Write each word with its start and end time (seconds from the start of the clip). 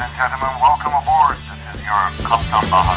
and 0.00 0.12
gentlemen, 0.14 0.54
welcome 0.62 0.94
aboard. 1.02 1.36
This 1.36 1.74
is 1.74 1.86
your 1.86 2.04
Kaptan 2.28 2.64
Baha. 2.72 2.96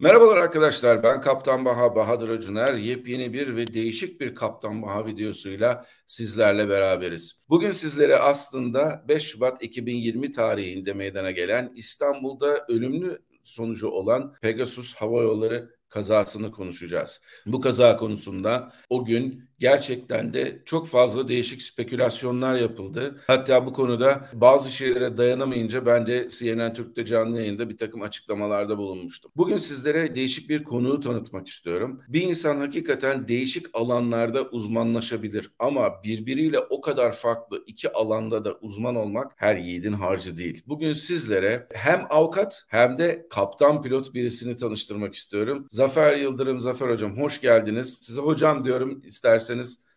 Merhabalar 0.00 0.36
arkadaşlar 0.36 1.02
ben 1.02 1.20
Kaptan 1.20 1.64
Baha 1.64 1.96
Bahadır 1.96 2.28
Acuner 2.28 2.74
yepyeni 2.74 3.32
bir 3.32 3.56
ve 3.56 3.74
değişik 3.74 4.20
bir 4.20 4.34
Kaptan 4.34 4.82
Baha 4.82 5.06
videosuyla 5.06 5.86
sizlerle 6.06 6.68
beraberiz. 6.68 7.44
Bugün 7.48 7.72
sizlere 7.72 8.16
aslında 8.16 9.04
5 9.08 9.22
Şubat 9.22 9.62
2020 9.62 10.32
tarihinde 10.32 10.92
meydana 10.92 11.30
gelen 11.30 11.72
İstanbul'da 11.76 12.66
ölümlü 12.68 13.18
sonucu 13.42 13.88
olan 13.88 14.34
Pegasus 14.42 14.94
Hava 14.94 15.22
Yolları 15.22 15.70
kazasını 15.94 16.50
konuşacağız. 16.52 17.22
Bu 17.46 17.60
kaza 17.60 17.96
konusunda 17.96 18.72
o 18.90 19.04
gün 19.04 19.50
gerçekten 19.58 20.34
de 20.34 20.62
çok 20.64 20.88
fazla 20.88 21.28
değişik 21.28 21.62
spekülasyonlar 21.62 22.56
yapıldı. 22.56 23.20
Hatta 23.26 23.66
bu 23.66 23.72
konuda 23.72 24.28
bazı 24.32 24.72
şeylere 24.72 25.16
dayanamayınca 25.16 25.86
ben 25.86 26.06
de 26.06 26.28
CNN 26.28 26.74
Türk'te 26.74 27.04
canlı 27.04 27.38
yayında 27.38 27.70
bir 27.70 27.78
takım 27.78 28.02
açıklamalarda 28.02 28.78
bulunmuştum. 28.78 29.32
Bugün 29.36 29.56
sizlere 29.56 30.14
değişik 30.14 30.48
bir 30.48 30.64
konuyu 30.64 31.00
tanıtmak 31.00 31.48
istiyorum. 31.48 32.00
Bir 32.08 32.22
insan 32.22 32.56
hakikaten 32.56 33.28
değişik 33.28 33.66
alanlarda 33.72 34.42
uzmanlaşabilir 34.42 35.50
ama 35.58 36.02
birbiriyle 36.04 36.58
o 36.58 36.80
kadar 36.80 37.12
farklı 37.12 37.64
iki 37.66 37.92
alanda 37.92 38.44
da 38.44 38.52
uzman 38.60 38.96
olmak 38.96 39.32
her 39.36 39.56
yiğidin 39.56 39.92
harcı 39.92 40.36
değil. 40.36 40.62
Bugün 40.66 40.92
sizlere 40.92 41.66
hem 41.72 42.06
avukat 42.10 42.64
hem 42.68 42.98
de 42.98 43.26
kaptan 43.30 43.82
pilot 43.82 44.14
birisini 44.14 44.56
tanıştırmak 44.56 45.14
istiyorum. 45.14 45.66
Zafer 45.70 46.16
Yıldırım, 46.16 46.60
Zafer 46.60 46.88
Hocam 46.88 47.18
hoş 47.18 47.40
geldiniz. 47.40 47.98
Size 48.02 48.20
hocam 48.20 48.64
diyorum 48.64 49.02
isterseniz 49.04 49.43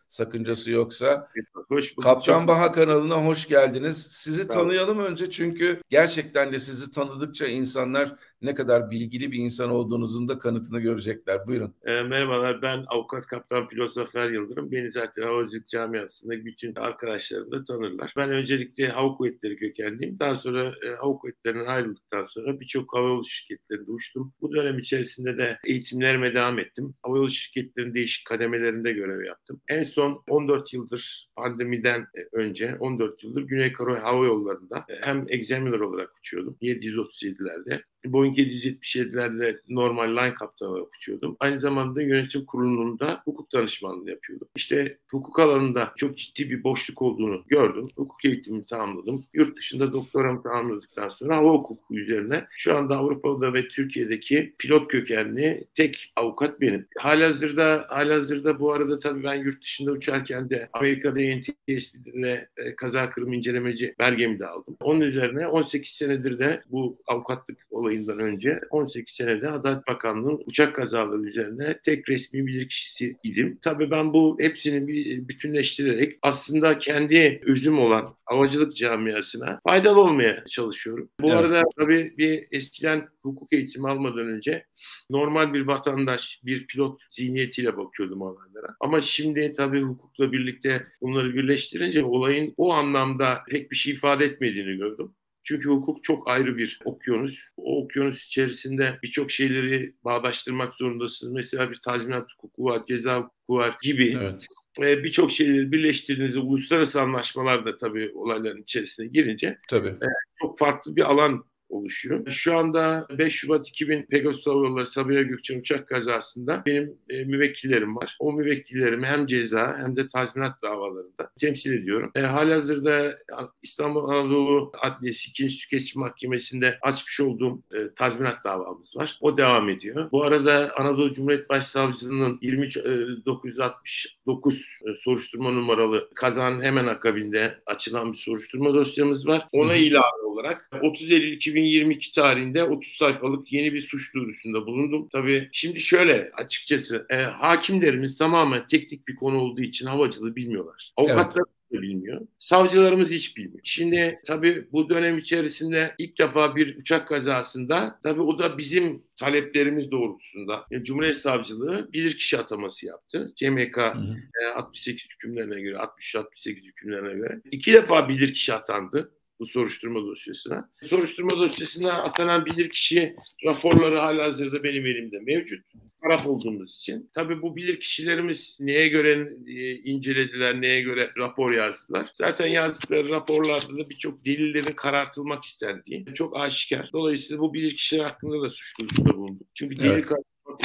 sakıncası 0.09 0.71
yoksa. 0.71 1.27
Hoş 1.67 1.91
bulduk. 1.91 2.03
Kaptan 2.03 2.47
Baha 2.47 2.71
kanalına 2.71 3.25
hoş 3.25 3.47
geldiniz. 3.47 4.07
Sizi 4.11 4.47
tanıyalım 4.47 4.99
önce 4.99 5.29
çünkü 5.29 5.81
gerçekten 5.89 6.53
de 6.53 6.59
sizi 6.59 6.91
tanıdıkça 6.91 7.47
insanlar 7.47 8.15
ne 8.41 8.53
kadar 8.53 8.91
bilgili 8.91 9.31
bir 9.31 9.39
insan 9.39 9.69
olduğunuzun 9.69 10.27
da 10.27 10.39
kanıtını 10.39 10.79
görecekler. 10.79 11.47
Buyurun. 11.47 11.73
E, 11.85 12.01
merhabalar 12.01 12.61
ben 12.61 12.83
avukat 12.87 13.25
kaptan 13.25 13.67
pilot 13.67 13.93
Zafer 13.93 14.29
Yıldırım. 14.29 14.71
Beni 14.71 14.91
zaten 14.91 15.23
havacılık 15.23 15.67
camiasında 15.67 16.45
bütün 16.45 16.75
arkadaşlarım 16.75 17.51
da 17.51 17.63
tanırlar. 17.63 18.13
Ben 18.17 18.29
öncelikle 18.29 18.89
hava 18.89 19.13
kuvvetleri 19.13 19.57
kökenliyim. 19.57 20.19
Daha 20.19 20.35
sonra 20.35 20.73
e, 20.85 20.89
hava 20.89 21.17
kuvvetlerinden 21.17 21.65
ayrıldıktan 21.65 22.25
sonra 22.25 22.59
birçok 22.59 22.95
havayolu 22.95 23.25
şirketlerinde 23.25 23.91
uçtum. 23.91 24.33
Bu 24.41 24.53
dönem 24.53 24.79
içerisinde 24.79 25.37
de 25.37 25.59
eğitimlerime 25.65 26.33
devam 26.33 26.59
ettim. 26.59 26.93
Havayolu 27.03 27.31
şirketlerinin 27.31 27.93
değişik 27.93 28.27
kademelerinde 28.27 28.91
görev 28.91 29.25
yaptım. 29.25 29.61
En 29.67 29.83
son 29.83 30.23
14 30.27 30.73
yıldır 30.73 31.29
pandemiden 31.35 32.01
e, 32.01 32.37
önce 32.37 32.75
14 32.79 33.23
yıldır 33.23 33.41
Güney 33.41 33.73
Karo 33.73 33.99
Hava 33.99 34.25
Yolları'nda 34.25 34.85
e, 34.89 34.95
hem 35.01 35.25
examiner 35.29 35.79
olarak 35.79 36.17
uçuyordum 36.17 36.57
737'lerde 36.61 37.81
Boeing 38.13 38.39
777'lerle 38.39 39.59
normal 39.69 40.11
line 40.11 40.33
kaptanı 40.33 40.69
olarak 40.69 40.87
uçuyordum. 40.95 41.37
Aynı 41.39 41.59
zamanda 41.59 42.01
yönetim 42.01 42.45
kurulunda 42.45 43.21
hukuk 43.25 43.53
danışmanlığı 43.53 44.09
yapıyordum. 44.09 44.47
İşte 44.55 44.97
hukuk 45.11 45.39
alanında 45.39 45.93
çok 45.97 46.17
ciddi 46.17 46.49
bir 46.49 46.63
boşluk 46.63 47.01
olduğunu 47.01 47.43
gördüm. 47.47 47.87
Hukuk 47.95 48.25
eğitimimi 48.25 48.65
tamamladım. 48.65 49.25
Yurt 49.33 49.57
dışında 49.57 49.93
doktoramı 49.93 50.43
tamamladıktan 50.43 51.09
sonra 51.09 51.37
hava 51.37 51.51
hukuku 51.51 51.95
üzerine 51.95 52.45
şu 52.51 52.77
anda 52.77 52.97
Avrupa'da 52.97 53.53
ve 53.53 53.67
Türkiye'deki 53.67 54.53
pilot 54.59 54.87
kökenli 54.87 55.63
tek 55.75 56.13
avukat 56.15 56.61
benim. 56.61 56.87
Halihazırda, 56.97 57.85
halihazırda 57.89 58.59
bu 58.59 58.73
arada 58.73 58.99
tabii 58.99 59.23
ben 59.23 59.35
yurt 59.35 59.61
dışında 59.61 59.91
uçarken 59.91 60.49
de 60.49 60.69
Amerika'da 60.73 61.19
NTSB'de 61.19 62.49
e, 62.57 62.75
kaza 62.75 63.09
kırım 63.09 63.33
incelemeci 63.33 63.95
belgemi 63.99 64.39
de 64.39 64.47
aldım. 64.47 64.77
Onun 64.81 65.01
üzerine 65.01 65.47
18 65.47 65.91
senedir 65.91 66.39
de 66.39 66.61
bu 66.71 66.97
avukatlık 67.07 67.57
olayı 67.71 67.96
olayından 67.97 68.19
önce 68.19 68.59
18 68.69 69.15
senede 69.15 69.49
Adalet 69.49 69.87
Bakanlığı'nın 69.87 70.43
uçak 70.45 70.75
kazaları 70.75 71.21
üzerine 71.21 71.79
tek 71.83 72.09
resmi 72.09 72.47
bilirkişisi 72.47 73.17
idim. 73.23 73.59
Tabii 73.61 73.91
ben 73.91 74.13
bu 74.13 74.37
hepsini 74.39 74.87
bütünleştirerek 75.29 76.19
aslında 76.21 76.79
kendi 76.79 77.41
özüm 77.45 77.79
olan 77.79 78.15
havacılık 78.25 78.75
camiasına 78.75 79.59
faydalı 79.63 80.01
olmaya 80.01 80.43
çalışıyorum. 80.45 81.09
Bu 81.21 81.27
evet. 81.27 81.37
arada 81.37 81.63
tabii 81.79 82.13
bir 82.17 82.47
eskiden 82.51 83.07
hukuk 83.21 83.53
eğitimi 83.53 83.89
almadan 83.89 84.27
önce 84.27 84.65
normal 85.09 85.53
bir 85.53 85.67
vatandaş, 85.67 86.39
bir 86.45 86.67
pilot 86.67 87.01
zihniyetiyle 87.09 87.77
bakıyordum 87.77 88.21
olaylara. 88.21 88.75
Ama 88.79 89.01
şimdi 89.01 89.53
tabii 89.57 89.81
hukukla 89.81 90.31
birlikte 90.31 90.87
bunları 91.01 91.33
birleştirince 91.33 92.03
olayın 92.03 92.53
o 92.57 92.73
anlamda 92.73 93.43
pek 93.49 93.71
bir 93.71 93.75
şey 93.75 93.93
ifade 93.93 94.25
etmediğini 94.25 94.77
gördüm. 94.77 95.11
Çünkü 95.47 95.69
hukuk 95.69 96.03
çok 96.03 96.29
ayrı 96.29 96.57
bir 96.57 96.79
okyanus. 96.85 97.39
O 97.57 97.83
okyanus 97.83 98.25
içerisinde 98.25 98.99
birçok 99.03 99.31
şeyleri 99.31 99.93
bağdaştırmak 100.05 100.73
zorundasınız. 100.73 101.33
Mesela 101.33 101.71
bir 101.71 101.79
tazminat 101.85 102.29
hukuku 102.31 102.63
var, 102.63 102.85
ceza 102.85 103.17
hukuku 103.17 103.55
var 103.55 103.77
gibi 103.81 104.17
evet. 104.21 104.45
e, 104.81 105.03
birçok 105.03 105.31
şeyleri 105.31 105.71
birleştirdiğinizde 105.71 106.39
uluslararası 106.39 107.01
anlaşmalar 107.01 107.65
da 107.65 107.77
tabii 107.77 108.11
olayların 108.15 108.61
içerisine 108.61 109.07
girince 109.07 109.57
tabii. 109.69 109.87
E, 109.87 110.07
çok 110.39 110.57
farklı 110.57 110.95
bir 110.95 111.11
alan 111.11 111.43
oluşuyor. 111.69 112.31
Şu 112.31 112.57
anda 112.57 113.07
5 113.17 113.35
Şubat 113.35 113.67
2000 113.67 114.03
Pegasus 114.03 114.47
Hava 114.47 114.67
Yolları 114.67 114.87
Sabiha 114.87 115.21
Gökçen 115.21 115.59
uçak 115.59 115.87
kazasında 115.87 116.63
benim 116.65 116.97
e, 117.09 117.23
müvekkillerim 117.23 117.95
var. 117.95 118.17
O 118.19 118.33
müvekkillerimi 118.33 119.07
hem 119.07 119.27
ceza 119.27 119.77
hem 119.77 119.95
de 119.95 120.07
tazminat 120.07 120.61
davalarında 120.61 121.29
temsil 121.39 121.73
ediyorum. 121.73 122.11
E, 122.15 122.21
halihazırda 122.21 123.17
İstanbul 123.61 124.09
Anadolu 124.09 124.71
Adliyesi 124.81 125.29
2. 125.29 125.47
Tüketici 125.57 125.91
Mahkemesi'nde 125.95 126.77
açmış 126.81 127.19
olduğum 127.19 127.61
e, 127.73 127.93
tazminat 127.95 128.43
davamız 128.43 128.95
var. 128.95 129.17
O 129.21 129.37
devam 129.37 129.69
ediyor. 129.69 130.11
Bu 130.11 130.23
arada 130.23 130.73
Anadolu 130.77 131.13
Cumhuriyet 131.13 131.49
Başsavcılığı'nın 131.49 132.39
23 132.41 132.77
e, 132.77 132.83
969 133.25 134.55
e, 134.55 134.95
soruşturma 135.01 135.51
numaralı 135.51 136.09
kazanın 136.15 136.61
hemen 136.61 136.87
akabinde 136.87 137.59
açılan 137.65 138.13
bir 138.13 138.17
soruşturma 138.17 138.73
dosyamız 138.73 139.27
var. 139.27 139.47
Ona 139.51 139.75
ilave 139.75 140.27
olarak 140.37 140.69
30 140.81 141.11
Eylül 141.11 141.31
2000 141.31 141.56
2022 141.57 142.11
tarihinde 142.11 142.63
30 142.63 142.93
sayfalık 142.93 143.53
yeni 143.53 143.73
bir 143.73 143.81
suç 143.81 144.13
duyurusunda 144.15 144.65
bulundum. 144.65 145.09
Tabii 145.11 145.49
şimdi 145.51 145.79
şöyle 145.79 146.31
açıkçası 146.33 147.05
e, 147.09 147.15
hakimlerimiz 147.15 148.17
tamamen 148.17 148.67
teknik 148.67 149.07
bir 149.07 149.15
konu 149.15 149.37
olduğu 149.37 149.61
için 149.61 149.85
havacılığı 149.85 150.35
bilmiyorlar. 150.35 150.91
Avukatlar 150.97 151.43
evet 151.47 151.57
de 151.71 151.81
bilmiyor. 151.81 152.21
Savcılarımız 152.39 153.09
hiç 153.09 153.37
bilmiyor. 153.37 153.59
Şimdi 153.63 154.19
tabii 154.25 154.67
bu 154.71 154.89
dönem 154.89 155.17
içerisinde 155.17 155.95
ilk 155.97 156.19
defa 156.19 156.55
bir 156.55 156.77
uçak 156.77 157.07
kazasında 157.07 157.99
tabii 158.03 158.21
o 158.21 158.39
da 158.39 158.57
bizim 158.57 159.03
taleplerimiz 159.19 159.91
doğrultusunda 159.91 160.65
yani 160.71 160.83
Cumhuriyet 160.83 161.17
Savcılığı 161.17 161.93
bilirkişi 161.93 162.37
ataması 162.37 162.85
yaptı. 162.85 163.33
CMK. 163.35 163.77
E, 163.77 164.45
68 164.55 165.09
hükümlerine 165.09 165.61
göre 165.61 165.75
60-68 165.75 166.55
hükümlerine 166.55 167.13
göre 167.13 167.41
iki 167.51 167.73
defa 167.73 168.09
bilirkişi 168.09 168.53
atandı 168.53 169.11
bu 169.39 169.45
soruşturma 169.45 170.01
dosyasına. 170.01 170.69
Soruşturma 170.83 171.31
dosyasına 171.31 171.93
atanan 171.93 172.45
bilirkişi 172.45 173.15
raporları 173.45 173.99
hala 173.99 174.23
hazırda 174.23 174.63
benim 174.63 174.85
elimde 174.85 175.19
mevcut. 175.19 175.65
Taraf 176.01 176.27
olduğumuz 176.27 176.75
için. 176.75 177.09
Tabii 177.13 177.41
bu 177.41 177.55
bilirkişilerimiz 177.55 178.57
neye 178.59 178.87
göre 178.87 179.33
e, 179.47 179.75
incelediler, 179.75 180.61
neye 180.61 180.81
göre 180.81 181.11
rapor 181.17 181.51
yazdılar. 181.51 182.09
Zaten 182.13 182.47
yazdıkları 182.47 183.09
raporlarda 183.09 183.77
da 183.77 183.89
birçok 183.89 184.25
delillerin 184.25 184.73
karartılmak 184.73 185.43
istendiği 185.43 186.05
çok 186.15 186.37
aşikar. 186.37 186.89
Dolayısıyla 186.93 187.41
bu 187.41 187.53
bilirkişiler 187.53 188.03
hakkında 188.03 188.41
da 188.41 188.49
suç 188.49 188.79
duyurusunda 188.79 189.17
bulunduk. 189.17 189.47
Çünkü 189.55 189.77
delil 189.77 189.89
evet 189.89 190.05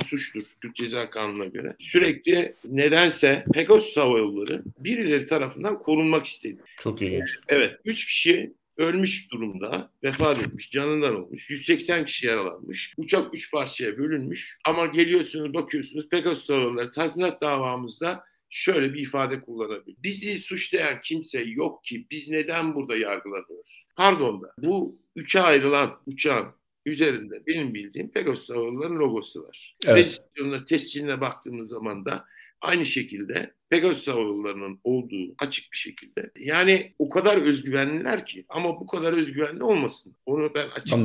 suçtur 0.07 0.43
Türk 0.61 0.77
Ceza 0.77 1.11
Kanunu'na 1.11 1.45
göre. 1.45 1.77
Sürekli 1.79 2.55
nedense 2.65 3.45
Pegasus 3.55 3.97
Hava 3.97 4.19
Yolları 4.19 4.63
birileri 4.79 5.27
tarafından 5.27 5.79
korunmak 5.79 6.27
istedi. 6.27 6.63
Çok 6.81 7.03
ilginç. 7.03 7.39
Evet. 7.49 7.81
Üç 7.85 8.07
kişi 8.07 8.53
ölmüş 8.77 9.33
durumda, 9.33 9.91
vefat 10.03 10.41
etmiş, 10.41 10.71
canından 10.71 11.17
olmuş. 11.17 11.51
180 11.51 12.05
kişi 12.05 12.27
yaralanmış. 12.27 12.95
Uçak 12.97 13.35
üç 13.35 13.51
parçaya 13.51 13.99
bölünmüş. 13.99 14.59
Ama 14.65 14.87
geliyorsunuz 14.87 15.55
bakıyorsunuz 15.55 16.09
Pegasus 16.09 16.49
havaları 16.49 16.91
tazminat 16.91 17.41
davamızda 17.41 18.25
şöyle 18.51 18.95
bir 18.95 19.01
ifade 19.01 19.41
kullanabilir. 19.41 19.97
Bizi 20.03 20.39
suçlayan 20.39 21.01
kimse 21.01 21.41
yok 21.41 21.85
ki 21.85 22.07
biz 22.11 22.29
neden 22.29 22.75
burada 22.75 22.97
yargılanıyoruz? 22.97 23.87
Pardon 23.97 24.43
da 24.43 24.55
bu 24.59 24.99
üçe 25.17 25.41
ayrılan 25.41 25.99
uçağın 26.07 26.49
üzerinde 26.87 27.47
benim 27.47 27.75
bildiğim 27.75 28.11
Pegasus 28.11 28.51
havalarının 28.51 28.99
logosu 28.99 29.43
var. 29.43 29.77
Evet. 29.85 29.97
Rejistrasyonuna, 29.97 30.65
tescilline 30.65 31.21
baktığımız 31.21 31.71
zaman 31.71 32.05
da 32.05 32.25
aynı 32.63 32.87
şekilde 32.87 33.53
Pegasus 33.71 34.09
Hava 34.09 34.75
olduğu 34.85 35.35
açık 35.39 35.73
bir 35.73 35.79
şekilde. 35.79 36.31
Yani 36.39 36.93
o 36.99 37.09
kadar 37.09 37.37
özgüvenliler 37.37 38.27
ki 38.27 38.45
ama 38.49 38.81
bu 38.81 38.87
kadar 38.87 39.13
özgüvenli 39.13 39.63
olmasın. 39.63 40.17
Onu 40.27 40.55
ben 40.55 40.69
açık 40.69 40.99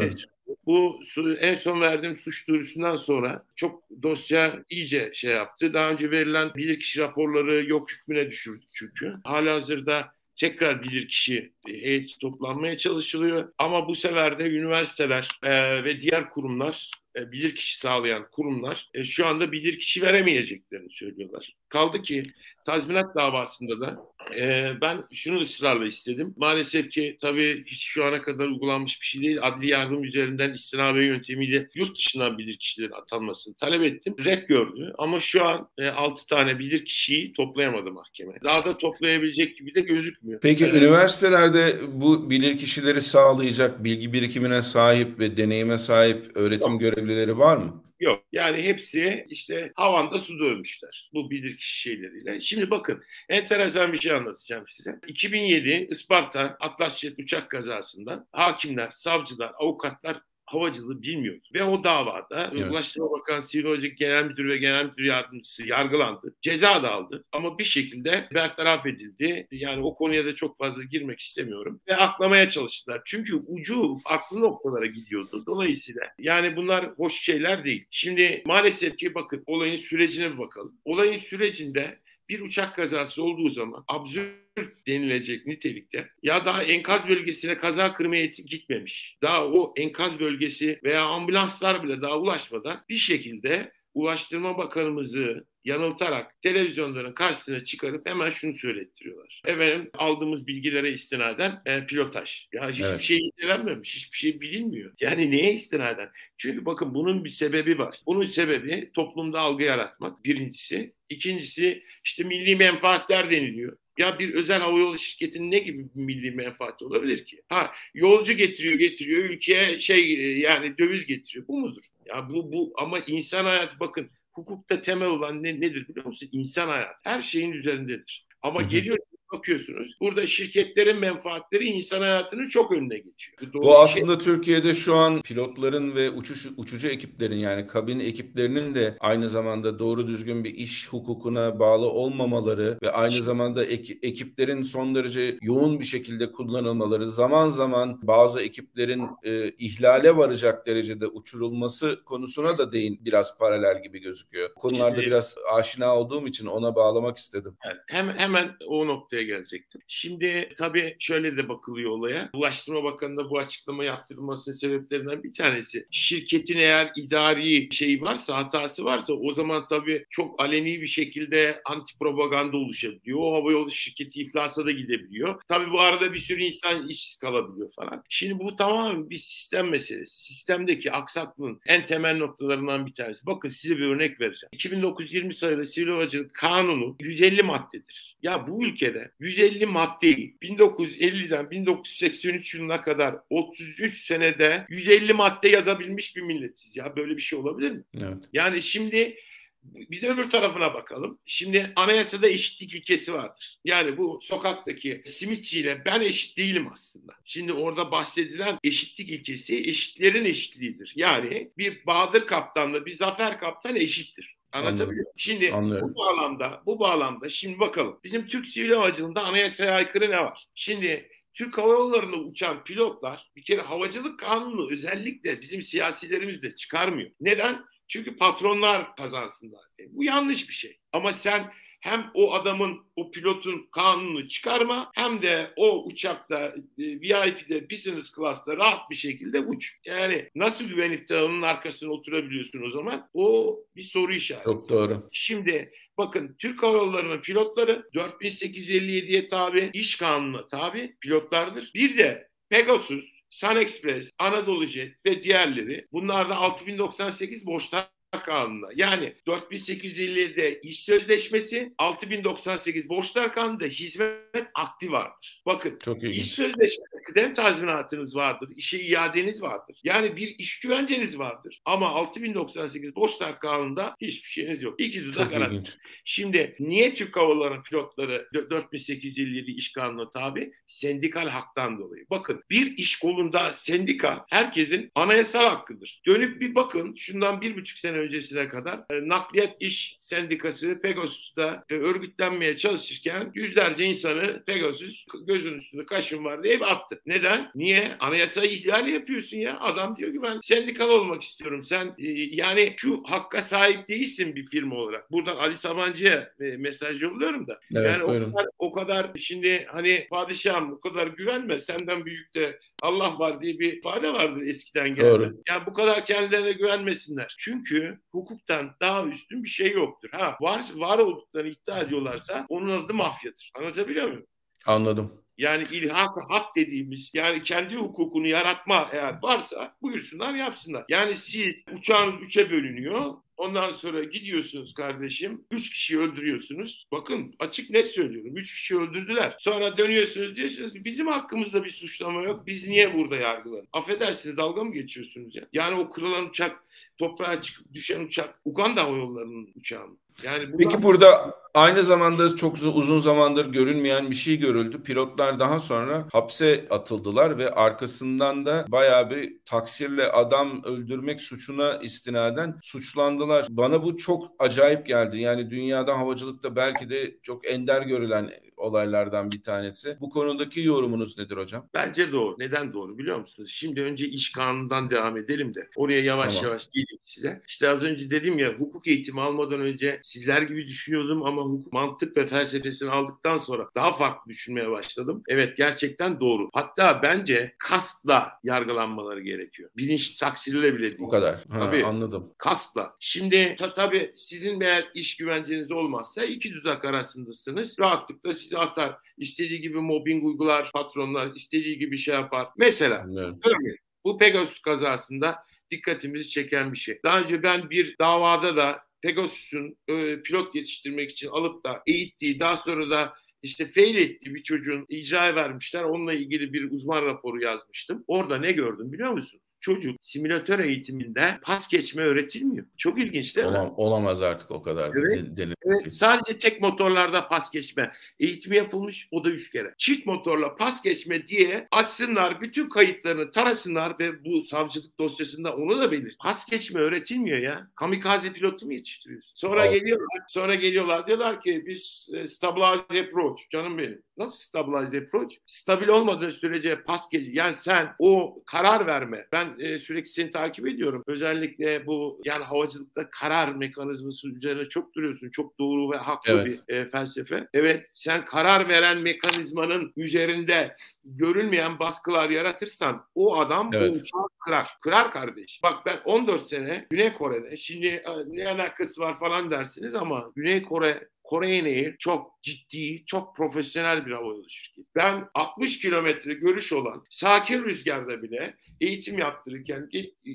Bu 0.65 0.99
en 1.39 1.55
son 1.55 1.81
verdiğim 1.81 2.15
suç 2.15 2.47
duyurusundan 2.47 2.95
sonra 2.95 3.43
çok 3.55 3.83
dosya 4.03 4.63
iyice 4.69 5.11
şey 5.13 5.31
yaptı. 5.31 5.73
Daha 5.73 5.89
önce 5.89 6.11
verilen 6.11 6.55
bilirkişi 6.55 6.99
raporları 7.01 7.65
yok 7.69 7.91
hükmüne 7.91 8.27
düşürdü 8.27 8.65
çünkü. 8.71 9.13
Halihazırda 9.23 10.16
tekrar 10.37 10.83
bilirkişi 10.83 11.53
heyeti 11.67 12.17
toplanmaya 12.17 12.77
çalışılıyor. 12.77 13.53
Ama 13.57 13.87
bu 13.87 13.95
sefer 13.95 14.39
de 14.39 14.49
üniversiteler 14.49 15.39
e, 15.43 15.83
ve 15.83 16.01
diğer 16.01 16.29
kurumlar 16.29 16.91
e, 17.15 17.31
bilirkişi 17.31 17.79
sağlayan 17.79 18.27
kurumlar 18.31 18.89
e, 18.93 19.03
şu 19.03 19.27
anda 19.27 19.51
bilirkişi 19.51 20.01
veremeyeceklerini 20.01 20.89
söylüyorlar. 20.91 21.55
Kaldı 21.69 22.01
ki 22.01 22.23
tazminat 22.65 23.15
davasında 23.15 23.81
da 23.81 23.99
e, 24.35 24.71
ben 24.81 25.03
şunu 25.11 25.39
ısrarla 25.39 25.85
istedim. 25.85 26.33
Maalesef 26.37 26.89
ki 26.89 27.17
tabii 27.21 27.63
hiç 27.65 27.81
şu 27.87 28.05
ana 28.05 28.21
kadar 28.21 28.47
uygulanmış 28.47 29.01
bir 29.01 29.05
şey 29.05 29.21
değil. 29.21 29.37
Adli 29.41 29.69
yardım 29.69 30.03
üzerinden 30.03 30.53
istinabe 30.53 31.05
yöntemiyle 31.05 31.67
yurt 31.75 31.97
dışından 31.97 32.37
bilirkişilerin 32.37 32.91
atanmasını 32.91 33.53
talep 33.53 33.83
ettim. 33.83 34.15
Red 34.25 34.43
gördü 34.43 34.93
ama 34.97 35.19
şu 35.19 35.45
an 35.45 35.69
e, 35.77 35.87
6 35.87 36.25
tane 36.25 36.59
bilirkişiyi 36.59 37.33
toplayamadı 37.33 37.91
mahkeme. 37.91 38.33
Daha 38.43 38.65
da 38.65 38.77
toplayabilecek 38.77 39.57
gibi 39.57 39.75
de 39.75 39.81
gözükmüyor. 39.81 40.39
Peki 40.41 40.65
ee, 40.65 40.77
üniversitelerde 40.77 41.79
bu 41.93 42.29
bilirkişileri 42.29 43.01
sağlayacak 43.01 43.83
bilgi 43.83 44.13
birikimine 44.13 44.61
sahip 44.61 45.19
ve 45.19 45.37
deneyime 45.37 45.77
sahip 45.77 46.31
öğretim 46.35 46.71
yok. 46.71 46.81
görevlileri 46.81 47.37
var 47.37 47.57
mı? 47.57 47.83
Yok. 47.99 48.25
Yani 48.31 48.63
hepsi 48.63 49.25
işte 49.29 49.71
havanda 49.75 50.19
su 50.19 50.39
dövmüşler 50.39 51.09
bu 51.13 51.29
bilirkişi 51.29 51.79
şeyleriyle. 51.79 52.41
Şimdi 52.41 52.69
bakın 52.69 53.03
enteresan 53.29 53.93
bir 53.93 53.97
şey 53.97 54.11
anlatacağım 54.11 54.65
size. 54.67 54.99
2007 55.07 55.87
Isparta 55.91 56.57
Atlas 56.59 56.99
Jet 56.99 57.19
uçak 57.19 57.51
kazasında 57.51 58.27
hakimler, 58.31 58.91
savcılar, 58.93 59.51
avukatlar 59.57 60.21
havacılığı 60.47 61.01
bilmiyordu. 61.01 61.47
Ve 61.53 61.63
o 61.63 61.83
davada 61.83 62.51
evet. 62.53 62.71
Ulaştırma 62.71 63.11
Bakanı 63.11 63.41
Sivil 63.41 63.65
Havacılık 63.65 63.97
Genel 63.97 64.23
Müdürü 64.23 64.49
ve 64.49 64.57
Genel 64.57 64.85
Müdür 64.85 65.03
Yardımcısı 65.03 65.67
yargılandı. 65.67 66.35
Ceza 66.41 66.83
da 66.83 66.91
aldı 66.91 67.25
ama 67.31 67.57
bir 67.57 67.63
şekilde 67.63 68.27
bertaraf 68.33 68.85
edildi. 68.85 69.47
Yani 69.51 69.83
o 69.83 69.95
konuya 69.95 70.25
da 70.25 70.35
çok 70.35 70.57
fazla 70.57 70.83
girmek 70.83 71.19
istemiyorum. 71.19 71.81
Ve 71.89 71.95
aklamaya 71.95 72.49
çalıştılar. 72.49 73.01
Çünkü 73.05 73.35
ucu 73.35 73.97
farklı 74.03 74.41
noktalara 74.41 74.85
gidiyordu. 74.85 75.43
Dolayısıyla 75.45 76.01
yani 76.19 76.55
bunlar 76.55 76.89
hoş 76.97 77.13
şeyler 77.13 77.65
değil. 77.65 77.85
Şimdi 77.91 78.43
maalesef 78.45 78.97
ki 78.97 79.15
bakın 79.15 79.43
olayın 79.45 79.77
sürecine 79.77 80.33
bir 80.33 80.37
bakalım. 80.37 80.73
Olayın 80.85 81.19
sürecinde 81.19 81.99
bir 82.29 82.41
uçak 82.41 82.75
kazası 82.75 83.23
olduğu 83.23 83.49
zaman 83.49 83.83
absürt 83.87 84.87
denilecek 84.87 85.47
nitelikte 85.47 86.09
ya 86.23 86.45
daha 86.45 86.63
enkaz 86.63 87.09
bölgesine 87.09 87.57
kaza 87.57 87.93
kırma 87.93 88.15
heyeti 88.15 88.45
gitmemiş. 88.45 89.17
Daha 89.21 89.47
o 89.47 89.73
enkaz 89.77 90.19
bölgesi 90.19 90.79
veya 90.83 91.05
ambulanslar 91.05 91.83
bile 91.83 92.01
daha 92.01 92.19
ulaşmadan 92.19 92.85
bir 92.89 92.97
şekilde 92.97 93.71
Ulaştırma 93.97 94.57
Bakanımızı 94.57 95.47
yanıltarak 95.67 96.41
televizyonların 96.41 97.13
karşısına 97.13 97.63
çıkarıp 97.63 98.09
hemen 98.09 98.29
şunu 98.29 98.57
söylettiriyorlar. 98.57 99.41
Efendim 99.45 99.89
aldığımız 99.93 100.47
bilgilere 100.47 100.91
istinaden 100.91 101.61
e, 101.65 101.85
pilotaj. 101.85 102.47
Ya 102.53 102.69
hiçbir 102.69 102.83
evet. 102.83 103.01
şey 103.01 103.17
incelenmemiş, 103.17 103.95
hiçbir 103.95 104.17
şey 104.17 104.41
bilinmiyor. 104.41 104.93
Yani 104.99 105.31
neye 105.31 105.53
istinaden? 105.53 106.09
Çünkü 106.37 106.65
bakın 106.65 106.93
bunun 106.93 107.25
bir 107.25 107.29
sebebi 107.29 107.79
var. 107.79 107.95
Bunun 108.05 108.25
sebebi 108.25 108.91
toplumda 108.93 109.39
algı 109.39 109.63
yaratmak 109.63 110.23
birincisi. 110.23 110.93
İkincisi 111.09 111.83
işte 112.03 112.23
milli 112.23 112.55
menfaatler 112.55 113.31
deniliyor. 113.31 113.77
Ya 113.97 114.19
bir 114.19 114.33
özel 114.33 114.61
havayolu 114.61 114.97
şirketinin 114.97 115.51
ne 115.51 115.59
gibi 115.59 115.85
bir 115.95 116.01
milli 116.01 116.31
menfaati 116.31 116.85
olabilir 116.85 117.25
ki? 117.25 117.41
Ha 117.49 117.71
yolcu 117.93 118.33
getiriyor 118.33 118.79
getiriyor 118.79 119.23
ülkeye 119.23 119.79
şey 119.79 120.13
e, 120.13 120.39
yani 120.39 120.77
döviz 120.77 121.05
getiriyor. 121.05 121.47
Bu 121.47 121.59
mudur? 121.59 121.83
Ya 122.05 122.29
bu 122.29 122.51
bu 122.51 122.73
ama 122.77 122.99
insan 122.99 123.45
hayatı 123.45 123.79
bakın 123.79 124.09
hukukta 124.37 124.81
temel 124.81 125.07
olan 125.07 125.43
ne, 125.43 125.61
nedir 125.61 125.87
biliyor 125.87 126.05
musun? 126.05 126.29
İnsan 126.31 126.67
hayatı. 126.67 126.99
Her 127.03 127.21
şeyin 127.21 127.51
üzerindedir. 127.51 128.26
Ama 128.41 128.59
Hı-hı. 128.59 128.69
geliyorsunuz 128.69 129.17
bakıyorsunuz 129.33 129.97
burada 130.01 130.27
şirketlerin 130.27 130.99
menfaatleri 130.99 131.65
insan 131.65 131.99
hayatının 131.99 132.47
çok 132.47 132.71
önüne 132.71 132.97
geçiyor. 132.97 133.37
Bu, 133.53 133.61
Bu 133.61 133.79
aslında 133.79 134.13
şey... 134.13 134.23
Türkiye'de 134.23 134.73
şu 134.73 134.95
an 134.95 135.21
pilotların 135.21 135.95
ve 135.95 136.11
uçuş 136.11 136.47
uçucu 136.57 136.87
ekiplerin 136.87 137.37
yani 137.37 137.67
kabin 137.67 137.99
ekiplerinin 137.99 138.75
de 138.75 138.97
aynı 138.99 139.29
zamanda 139.29 139.79
doğru 139.79 140.07
düzgün 140.07 140.43
bir 140.43 140.53
iş 140.53 140.87
hukukuna 140.87 141.59
bağlı 141.59 141.85
olmamaları 141.85 142.77
ve 142.83 142.91
aynı 142.91 143.21
zamanda 143.21 143.65
ek, 143.65 143.99
ekiplerin 144.01 144.61
son 144.61 144.95
derece 144.95 145.37
yoğun 145.41 145.79
bir 145.79 145.85
şekilde 145.85 146.31
kullanılmaları 146.31 147.07
zaman 147.07 147.49
zaman 147.49 147.99
bazı 148.03 148.41
ekiplerin 148.41 149.07
e, 149.23 149.51
ihlale 149.51 150.17
varacak 150.17 150.67
derecede 150.67 151.07
uçurulması 151.07 152.03
konusuna 152.05 152.57
da 152.57 152.71
değin 152.71 152.99
biraz 153.01 153.37
paralel 153.37 153.83
gibi 153.83 153.99
gözüküyor. 153.99 154.53
Konularda 154.53 154.97
biraz 154.97 155.37
aşina 155.53 155.95
olduğum 155.95 156.27
için 156.27 156.45
ona 156.45 156.75
bağlamak 156.75 157.17
istedim. 157.17 157.57
Evet, 157.65 157.77
hemen, 157.87 158.17
hemen 158.27 158.55
o 158.67 158.87
noktaya 158.87 159.23
gelecektim. 159.23 159.81
Şimdi 159.87 160.53
tabii 160.57 160.95
şöyle 160.99 161.37
de 161.37 161.49
bakılıyor 161.49 161.91
olaya. 161.91 162.29
Ulaştırma 162.33 162.83
Bakanı'na 162.83 163.29
bu 163.29 163.37
açıklama 163.37 163.83
yaptırılmasının 163.83 164.55
sebeplerinden 164.55 165.23
bir 165.23 165.33
tanesi. 165.33 165.87
Şirketin 165.91 166.57
eğer 166.57 166.91
idari 166.95 167.75
şeyi 167.75 168.01
varsa, 168.01 168.37
hatası 168.37 168.85
varsa 168.85 169.13
o 169.13 169.33
zaman 169.33 169.67
tabii 169.67 170.05
çok 170.09 170.41
aleni 170.41 170.81
bir 170.81 170.87
şekilde 170.87 171.61
anti 171.65 171.97
propaganda 171.97 172.57
oluşabiliyor. 172.57 173.19
O 173.21 173.33
havayolu 173.33 173.71
şirketi 173.71 174.21
iflasa 174.21 174.65
da 174.65 174.71
gidebiliyor. 174.71 175.41
Tabii 175.47 175.71
bu 175.71 175.79
arada 175.79 176.13
bir 176.13 176.19
sürü 176.19 176.43
insan 176.43 176.87
işsiz 176.87 177.17
kalabiliyor 177.17 177.71
falan. 177.71 178.03
Şimdi 178.09 178.39
bu 178.39 178.55
tamamen 178.55 179.09
bir 179.09 179.15
sistem 179.15 179.69
meselesi. 179.69 180.25
Sistemdeki 180.25 180.91
aksaklığın 180.91 181.59
en 181.65 181.85
temel 181.85 182.17
noktalarından 182.17 182.85
bir 182.85 182.93
tanesi. 182.93 183.25
Bakın 183.25 183.49
size 183.49 183.77
bir 183.77 183.85
örnek 183.85 184.21
vereceğim. 184.21 184.49
2920 184.51 185.33
sayılı 185.33 185.65
Sivil 185.65 185.91
Havacılık 185.91 186.33
Kanunu 186.33 186.95
150 186.99 187.43
maddedir. 187.43 188.16
Ya 188.23 188.47
bu 188.47 188.65
ülkede 188.65 189.11
150 189.19 189.65
maddeyi 189.65 190.37
1950'den 190.41 191.51
1983 191.51 192.55
yılına 192.55 192.81
kadar 192.81 193.15
33 193.29 194.05
senede 194.05 194.65
150 194.69 195.13
madde 195.13 195.49
yazabilmiş 195.49 196.15
bir 196.15 196.21
milletiz. 196.21 196.75
Ya 196.75 196.95
böyle 196.95 197.17
bir 197.17 197.21
şey 197.21 197.39
olabilir 197.39 197.71
mi? 197.71 197.83
Evet. 198.03 198.17
Yani 198.33 198.61
şimdi 198.61 199.17
bir 199.63 200.01
de 200.01 200.09
öbür 200.09 200.29
tarafına 200.29 200.73
bakalım. 200.73 201.19
Şimdi 201.25 201.73
anayasada 201.75 202.27
eşitlik 202.27 202.73
ilkesi 202.73 203.13
vardır. 203.13 203.59
Yani 203.65 203.97
bu 203.97 204.19
sokaktaki 204.21 205.03
simitçiyle 205.05 205.85
ben 205.85 206.01
eşit 206.01 206.37
değilim 206.37 206.67
aslında. 206.73 207.13
Şimdi 207.25 207.53
orada 207.53 207.91
bahsedilen 207.91 208.59
eşitlik 208.63 209.09
ilkesi 209.09 209.57
eşitlerin 209.57 210.25
eşitliğidir. 210.25 210.93
Yani 210.95 211.51
bir 211.57 211.85
Bahadır 211.85 212.27
Kaptan'la 212.27 212.85
bir 212.85 212.91
Zafer 212.91 213.39
Kaptan 213.39 213.75
eşittir. 213.75 214.36
Anlatabiliyor 214.51 214.87
muyum? 214.87 215.05
Şimdi 215.17 215.51
Anlıyorum. 215.51 215.89
bu 215.89 215.95
bağlamda, 215.95 216.61
bu 216.65 216.79
bağlamda 216.79 217.29
şimdi 217.29 217.59
bakalım. 217.59 217.99
Bizim 218.03 218.27
Türk 218.27 218.47
Sivil 218.47 218.71
Havacılığında 218.71 219.23
anayasaya 219.23 219.71
aykırı 219.75 220.11
ne 220.11 220.19
var? 220.19 220.47
Şimdi 220.55 221.09
Türk 221.33 221.57
Hava 221.57 221.73
Yolları'nda 221.73 222.17
uçan 222.17 222.63
pilotlar 222.63 223.31
bir 223.35 223.43
kere 223.43 223.61
havacılık 223.61 224.19
kanunu 224.19 224.71
özellikle 224.71 225.41
bizim 225.41 225.61
siyasilerimiz 225.61 226.43
de 226.43 226.55
çıkarmıyor. 226.55 227.11
Neden? 227.21 227.65
Çünkü 227.87 228.17
patronlar 228.17 228.95
kazansınlar. 228.95 229.61
Bu 229.89 230.03
yanlış 230.03 230.49
bir 230.49 230.53
şey. 230.53 230.79
Ama 230.93 231.13
sen 231.13 231.53
hem 231.87 232.11
o 232.13 232.33
adamın, 232.33 232.77
o 232.95 233.11
pilotun 233.11 233.67
kanunu 233.71 234.27
çıkarma 234.27 234.91
hem 234.95 235.21
de 235.21 235.53
o 235.55 235.85
uçakta 235.85 236.55
e, 236.79 236.83
VIP'de, 237.01 237.69
business 237.69 238.15
class'ta 238.15 238.57
rahat 238.57 238.89
bir 238.89 238.95
şekilde 238.95 239.39
uç. 239.39 239.79
Yani 239.85 240.29
nasıl 240.35 240.65
güvenip 240.65 241.09
de 241.09 241.21
onun 241.23 241.41
arkasına 241.41 241.91
oturabiliyorsun 241.91 242.61
o 242.61 242.69
zaman? 242.69 243.09
O 243.13 243.59
bir 243.75 243.83
soru 243.83 244.13
işareti. 244.13 244.45
Çok 244.45 244.69
doğru. 244.69 245.09
Şimdi 245.11 245.71
bakın 245.97 246.35
Türk 246.39 246.63
Hava 246.63 246.77
Yolları'nın 246.77 247.21
pilotları 247.21 247.89
4857'ye 247.93 249.27
tabi, 249.27 249.69
iş 249.73 249.95
kanununa 249.95 250.47
tabi 250.47 250.95
pilotlardır. 251.01 251.71
Bir 251.75 251.97
de 251.97 252.29
Pegasus, 252.49 253.05
Sun 253.29 253.55
Express, 253.55 254.11
Anadolu 254.19 254.65
Jet 254.65 255.05
ve 255.05 255.23
diğerleri 255.23 255.87
bunlarda 255.91 256.35
6098 256.35 257.45
borçlar 257.45 257.96
Kanununa 258.11 258.67
yani 258.75 259.13
4857'de 259.27 260.59
iş 260.61 260.79
sözleşmesi 260.79 261.73
6098 261.77 262.89
borçlar 262.89 263.33
kanununda 263.33 263.65
hizmet 263.65 264.47
akti 264.53 264.91
vardır. 264.91 265.41
Bakın 265.45 265.79
Çok 265.85 266.03
iş 266.03 266.31
sözleşmesi 266.31 266.97
kıdem 267.05 267.33
tazminatınız 267.33 268.15
vardır, 268.15 268.49
işe 268.55 268.79
iadeniz 268.79 269.41
vardır. 269.41 269.79
Yani 269.83 270.15
bir 270.17 270.35
iş 270.37 270.59
güvenceniz 270.59 271.19
vardır. 271.19 271.61
Ama 271.65 271.89
6098 271.89 272.95
borçlar 272.95 273.39
kanununda 273.39 273.95
hiçbir 274.01 274.29
şeyiniz 274.29 274.63
yok. 274.63 274.81
İki 274.81 275.05
dudak 275.05 275.33
arası. 275.33 275.63
Şimdi 276.05 276.55
niye 276.59 276.93
Türk 276.93 277.17
Hava 277.17 277.61
pilotları 277.63 278.27
4857 278.33 279.51
iş 279.51 279.71
kanunu 279.71 280.09
tabi? 280.09 280.51
Sendikal 280.67 281.27
haktan 281.27 281.79
dolayı. 281.79 282.05
Bakın 282.09 282.43
bir 282.49 282.77
iş 282.77 282.95
kolunda 282.99 283.53
sendika 283.53 284.25
herkesin 284.29 284.91
anayasal 284.95 285.43
hakkıdır. 285.43 286.01
Dönüp 286.05 286.41
bir 286.41 286.55
bakın 286.55 286.95
şundan 286.95 287.41
bir 287.41 287.55
buçuk 287.55 287.77
sene 287.77 287.96
sene 287.97 288.05
öncesine 288.05 288.49
kadar 288.49 288.79
e, 288.91 289.07
nakliyat 289.07 289.55
iş 289.59 289.97
sendikası 290.01 290.79
Pegasus'ta 290.81 291.63
e, 291.69 291.75
örgütlenmeye 291.75 292.57
çalışırken 292.57 293.31
yüzlerce 293.33 293.85
insanı 293.85 294.43
Pegasus 294.45 295.05
gözün 295.27 295.59
üstünde 295.59 295.85
kaşın 295.85 296.25
var 296.25 296.43
diye 296.43 296.59
attı. 296.59 297.01
Neden? 297.05 297.51
Niye? 297.55 297.95
Anayasa 297.99 298.45
ihlali 298.45 298.91
yapıyorsun 298.91 299.37
ya. 299.37 299.59
Adam 299.59 299.97
diyor 299.97 300.13
ki 300.13 300.21
ben 300.21 300.39
sendikal 300.43 300.89
olmak 300.89 301.21
istiyorum. 301.21 301.63
Sen 301.63 301.95
e, 301.97 302.11
yani 302.11 302.73
şu 302.77 303.03
hakka 303.07 303.41
sahip 303.41 303.87
değilsin 303.87 304.35
bir 304.35 304.45
firma 304.45 304.75
olarak. 304.75 305.11
Buradan 305.11 305.35
Ali 305.35 305.55
Sabancı'ya 305.55 306.33
e, 306.39 306.57
mesaj 306.57 307.01
yolluyorum 307.01 307.47
da. 307.47 307.59
Evet, 307.75 307.91
yani 307.91 308.03
o 308.03 308.07
kadar, 308.07 308.45
o 308.59 308.71
kadar 308.71 309.11
şimdi 309.17 309.65
hani 309.69 310.07
padişahım 310.09 310.71
o 310.71 310.79
kadar 310.79 311.07
güvenme 311.07 311.59
senden 311.59 312.05
büyük 312.05 312.35
de 312.35 312.59
Allah 312.81 313.19
var 313.19 313.41
diye 313.41 313.59
bir 313.59 313.73
ifade 313.73 314.13
vardır 314.13 314.41
eskiden. 314.41 314.97
Doğru. 314.97 315.33
Yani 315.49 315.65
bu 315.65 315.73
kadar 315.73 316.05
kendilerine 316.05 316.51
güvenmesinler. 316.51 317.35
Çünkü 317.37 317.86
hukuktan 318.11 318.75
daha 318.81 319.05
üstün 319.05 319.43
bir 319.43 319.49
şey 319.49 319.71
yoktur. 319.71 320.09
Ha 320.11 320.37
var 320.41 320.61
var 320.75 320.99
olduklarını 320.99 321.49
iddia 321.49 321.79
ediyorlarsa 321.79 322.45
onun 322.49 322.85
adı 322.85 322.93
mafyadır. 322.93 323.51
Anlatabiliyor 323.55 324.07
muyum? 324.07 324.25
Anladım. 324.65 325.23
Yani 325.37 325.63
ilhak 325.71 326.17
hak 326.29 326.55
dediğimiz 326.55 327.11
yani 327.13 327.43
kendi 327.43 327.75
hukukunu 327.75 328.27
yaratma 328.27 328.89
eğer 328.91 329.19
varsa 329.21 329.75
buyursunlar 329.81 330.33
yapsınlar. 330.33 330.85
Yani 330.89 331.15
siz 331.15 331.65
uçağınız 331.77 332.21
üçe 332.21 332.51
bölünüyor. 332.51 333.13
Ondan 333.37 333.71
sonra 333.71 334.03
gidiyorsunuz 334.03 334.73
kardeşim. 334.73 335.45
Üç 335.51 335.69
kişi 335.69 335.99
öldürüyorsunuz. 335.99 336.87
Bakın 336.91 337.35
açık 337.39 337.69
net 337.69 337.87
söylüyorum. 337.87 338.37
Üç 338.37 338.53
kişi 338.53 338.77
öldürdüler. 338.77 339.35
Sonra 339.39 339.77
dönüyorsunuz 339.77 340.35
diyorsunuz 340.35 340.73
ki 340.73 340.85
bizim 340.85 341.07
hakkımızda 341.07 341.63
bir 341.63 341.69
suçlama 341.69 342.21
yok. 342.21 342.47
Biz 342.47 342.67
niye 342.67 342.93
burada 342.93 343.15
yargılanın? 343.15 343.67
Affedersiniz 343.73 344.37
dalga 344.37 344.63
mı 344.63 344.73
geçiyorsunuz 344.73 345.35
ya? 345.35 345.47
Yani 345.53 345.79
o 345.79 345.89
kırılan 345.89 346.25
uçak 346.25 346.63
toprağa 346.97 347.41
çıkıp 347.41 347.73
düşen 347.73 347.99
uçak 347.99 348.35
Uganda 348.45 348.81
Yolları'nın 348.81 349.49
uçağı 349.55 349.87
mı? 349.87 349.97
Yani. 350.23 350.57
Peki 350.57 350.83
burada 350.83 351.35
aynı 351.57 351.83
zamanda 351.83 352.35
çok 352.35 352.57
uzun 352.73 352.99
zamandır 352.99 353.51
görülmeyen 353.51 354.09
bir 354.09 354.15
şey 354.15 354.37
görüldü. 354.37 354.83
Pilotlar 354.83 355.39
daha 355.39 355.59
sonra 355.59 356.07
hapse 356.11 356.67
atıldılar 356.69 357.37
ve 357.37 357.51
arkasından 357.51 358.45
da 358.45 358.65
bayağı 358.69 359.09
bir 359.09 359.37
taksirle 359.45 360.11
adam 360.11 360.63
öldürmek 360.63 361.21
suçuna 361.21 361.77
istinaden 361.77 362.55
suçlandılar. 362.61 363.47
Bana 363.49 363.83
bu 363.83 363.97
çok 363.97 364.31
acayip 364.39 364.85
geldi. 364.85 365.19
Yani 365.19 365.49
dünyada 365.49 365.97
havacılıkta 365.97 366.55
belki 366.55 366.89
de 366.89 367.17
çok 367.23 367.49
ender 367.49 367.81
görülen 367.81 368.31
olaylardan 368.57 369.31
bir 369.31 369.41
tanesi. 369.41 369.97
Bu 370.01 370.09
konudaki 370.09 370.61
yorumunuz 370.61 371.17
nedir 371.17 371.37
hocam? 371.37 371.69
Bence 371.73 372.11
doğru. 372.11 372.35
Neden 372.39 372.73
doğru 372.73 372.97
biliyor 372.97 373.19
musunuz? 373.19 373.51
Şimdi 373.53 373.81
önce 373.81 374.07
iş 374.07 374.31
kanunundan 374.31 374.89
devam 374.89 375.17
edelim 375.17 375.53
de 375.53 375.69
oraya 375.75 376.01
yavaş 376.01 376.35
tamam. 376.35 376.49
yavaş 376.49 376.69
geleyim 376.71 376.99
size. 377.01 377.41
İşte 377.47 377.69
az 377.69 377.83
önce 377.83 378.09
dedim 378.09 378.39
ya 378.39 378.53
hukuk 378.53 378.87
eğitimi 378.87 379.21
almadan 379.21 379.61
önce 379.61 379.99
sizler 380.03 380.41
gibi 380.41 380.67
düşünüyordum 380.67 381.23
ama 381.23 381.46
hukuk 381.47 381.73
mantık 381.73 382.17
ve 382.17 382.25
felsefesini 382.25 382.89
aldıktan 382.89 383.37
sonra 383.37 383.69
daha 383.75 383.97
farklı 383.97 384.29
düşünmeye 384.31 384.71
başladım. 384.71 385.23
Evet 385.27 385.57
gerçekten 385.57 386.19
doğru. 386.19 386.49
Hatta 386.53 386.99
bence 387.03 387.55
kastla 387.57 388.31
yargılanmaları 388.43 389.21
gerekiyor. 389.21 389.69
Bilinç 389.77 390.15
taksirle 390.15 390.73
bile 390.73 390.89
değil. 390.89 391.01
O 391.01 391.09
kadar. 391.09 391.35
Ha, 391.35 391.59
tabii, 391.59 391.85
anladım. 391.85 392.33
Kastla. 392.37 392.93
Şimdi 392.99 393.55
ta, 393.59 393.73
tabii 393.73 394.11
sizin 394.15 394.61
eğer 394.61 394.89
iş 394.93 395.17
güvenceniz 395.17 395.71
olmazsa 395.71 396.23
iki 396.23 396.53
düzak 396.53 396.85
arasındasınız. 396.85 397.79
Rahatlıkla 397.79 398.33
sizi 398.33 398.57
atar. 398.57 398.95
İstediği 399.17 399.61
gibi 399.61 399.77
mobbing 399.77 400.25
uygular 400.25 400.71
patronlar. 400.73 401.31
istediği 401.35 401.79
gibi 401.79 401.97
şey 401.97 402.15
yapar. 402.15 402.47
Mesela 402.57 403.05
örneğin 403.45 403.77
bu 404.05 404.17
Pegasus 404.17 404.59
kazasında 404.59 405.43
dikkatimizi 405.71 406.29
çeken 406.29 406.73
bir 406.73 406.77
şey. 406.77 406.99
Daha 407.03 407.19
önce 407.19 407.43
ben 407.43 407.69
bir 407.69 407.95
davada 407.99 408.55
da 408.55 408.86
Pegasus'un 409.01 409.77
e, 409.87 410.21
pilot 410.21 410.55
yetiştirmek 410.55 411.11
için 411.11 411.27
alıp 411.27 411.65
da 411.65 411.83
eğittiği 411.87 412.39
daha 412.39 412.57
sonra 412.57 412.89
da 412.89 413.13
işte 413.41 413.65
fail 413.65 413.95
ettiği 413.95 414.35
bir 414.35 414.43
çocuğun 414.43 414.85
icraya 414.89 415.35
vermişler. 415.35 415.83
Onunla 415.83 416.13
ilgili 416.13 416.53
bir 416.53 416.71
uzman 416.71 417.05
raporu 417.05 417.41
yazmıştım. 417.41 418.03
Orada 418.07 418.37
ne 418.37 418.51
gördüm 418.51 418.91
biliyor 418.91 419.11
musun? 419.11 419.41
Çocuk 419.59 419.95
simülatör 420.01 420.59
eğitiminde 420.59 421.39
pas 421.43 421.67
geçme 421.67 422.03
öğretilmiyor. 422.03 422.65
Çok 422.77 422.99
ilginç 422.99 423.35
değil 423.35 423.47
Olam, 423.47 423.65
mi? 423.65 423.73
Olamaz 423.77 424.21
artık 424.21 424.51
o 424.51 424.61
kadar. 424.61 424.91
Evet, 424.95 425.25
evet, 425.37 425.93
sadece 425.93 426.37
tek 426.37 426.61
motorlarda 426.61 427.27
pas 427.27 427.51
geçme 427.51 427.91
eğitimi 428.19 428.55
yapılmış 428.55 429.07
o 429.11 429.23
da 429.23 429.29
üç 429.29 429.51
kere. 429.51 429.73
Çift 429.77 430.05
motorla 430.05 430.55
pas 430.55 430.81
geçme 430.81 431.27
diye 431.27 431.67
açsınlar 431.71 432.41
bütün 432.41 432.69
kayıtlarını 432.69 433.31
tarasınlar 433.31 433.99
ve 433.99 434.25
bu 434.25 434.41
savcılık 434.41 434.99
dosyasında 434.99 435.55
onu 435.55 435.81
da 435.81 435.91
belir. 435.91 436.15
Pas 436.19 436.45
geçme 436.45 436.79
öğretilmiyor 436.79 437.37
ya. 437.37 437.67
Kamikaze 437.75 438.33
pilotu 438.33 438.65
mu 438.65 438.73
yetiştiriyorsun? 438.73 439.31
Sonra 439.35 439.63
Al. 439.63 439.71
geliyorlar, 439.71 440.21
sonra 440.27 440.55
geliyorlar 440.55 441.07
diyorlar 441.07 441.41
ki 441.41 441.63
biz 441.65 442.09
e, 442.13 442.27
stabilize 442.27 443.07
approach 443.07 443.49
canım 443.49 443.77
benim. 443.77 444.01
Nasıl 444.17 444.37
stabilize 444.37 444.97
approach? 444.97 445.35
Stabil 445.45 445.87
olmadığı 445.87 446.31
sürece 446.31 446.83
pas 446.83 447.09
geç. 447.09 447.23
Yani 447.31 447.55
sen 447.55 447.95
o 447.99 448.43
karar 448.45 448.87
verme. 448.87 449.27
Ben 449.31 449.46
e, 449.59 449.79
sürekli 449.79 450.09
seni 450.09 450.31
takip 450.31 450.67
ediyorum. 450.67 451.03
Özellikle 451.07 451.85
bu 451.85 452.21
yani 452.25 452.43
havacılıkta 452.43 453.09
karar 453.09 453.55
mekanizması 453.55 454.29
üzerine 454.29 454.69
çok 454.69 454.93
duruyorsun. 454.95 455.29
Çok 455.29 455.59
doğru 455.59 455.91
ve 455.91 455.97
haklı 455.97 456.33
evet. 456.33 456.45
bir 456.67 456.73
e, 456.73 456.89
felsefe. 456.89 457.47
Evet 457.53 457.85
sen 457.93 458.25
karar 458.25 458.69
veren 458.69 458.97
mekanizmanın 458.97 459.93
üzerinde 459.97 460.75
görülmeyen 461.05 461.79
baskılar 461.79 462.29
yaratırsan 462.29 463.05
o 463.15 463.39
adam 463.39 463.69
evet. 463.73 463.89
o 463.89 463.93
uçağı 463.93 464.27
kırar. 464.39 464.67
Kırar 464.81 465.11
kardeş. 465.11 465.59
Bak 465.63 465.85
ben 465.85 465.97
14 466.05 466.49
sene 466.49 466.85
Güney 466.89 467.13
Kore'de 467.13 467.57
şimdi 467.57 468.03
ne 468.27 468.49
alakası 468.49 469.01
var 469.01 469.19
falan 469.19 469.51
dersiniz 469.51 469.95
ama 469.95 470.29
Güney 470.35 470.63
Kore 470.63 471.07
Korean 471.27 471.65
Air 471.65 471.97
çok 471.97 472.43
ciddi, 472.43 473.05
çok 473.05 473.35
profesyonel 473.35 474.05
bir 474.05 474.11
havayolu 474.11 474.49
şirketi. 474.49 474.87
Ben 474.95 475.29
60 475.33 475.79
kilometre 475.79 476.33
görüş 476.33 476.73
olan 476.73 477.03
sakin 477.09 477.63
rüzgarda 477.63 478.21
bile 478.21 478.57
eğitim 478.81 479.19
yaptırırken 479.19 479.89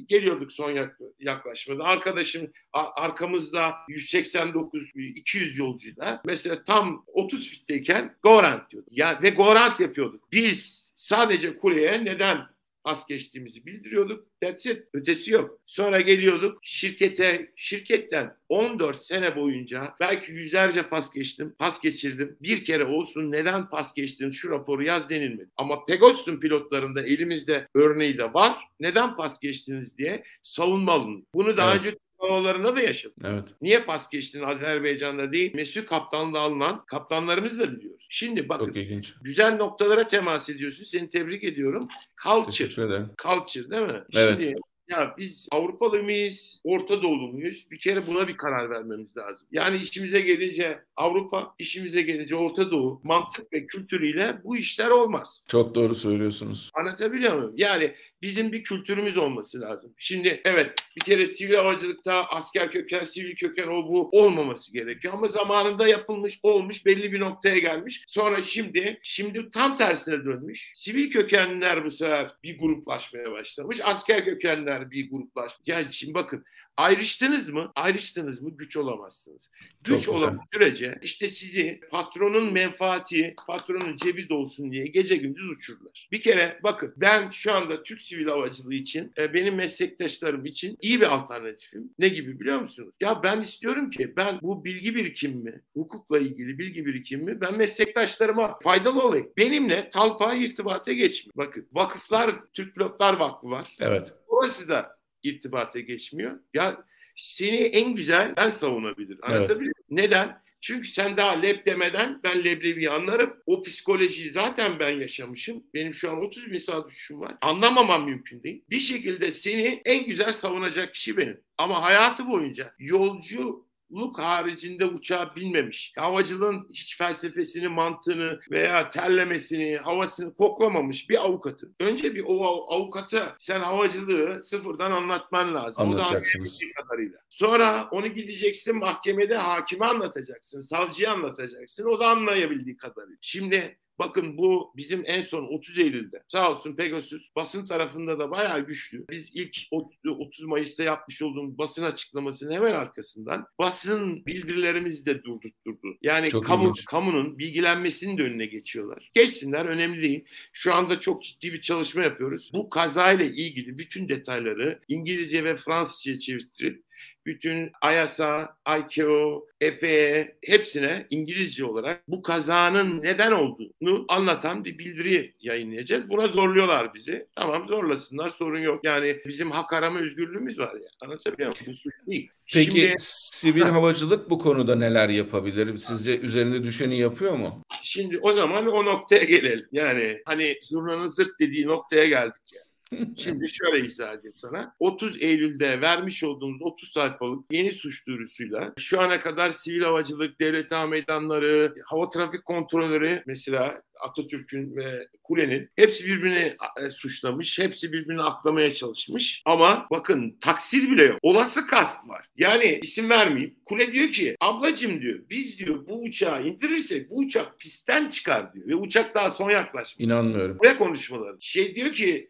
geliyorduk 0.06 0.52
son 0.52 0.88
yaklaşmada. 1.18 1.84
Arkadaşım 1.84 2.52
arkamızda 2.72 3.74
189-200 3.88 5.58
yolcuyla 5.58 6.22
mesela 6.24 6.64
tam 6.64 7.04
30 7.06 7.48
fitteyken 7.50 8.16
Gorant 8.22 8.70
diyordu. 8.70 8.88
Yani 8.90 9.22
ve 9.22 9.30
Gorant 9.30 9.80
yapıyorduk. 9.80 10.32
Biz 10.32 10.82
sadece 10.96 11.56
kuleye 11.56 12.04
neden 12.04 12.46
pas 12.84 13.06
geçtiğimizi 13.06 13.66
bildiriyorduk. 13.66 14.26
That's 14.40 14.66
it. 14.66 14.82
Ötesi 14.92 15.32
yok. 15.32 15.58
Sonra 15.66 16.00
geliyorduk 16.00 16.58
şirkete, 16.62 17.52
şirketten 17.56 18.36
14 18.48 19.04
sene 19.04 19.36
boyunca 19.36 19.94
belki 20.00 20.32
yüzlerce 20.32 20.88
pas 20.88 21.12
geçtim, 21.12 21.54
pas 21.58 21.80
geçirdim. 21.80 22.36
Bir 22.40 22.64
kere 22.64 22.84
olsun 22.84 23.32
neden 23.32 23.70
pas 23.70 23.94
geçtin 23.94 24.30
şu 24.30 24.50
raporu 24.50 24.82
yaz 24.82 25.10
denilmedi. 25.10 25.50
Ama 25.56 25.84
Pegasus'un 25.84 26.40
pilotlarında 26.40 27.02
elimizde 27.02 27.68
örneği 27.74 28.18
de 28.18 28.34
var. 28.34 28.56
Neden 28.80 29.16
pas 29.16 29.40
geçtiniz 29.40 29.98
diye 29.98 30.22
savunma 30.42 30.92
alın. 30.92 31.26
Bunu 31.34 31.56
daha 31.56 31.72
evet. 31.72 31.80
önce 31.80 31.96
havalarında 32.22 32.76
da 32.76 32.80
yaşadık. 32.80 33.16
Evet. 33.24 33.44
Niye 33.62 33.82
pas 33.82 34.10
geçtin 34.10 34.42
Azerbaycan'da 34.42 35.32
değil? 35.32 35.54
Mesut 35.54 35.88
kaptanlığı 35.88 36.38
alınan 36.40 36.84
kaptanlarımız 36.86 37.58
da 37.58 37.72
biliyoruz. 37.72 38.06
Şimdi 38.08 38.48
bakın 38.48 39.02
güzel 39.22 39.56
noktalara 39.56 40.06
temas 40.06 40.50
ediyorsun. 40.50 40.84
Seni 40.84 41.10
tebrik 41.10 41.44
ediyorum. 41.44 41.88
Culture. 42.22 43.06
Culture 43.18 43.70
değil 43.70 43.82
mi? 43.82 44.02
Evet. 44.14 44.40
Şimdi 44.40 44.54
ya 44.88 45.14
biz 45.18 45.48
Avrupalı 45.52 46.02
mıyız, 46.02 46.60
Orta 46.64 47.02
Doğulu 47.02 47.32
muyuz? 47.32 47.66
Bir 47.70 47.78
kere 47.78 48.06
buna 48.06 48.28
bir 48.28 48.36
karar 48.36 48.70
vermemiz 48.70 49.16
lazım. 49.16 49.48
Yani 49.52 49.76
işimize 49.76 50.20
gelince 50.20 50.84
Avrupa, 50.96 51.54
işimize 51.58 52.02
gelince 52.02 52.36
Orta 52.36 52.70
Doğu 52.70 53.00
mantık 53.04 53.52
ve 53.52 53.66
kültürüyle 53.66 54.38
bu 54.44 54.56
işler 54.56 54.90
olmaz. 54.90 55.44
Çok 55.48 55.74
doğru 55.74 55.94
söylüyorsunuz. 55.94 56.70
Anlatabiliyor 56.74 57.36
muyum? 57.36 57.54
Yani 57.56 57.94
bizim 58.22 58.52
bir 58.52 58.62
kültürümüz 58.62 59.16
olması 59.16 59.60
lazım. 59.60 59.94
Şimdi 59.98 60.40
evet 60.44 60.74
bir 60.96 61.00
kere 61.00 61.26
sivil 61.26 61.54
havacılıkta 61.54 62.24
asker 62.24 62.70
köken, 62.70 63.04
sivil 63.04 63.36
köken 63.36 63.66
o 63.66 63.88
bu 63.88 64.08
olmaması 64.12 64.72
gerekiyor. 64.72 65.14
Ama 65.14 65.28
zamanında 65.28 65.88
yapılmış, 65.88 66.40
olmuş, 66.42 66.86
belli 66.86 67.12
bir 67.12 67.20
noktaya 67.20 67.58
gelmiş. 67.58 68.04
Sonra 68.06 68.42
şimdi, 68.42 68.98
şimdi 69.02 69.50
tam 69.50 69.76
tersine 69.76 70.24
dönmüş. 70.24 70.72
Sivil 70.74 71.10
kökenliler 71.10 71.84
bu 71.84 71.90
sefer 71.90 72.30
bir 72.44 72.58
gruplaşmaya 72.58 73.32
başlamış. 73.32 73.80
Asker 73.82 74.24
kökenliler 74.24 74.90
bir 74.90 75.10
gruplaşmış. 75.10 75.68
Yani 75.68 75.86
şimdi 75.90 76.14
bakın 76.14 76.44
Ayrıştınız 76.76 77.48
mı? 77.48 77.72
Ayrıştınız 77.74 78.42
mı? 78.42 78.50
Güç 78.50 78.76
olamazsınız. 78.76 79.50
Güç 79.84 80.08
olan 80.08 80.40
sürece 80.52 80.98
işte 81.02 81.28
sizi 81.28 81.80
patronun 81.90 82.52
menfaati, 82.52 83.34
patronun 83.46 83.96
cebi 83.96 84.28
dolsun 84.28 84.72
diye 84.72 84.86
gece 84.86 85.16
gündüz 85.16 85.48
uçururlar. 85.48 86.08
Bir 86.12 86.20
kere 86.20 86.60
bakın 86.62 86.94
ben 86.96 87.30
şu 87.30 87.52
anda 87.52 87.82
Türk 87.82 88.00
sivil 88.00 88.26
havacılığı 88.26 88.74
için 88.74 89.12
e, 89.18 89.34
benim 89.34 89.54
meslektaşlarım 89.54 90.46
için 90.46 90.78
iyi 90.80 91.00
bir 91.00 91.14
alternatifim. 91.14 91.90
Ne 91.98 92.08
gibi 92.08 92.40
biliyor 92.40 92.60
musunuz? 92.60 92.94
Ya 93.00 93.22
ben 93.22 93.40
istiyorum 93.40 93.90
ki 93.90 94.16
ben 94.16 94.38
bu 94.42 94.64
bilgi 94.64 94.94
birikimimi, 94.94 95.60
hukukla 95.74 96.18
ilgili 96.18 96.58
bilgi 96.58 96.86
birikimimi 96.86 97.40
ben 97.40 97.58
meslektaşlarıma 97.58 98.58
faydalı 98.62 99.02
olayım. 99.02 99.30
Benimle 99.36 99.90
talpa 99.90 100.34
irtibata 100.34 100.92
geçmiyor. 100.92 101.34
Bakın 101.36 101.66
vakıflar, 101.72 102.34
Türk 102.52 102.74
Pilotlar 102.74 103.14
Vakfı 103.14 103.50
var. 103.50 103.76
Evet. 103.80 104.12
Orası 104.26 104.68
da 104.68 105.01
irtibata 105.22 105.80
geçmiyor. 105.80 106.40
Ya 106.54 106.84
seni 107.16 107.56
en 107.56 107.94
güzel 107.94 108.34
ben 108.36 108.50
savunabilirim. 108.50 109.18
Anlatabiliyor 109.22 109.58
muyum? 109.58 109.74
Evet. 109.76 109.90
Neden? 109.90 110.42
Çünkü 110.60 110.88
sen 110.88 111.16
daha 111.16 111.32
leb 111.32 111.66
demeden 111.66 112.20
ben 112.24 112.44
leblebiyi 112.44 112.90
anlarım. 112.90 113.36
O 113.46 113.62
psikolojiyi 113.62 114.30
zaten 114.30 114.78
ben 114.78 114.90
yaşamışım. 114.90 115.64
Benim 115.74 115.94
şu 115.94 116.10
an 116.10 116.24
30 116.24 116.52
bin 116.52 116.58
saat 116.58 116.88
düşüşüm 116.88 117.20
var. 117.20 117.34
Anlamamam 117.40 118.04
mümkün 118.04 118.42
değil. 118.42 118.64
Bir 118.70 118.80
şekilde 118.80 119.32
seni 119.32 119.82
en 119.84 120.06
güzel 120.06 120.32
savunacak 120.32 120.94
kişi 120.94 121.16
benim. 121.16 121.40
Ama 121.58 121.82
hayatı 121.82 122.28
boyunca 122.28 122.74
yolcu 122.78 123.66
luk 123.92 124.18
haricinde 124.18 124.86
uçağa 124.86 125.36
binmemiş. 125.36 125.92
Havacılığın 125.96 126.66
hiç 126.68 126.98
felsefesini, 126.98 127.68
mantığını 127.68 128.40
veya 128.50 128.88
terlemesini, 128.88 129.76
havasını 129.76 130.34
koklamamış 130.34 131.10
bir 131.10 131.24
avukatı. 131.24 131.72
Önce 131.80 132.14
bir 132.14 132.24
o 132.26 132.44
avukata 132.68 133.36
sen 133.38 133.60
havacılığı 133.60 134.42
sıfırdan 134.42 134.90
anlatman 134.90 135.54
lazım. 135.54 135.82
Anlatacaksınız. 135.82 136.60
kadarıyla. 136.76 137.18
Sonra 137.30 137.88
onu 137.90 138.06
gideceksin 138.06 138.76
mahkemede 138.76 139.36
hakime 139.36 139.86
anlatacaksın, 139.86 140.60
savcıya 140.60 141.12
anlatacaksın. 141.12 141.84
O 141.84 142.00
da 142.00 142.08
anlayabildiği 142.08 142.76
kadarıyla. 142.76 143.18
Şimdi 143.20 143.78
Bakın 143.98 144.38
bu 144.38 144.72
bizim 144.76 145.02
en 145.06 145.20
son 145.20 145.44
30 145.44 145.78
Eylül'de 145.78 146.22
sağ 146.28 146.50
olsun 146.50 146.76
Pegasus 146.76 147.22
basın 147.36 147.66
tarafında 147.66 148.18
da 148.18 148.30
bayağı 148.30 148.66
güçlü. 148.66 149.04
Biz 149.10 149.30
ilk 149.34 149.56
30 149.70 150.44
Mayıs'ta 150.44 150.82
yapmış 150.82 151.22
olduğumuz 151.22 151.58
basın 151.58 151.82
açıklamasının 151.82 152.52
hemen 152.52 152.72
arkasından 152.72 153.46
basın 153.58 154.26
bildirilerimizi 154.26 155.06
de 155.06 155.24
durdurtturdu. 155.24 155.96
Yani 156.02 156.28
çok 156.28 156.44
kamu, 156.44 156.72
kamunun 156.86 157.38
bilgilenmesinin 157.38 158.18
de 158.18 158.22
önüne 158.22 158.46
geçiyorlar. 158.46 159.10
Geçsinler 159.14 159.64
önemli 159.66 160.02
değil. 160.02 160.24
Şu 160.52 160.74
anda 160.74 161.00
çok 161.00 161.22
ciddi 161.22 161.52
bir 161.52 161.60
çalışma 161.60 162.02
yapıyoruz. 162.02 162.50
Bu 162.54 162.68
kazayla 162.68 163.24
ilgili 163.24 163.78
bütün 163.78 164.08
detayları 164.08 164.80
İngilizce 164.88 165.44
ve 165.44 165.56
Fransızca 165.56 166.18
çevirip 166.18 166.82
bütün 167.26 167.72
IASA, 167.84 168.56
ICAO, 168.78 169.46
FAA 169.80 170.28
hepsine 170.42 171.06
İngilizce 171.10 171.64
olarak 171.64 172.08
bu 172.08 172.22
kazanın 172.22 173.02
neden 173.02 173.32
olduğunu 173.32 174.04
anlatan 174.08 174.64
bir 174.64 174.78
bildiri 174.78 175.34
yayınlayacağız. 175.40 176.10
Buna 176.10 176.28
zorluyorlar 176.28 176.94
bizi. 176.94 177.26
Tamam 177.36 177.68
zorlasınlar 177.68 178.30
sorun 178.30 178.60
yok. 178.60 178.80
Yani 178.84 179.16
bizim 179.26 179.50
hak 179.50 179.72
arama 179.72 179.98
özgürlüğümüz 179.98 180.58
var 180.58 180.74
ya. 180.74 180.88
Anlatabiliyor 181.00 181.48
muyum? 181.48 181.66
Bu 181.66 181.74
suç 181.74 182.06
değil. 182.06 182.30
Peki 182.52 182.80
Şimdi, 182.80 182.94
sivil 182.98 183.62
havacılık 183.62 184.30
bu 184.30 184.38
konuda 184.38 184.74
neler 184.74 185.08
yapabilir? 185.08 185.78
Sizce 185.78 186.18
üzerinde 186.18 186.62
düşeni 186.62 186.98
yapıyor 186.98 187.32
mu? 187.32 187.62
Şimdi 187.82 188.18
o 188.18 188.32
zaman 188.32 188.66
o 188.66 188.84
noktaya 188.84 189.24
gelelim. 189.24 189.66
Yani 189.72 190.22
hani 190.24 190.58
zurnanın 190.62 191.06
zırt 191.06 191.40
dediği 191.40 191.66
noktaya 191.66 192.06
geldik 192.06 192.42
yani. 192.54 192.71
Şimdi 193.16 193.48
şöyle 193.50 193.86
izah 193.86 194.14
edeyim 194.14 194.36
sana. 194.36 194.74
30 194.78 195.22
Eylül'de 195.22 195.80
vermiş 195.80 196.24
olduğumuz 196.24 196.62
30 196.62 196.92
sayfalık 196.92 197.44
yeni 197.50 197.72
suç 197.72 198.06
duyurusuyla 198.06 198.72
şu 198.78 199.00
ana 199.00 199.20
kadar 199.20 199.50
sivil 199.50 199.82
havacılık, 199.82 200.40
devlet 200.40 200.70
hava 200.70 200.86
meydanları, 200.86 201.74
hava 201.86 202.10
trafik 202.10 202.44
kontrolleri 202.44 203.22
mesela 203.26 203.82
Atatürk'ün 204.02 204.76
ve 204.76 205.08
Kule'nin 205.24 205.68
hepsi 205.76 206.06
birbirini 206.06 206.56
e, 206.86 206.90
suçlamış, 206.90 207.58
hepsi 207.58 207.92
birbirini 207.92 208.22
aklamaya 208.22 208.70
çalışmış. 208.70 209.42
Ama 209.44 209.86
bakın 209.90 210.36
taksir 210.40 210.90
bile 210.90 211.02
yok. 211.02 211.18
Olası 211.22 211.66
kast 211.66 212.08
var. 212.08 212.26
Yani 212.36 212.80
isim 212.82 213.10
vermeyeyim. 213.10 213.54
Kule 213.64 213.92
diyor 213.92 214.08
ki 214.08 214.36
ablacım 214.40 215.00
diyor 215.00 215.18
biz 215.30 215.58
diyor 215.58 215.86
bu 215.88 216.02
uçağı 216.02 216.46
indirirsek 216.46 217.10
bu 217.10 217.16
uçak 217.16 217.58
pistten 217.58 218.08
çıkar 218.08 218.54
diyor. 218.54 218.68
Ve 218.68 218.74
uçak 218.74 219.14
daha 219.14 219.30
son 219.30 219.50
yaklaşmış. 219.50 220.06
İnanmıyorum. 220.06 220.58
Ne 220.62 220.76
konuşmaları? 220.76 221.36
Şey 221.40 221.74
diyor 221.74 221.92
ki 221.92 222.28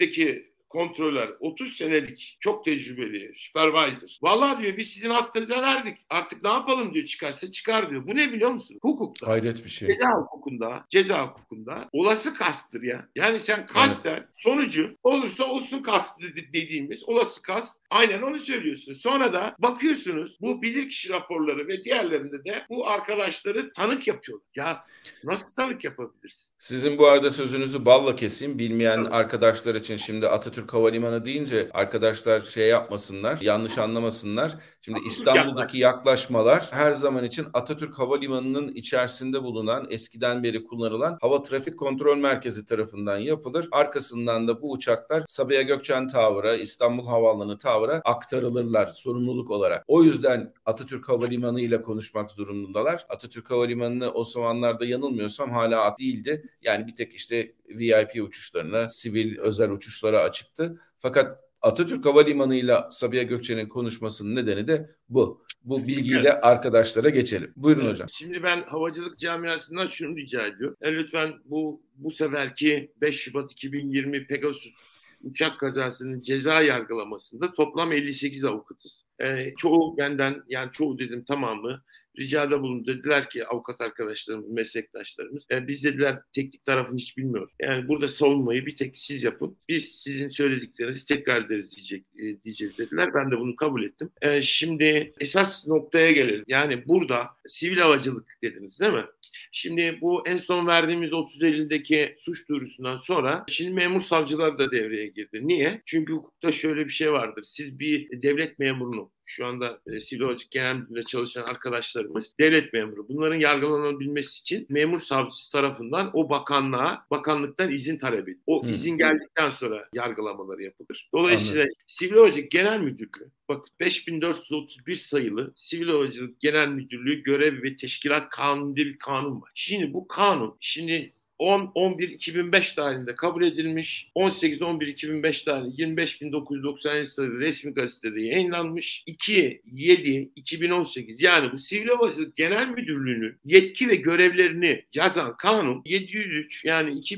Atatürk'teki 0.00 0.50
kontroller 0.68 1.30
30 1.40 1.72
senelik 1.72 2.36
çok 2.40 2.64
tecrübeli 2.64 3.32
supervisor. 3.34 4.08
Vallahi 4.22 4.62
diyor 4.62 4.76
biz 4.76 4.88
sizin 4.88 5.10
hakkınıza 5.10 5.62
verdik. 5.62 5.98
Artık 6.10 6.44
ne 6.44 6.48
yapalım 6.48 6.94
diyor 6.94 7.06
çıkarsa 7.06 7.52
çıkar 7.52 7.90
diyor. 7.90 8.06
Bu 8.06 8.16
ne 8.16 8.32
biliyor 8.32 8.50
musun? 8.50 8.78
Hukukta. 8.82 9.26
Hayret 9.26 9.64
bir 9.64 9.70
şey. 9.70 9.88
Ceza 9.88 10.08
hukukunda, 10.16 10.86
ceza 10.90 11.26
hukukunda 11.26 11.88
olası 11.92 12.34
kasttır 12.34 12.82
ya. 12.82 13.08
Yani 13.16 13.38
sen 13.38 13.66
kasten 13.66 14.12
evet. 14.12 14.28
sonucu 14.36 14.96
olursa 15.02 15.44
olsun 15.44 15.82
kast 15.82 16.20
dediğimiz 16.52 17.08
olası 17.08 17.42
kast 17.42 17.79
Aynen 17.90 18.22
onu 18.22 18.38
söylüyorsun. 18.38 18.92
Sonra 18.92 19.32
da 19.32 19.54
bakıyorsunuz 19.58 20.38
bu 20.40 20.62
bilirkişi 20.62 21.08
raporları 21.08 21.68
ve 21.68 21.84
diğerlerinde 21.84 22.44
de 22.44 22.64
bu 22.68 22.88
arkadaşları 22.88 23.72
tanık 23.72 24.06
yapıyorlar. 24.06 24.46
Ya 24.54 24.84
nasıl 25.24 25.54
tanık 25.54 25.84
yapabilirsin? 25.84 26.52
Sizin 26.58 26.98
bu 26.98 27.06
arada 27.08 27.30
sözünüzü 27.30 27.84
balla 27.84 28.16
keseyim. 28.16 28.58
Bilmeyen 28.58 29.04
Tabii. 29.04 29.14
arkadaşlar 29.14 29.74
için 29.74 29.96
şimdi 29.96 30.28
Atatürk 30.28 30.72
Havalimanı 30.72 31.24
deyince 31.24 31.68
arkadaşlar 31.72 32.40
şey 32.40 32.68
yapmasınlar, 32.68 33.38
yanlış 33.40 33.78
anlamasınlar. 33.78 34.52
Şimdi 34.82 34.98
Atatürk 34.98 35.12
İstanbul'daki 35.12 35.78
yaklaşmalar 35.78 36.68
her 36.70 36.92
zaman 36.92 37.24
için 37.24 37.46
Atatürk 37.52 37.98
Havalimanı'nın 37.98 38.68
içerisinde 38.68 39.42
bulunan 39.42 39.86
eskiden 39.90 40.42
beri 40.42 40.64
kullanılan 40.64 41.18
Hava 41.20 41.42
Trafik 41.42 41.78
Kontrol 41.78 42.16
Merkezi 42.16 42.66
tarafından 42.66 43.16
yapılır. 43.16 43.68
Arkasından 43.72 44.48
da 44.48 44.62
bu 44.62 44.72
uçaklar 44.72 45.22
Sabiha 45.26 45.62
Gökçen 45.62 46.08
Tower'a, 46.08 46.56
İstanbul 46.56 47.06
Havaalanı 47.06 47.58
Tower'a 47.58 48.00
aktarılırlar 48.04 48.86
sorumluluk 48.86 49.50
olarak. 49.50 49.84
O 49.86 50.02
yüzden 50.02 50.52
Atatürk 50.66 51.08
Havalimanı 51.08 51.60
ile 51.60 51.82
konuşmak 51.82 52.30
zorundalar. 52.30 53.06
Atatürk 53.08 53.50
Havalimanı'nı 53.50 54.12
o 54.12 54.24
zamanlarda 54.24 54.84
yanılmıyorsam 54.84 55.50
hala 55.50 55.94
değildi. 55.98 56.42
Yani 56.62 56.86
bir 56.86 56.94
tek 56.94 57.14
işte 57.14 57.52
VIP 57.68 58.22
uçuşlarına, 58.28 58.88
sivil 58.88 59.38
özel 59.38 59.70
uçuşlara 59.70 60.20
açıktı. 60.20 60.80
Fakat 60.98 61.49
Atatürk 61.62 62.04
Havalimanı 62.04 62.54
ile 62.54 62.76
Sabiha 62.90 63.22
Gökçen'in 63.22 63.68
konuşmasının 63.68 64.36
nedeni 64.36 64.68
de 64.68 64.90
bu. 65.08 65.44
Bu 65.64 65.86
bilgiyi 65.86 66.24
de 66.24 66.40
arkadaşlara 66.40 67.08
geçelim. 67.08 67.52
Buyurun 67.56 67.80
evet. 67.80 67.92
hocam. 67.92 68.08
Şimdi 68.12 68.42
ben 68.42 68.62
havacılık 68.62 69.18
camiasından 69.18 69.86
şunu 69.86 70.16
rica 70.16 70.46
ediyorum. 70.46 70.76
E, 70.82 70.92
lütfen 70.92 71.32
bu 71.44 71.82
bu 71.94 72.10
seferki 72.10 72.92
5 73.00 73.16
Şubat 73.20 73.52
2020 73.52 74.26
Pegasus 74.26 74.74
uçak 75.22 75.60
kazasının 75.60 76.20
ceza 76.20 76.62
yargılamasında 76.62 77.52
toplam 77.52 77.92
58 77.92 78.44
avukatız. 78.44 79.04
Ee, 79.22 79.54
çoğu 79.56 79.96
benden 79.98 80.42
yani 80.48 80.72
çoğu 80.72 80.98
dedim 80.98 81.24
tamamı 81.24 81.82
ricada 82.18 82.62
bulundu. 82.62 82.86
Dediler 82.86 83.30
ki 83.30 83.46
avukat 83.46 83.80
arkadaşlarımız, 83.80 84.50
meslektaşlarımız 84.50 85.46
e, 85.50 85.68
biz 85.68 85.84
dediler 85.84 86.18
teknik 86.32 86.64
tarafını 86.64 86.98
hiç 86.98 87.16
bilmiyoruz. 87.16 87.52
Yani 87.62 87.88
burada 87.88 88.08
savunmayı 88.08 88.66
bir 88.66 88.76
tek 88.76 88.98
siz 88.98 89.24
yapın. 89.24 89.56
Biz 89.68 89.84
sizin 89.84 90.28
söylediklerinizi 90.28 91.06
tekrar 91.06 91.44
ederiz 91.44 91.76
diyecek, 91.76 92.04
e, 92.18 92.42
diyeceğiz 92.42 92.78
dediler. 92.78 93.14
Ben 93.14 93.30
de 93.30 93.38
bunu 93.38 93.56
kabul 93.56 93.82
ettim. 93.82 94.10
E, 94.22 94.42
şimdi 94.42 95.12
esas 95.20 95.66
noktaya 95.66 96.12
gelelim. 96.12 96.44
Yani 96.46 96.88
burada 96.88 97.30
sivil 97.46 97.78
havacılık 97.78 98.38
dediniz 98.42 98.80
değil 98.80 98.92
mi? 98.92 99.04
Şimdi 99.52 99.98
bu 100.00 100.28
en 100.28 100.36
son 100.36 100.66
verdiğimiz 100.66 101.12
30 101.12 101.42
Eylül'deki 101.42 102.14
suç 102.18 102.48
duyurusundan 102.48 102.98
sonra 102.98 103.44
şimdi 103.48 103.70
memur 103.70 104.00
savcılar 104.00 104.58
da 104.58 104.70
devreye 104.70 105.06
girdi. 105.06 105.40
Niye? 105.42 105.82
Çünkü 105.86 106.12
hukukta 106.12 106.52
şöyle 106.52 106.84
bir 106.84 106.90
şey 106.90 107.12
vardır. 107.12 107.42
Siz 107.42 107.78
bir 107.78 108.22
devlet 108.22 108.58
memurunu 108.58 109.10
şu 109.30 109.46
anda 109.46 109.80
e, 109.86 110.00
Sivil 110.00 110.20
Havacılık 110.20 110.50
Genel 110.50 110.74
Müdürlüğü'nde 110.76 111.04
çalışan 111.04 111.42
arkadaşlarımız 111.42 112.32
devlet 112.40 112.72
memuru. 112.72 113.08
Bunların 113.08 113.40
yargılanabilmesi 113.40 114.40
için 114.40 114.66
memur 114.68 114.98
savcısı 114.98 115.52
tarafından 115.52 116.10
o 116.12 116.30
bakanlığa, 116.30 117.06
bakanlıktan 117.10 117.72
izin 117.72 117.98
talep 117.98 118.28
edilir. 118.28 118.42
O 118.46 118.62
hmm. 118.62 118.72
izin 118.72 118.98
geldikten 118.98 119.50
sonra 119.50 119.88
yargılamaları 119.94 120.62
yapılır. 120.62 121.08
Dolayısıyla 121.14 121.62
Anladım. 121.62 121.74
Sivil 121.86 122.16
Havacılık 122.16 122.50
Genel 122.50 122.80
Müdürlüğü 122.80 123.30
bak 123.48 123.66
5431 123.80 124.94
sayılı 124.94 125.52
Sivil 125.56 125.88
Havacılık 125.88 126.40
Genel 126.40 126.68
Müdürlüğü 126.68 127.22
görev 127.22 127.62
ve 127.62 127.76
teşkilat 127.76 128.30
kanunu 128.30 128.76
diye 128.76 128.86
bir 128.86 128.98
kanun 128.98 129.42
var. 129.42 129.50
Şimdi 129.54 129.92
bu 129.92 130.08
kanun 130.08 130.56
şimdi 130.60 131.12
10-11-2005 131.40 132.74
tarihinde 132.74 133.14
kabul 133.14 133.42
edilmiş. 133.42 134.10
18-11-2005 134.16 135.44
tarihinde 135.44 136.02
25.990 136.02 137.06
sayılı 137.06 137.40
resmi 137.40 137.74
gazetede 137.74 138.20
yayınlanmış. 138.20 139.04
2-7-2018 139.06 141.24
yani 141.24 141.52
bu 141.52 141.58
Sivil 141.58 141.88
Havacılık 141.88 142.36
Genel 142.36 142.68
Müdürlüğü'nün 142.68 143.36
yetki 143.44 143.88
ve 143.88 143.94
görevlerini 143.94 144.84
yazan 144.94 145.36
kanun 145.36 145.82
703 145.84 146.64
yani 146.64 146.98
2, 146.98 147.14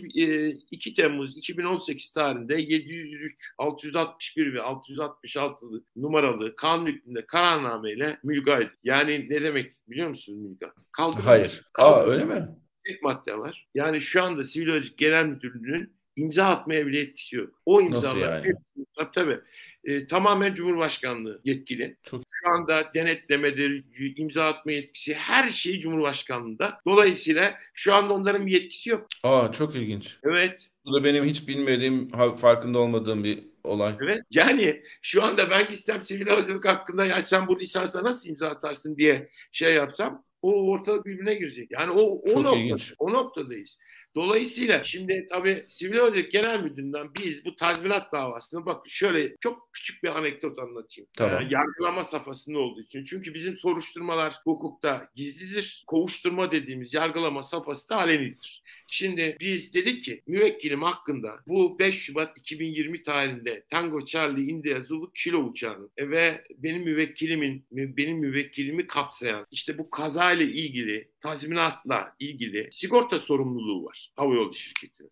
2 0.70 0.90
e, 0.90 0.94
Temmuz 0.94 1.36
2018 1.36 2.12
tarihinde 2.12 2.60
703, 2.60 3.54
661 3.58 4.54
ve 4.54 4.62
666 4.62 5.66
numaralı 5.96 6.56
kanun 6.56 6.86
hükmünde 6.86 7.26
kararnameyle 7.26 8.18
mülga 8.22 8.56
edildi. 8.56 8.72
Yani 8.84 9.26
ne 9.30 9.42
demek 9.42 9.72
biliyor 9.88 10.08
musun 10.08 10.38
mülga? 10.38 10.72
Kaldırılmış. 10.92 11.26
Hayır. 11.26 11.62
Aa 11.78 12.02
öyle 12.02 12.24
mi? 12.24 12.48
Tek 12.84 13.02
madde 13.02 13.38
var. 13.38 13.68
Yani 13.74 14.00
şu 14.00 14.22
anda 14.22 14.44
Sivil 14.44 14.68
Havacılık 14.68 14.98
Genel 14.98 15.26
Müdürlüğü'nün 15.26 15.92
imza 16.16 16.44
atmaya 16.44 16.86
bile 16.86 17.00
etkisi 17.00 17.36
yok. 17.36 17.50
O 17.66 17.80
imzalar 17.80 18.32
yani? 18.32 18.46
hepsi 18.46 18.86
tabii, 18.96 19.10
tabii 19.12 19.40
e, 19.84 20.06
tamamen 20.06 20.54
Cumhurbaşkanlığı 20.54 21.40
yetkili. 21.44 21.96
Çok... 22.02 22.22
Şu 22.26 22.52
anda 22.52 22.90
denetlemedir, 22.94 23.84
imza 24.16 24.44
atma 24.44 24.72
yetkisi 24.72 25.14
her 25.14 25.50
şey 25.50 25.78
Cumhurbaşkanlığında. 25.78 26.80
Dolayısıyla 26.86 27.54
şu 27.74 27.94
anda 27.94 28.14
onların 28.14 28.46
bir 28.46 28.52
yetkisi 28.52 28.90
yok. 28.90 29.06
Aa 29.22 29.52
çok 29.52 29.74
ilginç. 29.74 30.16
Evet. 30.22 30.68
Bu 30.84 30.94
da 30.94 31.04
benim 31.04 31.24
hiç 31.24 31.48
bilmediğim, 31.48 32.10
farkında 32.36 32.78
olmadığım 32.78 33.24
bir 33.24 33.38
olay. 33.64 33.96
Evet. 34.02 34.20
Yani 34.30 34.82
şu 35.02 35.22
anda 35.22 35.50
ben 35.50 35.68
gitsem 35.68 36.02
sivil 36.02 36.26
havacılık 36.26 36.64
hakkında 36.64 37.04
ya 37.06 37.22
sen 37.22 37.46
bu 37.46 37.60
lisansa 37.60 38.04
nasıl 38.04 38.30
imza 38.30 38.48
atarsın 38.48 38.96
diye 38.96 39.28
şey 39.52 39.74
yapsam 39.74 40.24
o 40.42 40.70
ortalık 40.70 41.06
birbirine 41.06 41.34
girecek. 41.34 41.70
Yani 41.70 41.90
o 41.90 42.02
o, 42.02 42.42
nokta, 42.42 42.94
o 42.98 43.12
noktadayız. 43.12 43.78
Dolayısıyla 44.14 44.82
şimdi 44.82 45.26
tabii 45.30 45.64
Sivil 45.68 45.98
Havacılık 45.98 46.32
Genel 46.32 46.62
Müdürlüğü'nden 46.62 47.10
biz 47.22 47.44
bu 47.44 47.56
tazminat 47.56 48.12
davasını 48.12 48.66
bak 48.66 48.86
şöyle 48.88 49.36
çok 49.40 49.72
küçük 49.72 50.02
bir 50.02 50.18
anekdot 50.18 50.58
anlatayım. 50.58 51.10
Tamam. 51.16 51.42
Ee, 51.42 51.48
yargılama 51.50 52.04
safhasında 52.04 52.58
olduğu 52.58 52.80
için. 52.80 53.04
Çünkü 53.04 53.34
bizim 53.34 53.56
soruşturmalar 53.56 54.40
hukukta 54.44 55.10
gizlidir. 55.14 55.84
Kovuşturma 55.86 56.50
dediğimiz 56.50 56.94
yargılama 56.94 57.42
safhası 57.42 57.88
da 57.88 57.96
alenidir. 57.96 58.62
Şimdi 58.88 59.36
biz 59.40 59.74
dedik 59.74 60.04
ki 60.04 60.22
müvekkilim 60.26 60.82
hakkında 60.82 61.40
bu 61.48 61.78
5 61.78 61.98
Şubat 62.02 62.38
2020 62.38 63.02
tarihinde 63.02 63.64
Tango 63.70 64.04
Charlie 64.04 64.50
India 64.50 64.80
Zulu 64.80 65.12
kilo 65.12 65.38
uçağının 65.38 65.90
ve 65.98 66.44
benim 66.58 66.82
müvekkilimin 66.82 67.64
benim 67.72 68.18
müvekkilimi 68.18 68.86
kapsayan 68.86 69.46
işte 69.50 69.78
bu 69.78 69.90
kazayla 69.90 70.46
ilgili 70.46 71.08
tazminatla 71.20 72.16
ilgili 72.18 72.68
sigorta 72.70 73.18
sorumluluğu 73.18 73.84
var 73.84 74.01
havayolu 74.16 74.54
şirketi. 74.54 75.04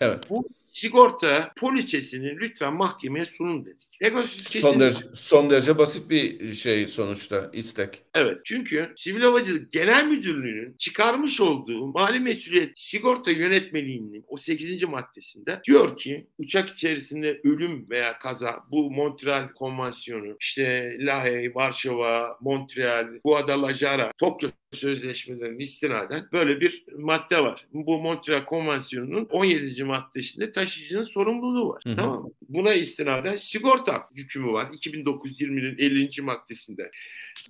Evet. 0.00 0.30
Bu 0.30 0.42
sigorta 0.76 1.52
poliçesini 1.56 2.40
lütfen 2.40 2.74
mahkemeye 2.74 3.26
sunun 3.26 3.66
dedik. 3.66 3.98
Pegasus 4.00 4.44
kesin... 4.44 4.60
son, 4.60 4.80
derece, 4.80 4.98
son 5.14 5.50
derece 5.50 5.78
basit 5.78 6.10
bir 6.10 6.52
şey 6.52 6.88
sonuçta 6.88 7.50
istek. 7.52 8.02
Evet 8.14 8.38
çünkü 8.44 8.92
Sivil 8.96 9.22
Havacılık 9.22 9.72
Genel 9.72 10.06
Müdürlüğü'nün 10.06 10.76
çıkarmış 10.78 11.40
olduğu 11.40 11.86
mali 11.86 12.20
mesuliyet 12.20 12.72
sigorta 12.76 13.30
yönetmeliğinin 13.30 14.24
o 14.28 14.36
8. 14.36 14.82
maddesinde 14.82 15.60
diyor 15.64 15.96
ki 15.96 16.26
uçak 16.38 16.70
içerisinde 16.70 17.40
ölüm 17.44 17.90
veya 17.90 18.18
kaza 18.18 18.60
bu 18.70 18.90
Montreal 18.90 19.48
Konvansiyonu 19.52 20.36
işte 20.40 20.96
Lahey, 21.00 21.54
Varşova, 21.54 22.38
Montreal, 22.40 23.06
Guadalajara, 23.24 24.12
Tokyo 24.18 24.50
sözleşmelerinin 24.72 25.58
istinaden 25.58 26.28
böyle 26.32 26.60
bir 26.60 26.84
madde 26.98 27.42
var. 27.42 27.66
Bu 27.72 27.98
Montreal 27.98 28.44
Konvansiyonu'nun 28.44 29.24
17. 29.24 29.84
maddesinde 29.84 30.52
taşıyıcının 30.66 31.04
sorumluluğu 31.04 31.68
var. 31.68 31.82
Hı 31.86 31.90
hı. 31.90 31.96
Tamam 31.96 32.22
mı? 32.22 32.30
Buna 32.48 32.74
istinaden 32.74 33.36
sigorta 33.36 34.08
hükmü 34.16 34.52
var. 34.52 34.66
2920'nin 34.66 35.78
50. 35.78 36.22
maddesinde. 36.22 36.90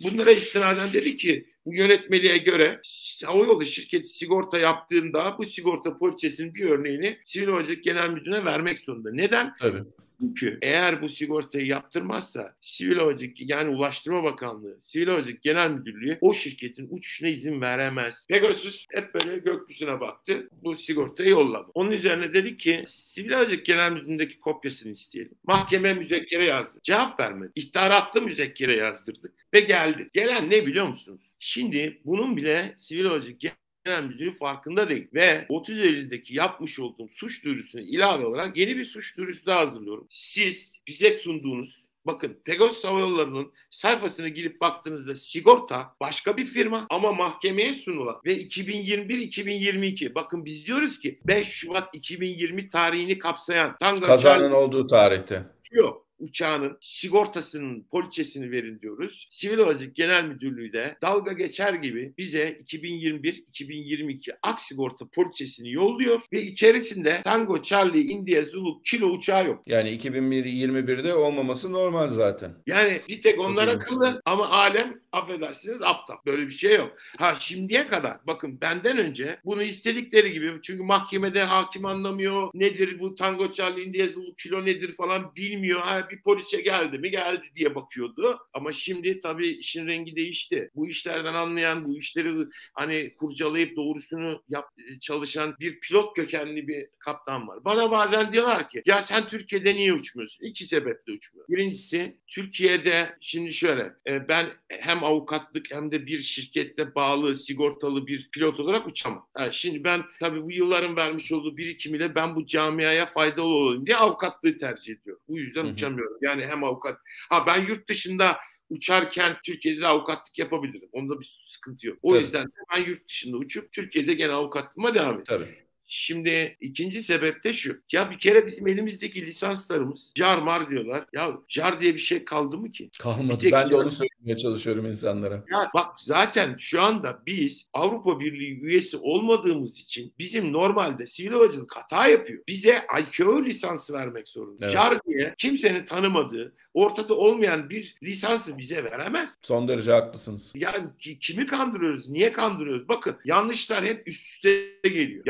Bunlara 0.02 0.30
istinaden 0.32 0.92
dedi 0.92 1.16
ki 1.16 1.46
bu 1.66 1.74
yönetmeliğe 1.74 2.38
göre 2.38 2.80
havayolu 3.24 3.64
şirketi 3.64 4.08
sigorta 4.08 4.58
yaptığında 4.58 5.36
bu 5.38 5.44
sigorta 5.44 5.98
poliçesinin 5.98 6.54
bir 6.54 6.70
örneğini 6.70 7.18
Sivil 7.24 7.46
Havacılık 7.48 7.84
Genel 7.84 8.10
Müdürlüğü'ne 8.10 8.44
vermek 8.44 8.78
zorunda. 8.78 9.10
Neden? 9.12 9.54
Tabii. 9.60 9.82
Çünkü 10.20 10.58
eğer 10.62 11.02
bu 11.02 11.08
sigortayı 11.08 11.66
yaptırmazsa 11.66 12.56
Sivil 12.60 12.96
Havacılık 12.96 13.50
yani 13.50 13.70
Ulaştırma 13.70 14.24
Bakanlığı, 14.24 14.76
Sivil 14.80 15.06
Havacılık 15.06 15.42
Genel 15.42 15.70
Müdürlüğü 15.70 16.18
o 16.20 16.34
şirketin 16.34 16.88
uçuşuna 16.90 17.28
izin 17.28 17.60
veremez. 17.60 18.26
Pegasus 18.28 18.86
hep 18.94 19.14
böyle 19.14 19.38
gökyüzüne 19.38 20.00
baktı. 20.00 20.48
Bu 20.62 20.76
sigortayı 20.76 21.28
yolladı. 21.28 21.70
Onun 21.74 21.90
üzerine 21.90 22.34
dedi 22.34 22.56
ki 22.56 22.84
Sivil 22.88 23.32
Havacılık 23.32 23.66
Genel 23.66 23.92
Müdürlüğü'ndeki 23.92 24.40
kopyasını 24.40 24.92
isteyelim. 24.92 25.34
Mahkeme 25.44 25.94
müzekkere 25.94 26.46
yazdı. 26.46 26.80
Cevap 26.82 27.20
vermedi. 27.20 27.52
İhtaratlı 27.54 28.22
müzekkere 28.22 28.76
yazdırdık 28.76 29.34
ve 29.54 29.60
geldi. 29.60 30.10
Gelen 30.12 30.50
ne 30.50 30.66
biliyor 30.66 30.88
musunuz? 30.88 31.20
Şimdi 31.38 32.00
bunun 32.04 32.36
bile 32.36 32.74
Sivil 32.78 33.04
Havacılık 33.04 33.40
Genel 33.40 33.65
Müdürü 33.86 34.34
farkında 34.34 34.88
değil. 34.88 35.08
Ve 35.14 35.46
30 35.48 35.80
Eylül'deki 35.80 36.34
yapmış 36.34 36.78
olduğum 36.78 37.08
suç 37.08 37.44
duyurusuna 37.44 37.82
ilave 37.82 38.26
olarak 38.26 38.56
yeni 38.56 38.76
bir 38.76 38.84
suç 38.84 39.16
duyurusu 39.16 39.46
daha 39.46 39.60
hazırlıyorum. 39.60 40.06
Siz 40.10 40.74
bize 40.86 41.10
sunduğunuz 41.10 41.86
Bakın 42.06 42.40
Pegasus 42.44 42.84
Hava 42.84 43.00
Yolları'nın 43.00 43.52
sayfasına 43.70 44.28
girip 44.28 44.60
baktığınızda 44.60 45.16
sigorta 45.16 45.94
başka 46.00 46.36
bir 46.36 46.44
firma 46.44 46.86
ama 46.90 47.12
mahkemeye 47.12 47.74
sunulan 47.74 48.20
ve 48.24 48.38
2021-2022 48.38 50.14
bakın 50.14 50.44
biz 50.44 50.66
diyoruz 50.66 50.98
ki 50.98 51.20
5 51.24 51.48
Şubat 51.48 51.94
2020 51.94 52.68
tarihini 52.68 53.18
kapsayan 53.18 53.76
kazanın 53.78 54.52
olduğu 54.52 54.86
tarihte. 54.86 55.42
Yok 55.72 56.05
uçağının 56.18 56.78
sigortasının 56.80 57.86
poliçesini 57.90 58.50
verin 58.50 58.80
diyoruz. 58.80 59.26
Sivil 59.30 59.58
Havacılık 59.58 59.96
Genel 59.96 60.24
Müdürlüğü 60.24 60.72
de 60.72 60.96
dalga 61.02 61.32
geçer 61.32 61.74
gibi 61.74 62.14
bize 62.18 62.58
2021-2022 62.66 64.36
ak 64.42 64.60
sigorta 64.60 65.06
poliçesini 65.08 65.72
yolluyor 65.72 66.20
ve 66.32 66.42
içerisinde 66.42 67.20
Tango, 67.24 67.62
Charlie, 67.62 68.00
India, 68.00 68.42
Zulu, 68.42 68.82
Kilo 68.82 69.06
uçağı 69.06 69.46
yok. 69.46 69.62
Yani 69.66 69.98
2021'de 69.98 71.14
olmaması 71.14 71.72
normal 71.72 72.08
zaten. 72.08 72.54
Yani 72.66 73.00
bir 73.08 73.20
tek 73.20 73.40
onlar 73.40 73.68
akıllı 73.68 74.22
ama 74.24 74.48
alem 74.48 75.00
affedersiniz 75.12 75.82
aptal. 75.82 76.16
Böyle 76.26 76.46
bir 76.46 76.52
şey 76.52 76.76
yok. 76.76 76.96
Ha 77.18 77.34
şimdiye 77.34 77.86
kadar 77.86 78.16
bakın 78.26 78.60
benden 78.60 78.98
önce 78.98 79.40
bunu 79.44 79.62
istedikleri 79.62 80.32
gibi 80.32 80.52
çünkü 80.62 80.82
mahkemede 80.82 81.42
hakim 81.42 81.86
anlamıyor. 81.86 82.50
Nedir 82.54 82.98
bu 83.00 83.14
Tango, 83.14 83.50
Charlie, 83.50 83.82
India, 83.82 84.08
Zulu, 84.08 84.34
Kilo 84.34 84.64
nedir 84.64 84.94
falan 84.94 85.36
bilmiyor. 85.36 85.80
Ha 85.80 86.05
bir 86.10 86.22
polise 86.22 86.60
geldi 86.60 86.98
mi 86.98 87.10
geldi 87.10 87.46
diye 87.54 87.74
bakıyordu. 87.74 88.38
Ama 88.52 88.72
şimdi 88.72 89.20
tabii 89.20 89.48
işin 89.48 89.86
rengi 89.86 90.16
değişti. 90.16 90.70
Bu 90.74 90.88
işlerden 90.88 91.34
anlayan, 91.34 91.84
bu 91.84 91.98
işleri 91.98 92.46
hani 92.74 93.14
kurcalayıp 93.14 93.76
doğrusunu 93.76 94.42
yap, 94.48 94.68
çalışan 95.00 95.56
bir 95.60 95.80
pilot 95.80 96.16
kökenli 96.16 96.68
bir 96.68 96.88
kaptan 96.98 97.48
var. 97.48 97.64
Bana 97.64 97.90
bazen 97.90 98.32
diyorlar 98.32 98.68
ki 98.68 98.82
ya 98.86 99.00
sen 99.00 99.28
Türkiye'de 99.28 99.74
niye 99.74 99.92
uçmuyorsun? 99.92 100.44
İki 100.44 100.66
sebeple 100.66 101.12
uçmuyor. 101.12 101.48
Birincisi 101.48 102.16
Türkiye'de 102.26 103.16
şimdi 103.20 103.52
şöyle 103.52 103.92
e, 104.06 104.28
ben 104.28 104.46
hem 104.68 105.04
avukatlık 105.04 105.70
hem 105.70 105.92
de 105.92 106.06
bir 106.06 106.20
şirkette 106.22 106.94
bağlı 106.94 107.36
sigortalı 107.36 108.06
bir 108.06 108.28
pilot 108.32 108.60
olarak 108.60 108.86
uçamam. 108.86 109.26
Yani 109.38 109.54
şimdi 109.54 109.84
ben 109.84 110.02
tabii 110.20 110.42
bu 110.42 110.52
yılların 110.52 110.96
vermiş 110.96 111.32
olduğu 111.32 111.56
birikimiyle 111.56 112.14
ben 112.14 112.34
bu 112.36 112.46
camiaya 112.46 113.06
faydalı 113.06 113.46
olayım 113.46 113.86
diye 113.86 113.96
avukatlığı 113.96 114.56
tercih 114.56 114.94
ediyorum. 114.94 115.22
Bu 115.28 115.38
yüzden 115.38 115.64
hı 115.64 115.68
hı. 115.68 115.72
uçamıyorum 115.72 115.95
yapamıyorum. 116.02 116.18
Yani 116.22 116.46
hem 116.46 116.64
avukat. 116.64 116.98
Ha 117.28 117.46
ben 117.46 117.66
yurt 117.66 117.88
dışında 117.88 118.38
uçarken 118.70 119.36
Türkiye'de 119.44 119.86
avukatlık 119.86 120.38
yapabilirim. 120.38 120.88
Onda 120.92 121.20
bir 121.20 121.42
sıkıntı 121.46 121.86
yok. 121.86 121.98
O 122.02 122.10
Tabii. 122.10 122.20
yüzden 122.20 122.46
de 122.46 122.52
ben 122.74 122.84
yurt 122.84 123.08
dışında 123.08 123.36
uçup 123.36 123.72
Türkiye'de 123.72 124.14
gene 124.14 124.32
avukatlığıma 124.32 124.94
devam 124.94 125.20
ediyorum. 125.20 125.24
Tabii. 125.46 125.65
Şimdi 125.86 126.56
ikinci 126.60 127.02
sebep 127.02 127.44
de 127.44 127.52
şu. 127.52 127.80
Ya 127.92 128.10
bir 128.10 128.18
kere 128.18 128.46
bizim 128.46 128.68
elimizdeki 128.68 129.26
lisanslarımız 129.26 130.12
jar 130.14 130.38
mar 130.38 130.70
diyorlar. 130.70 131.06
Ya 131.12 131.36
jar 131.48 131.80
diye 131.80 131.94
bir 131.94 131.98
şey 131.98 132.24
kaldı 132.24 132.58
mı 132.58 132.72
ki? 132.72 132.90
Kalmadı. 132.98 133.48
Ben 133.52 133.70
de 133.70 133.76
onu 133.76 133.90
söylemeye 133.90 134.36
çalışıyorum 134.36 134.86
insanlara. 134.86 135.34
Ya 135.34 135.70
bak 135.74 136.00
zaten 136.00 136.56
şu 136.58 136.82
anda 136.82 137.22
biz 137.26 137.66
Avrupa 137.72 138.20
Birliği 138.20 138.60
üyesi 138.60 138.96
olmadığımız 138.96 139.78
için 139.78 140.12
bizim 140.18 140.52
normalde 140.52 141.06
sivil 141.06 141.32
havacılık 141.32 141.76
hata 141.76 142.06
yapıyor. 142.08 142.42
Bize 142.48 142.82
ICAO 143.00 143.44
lisansı 143.44 143.92
vermek 143.92 144.28
zorunda. 144.28 144.64
Evet. 144.64 144.74
Jar 144.74 144.98
diye 145.02 145.34
kimsenin 145.38 145.84
tanımadığı 145.84 146.54
ortada 146.74 147.14
olmayan 147.14 147.70
bir 147.70 147.94
lisansı 148.02 148.58
bize 148.58 148.84
veremez. 148.84 149.38
Son 149.42 149.68
derece 149.68 149.92
haklısınız. 149.92 150.52
Yani 150.54 150.88
kimi 151.20 151.46
kandırıyoruz? 151.46 152.08
Niye 152.08 152.32
kandırıyoruz? 152.32 152.88
Bakın 152.88 153.16
yanlışlar 153.24 153.84
hep 153.84 154.08
üst 154.08 154.26
üste 154.26 154.72
geliyor. 154.82 155.24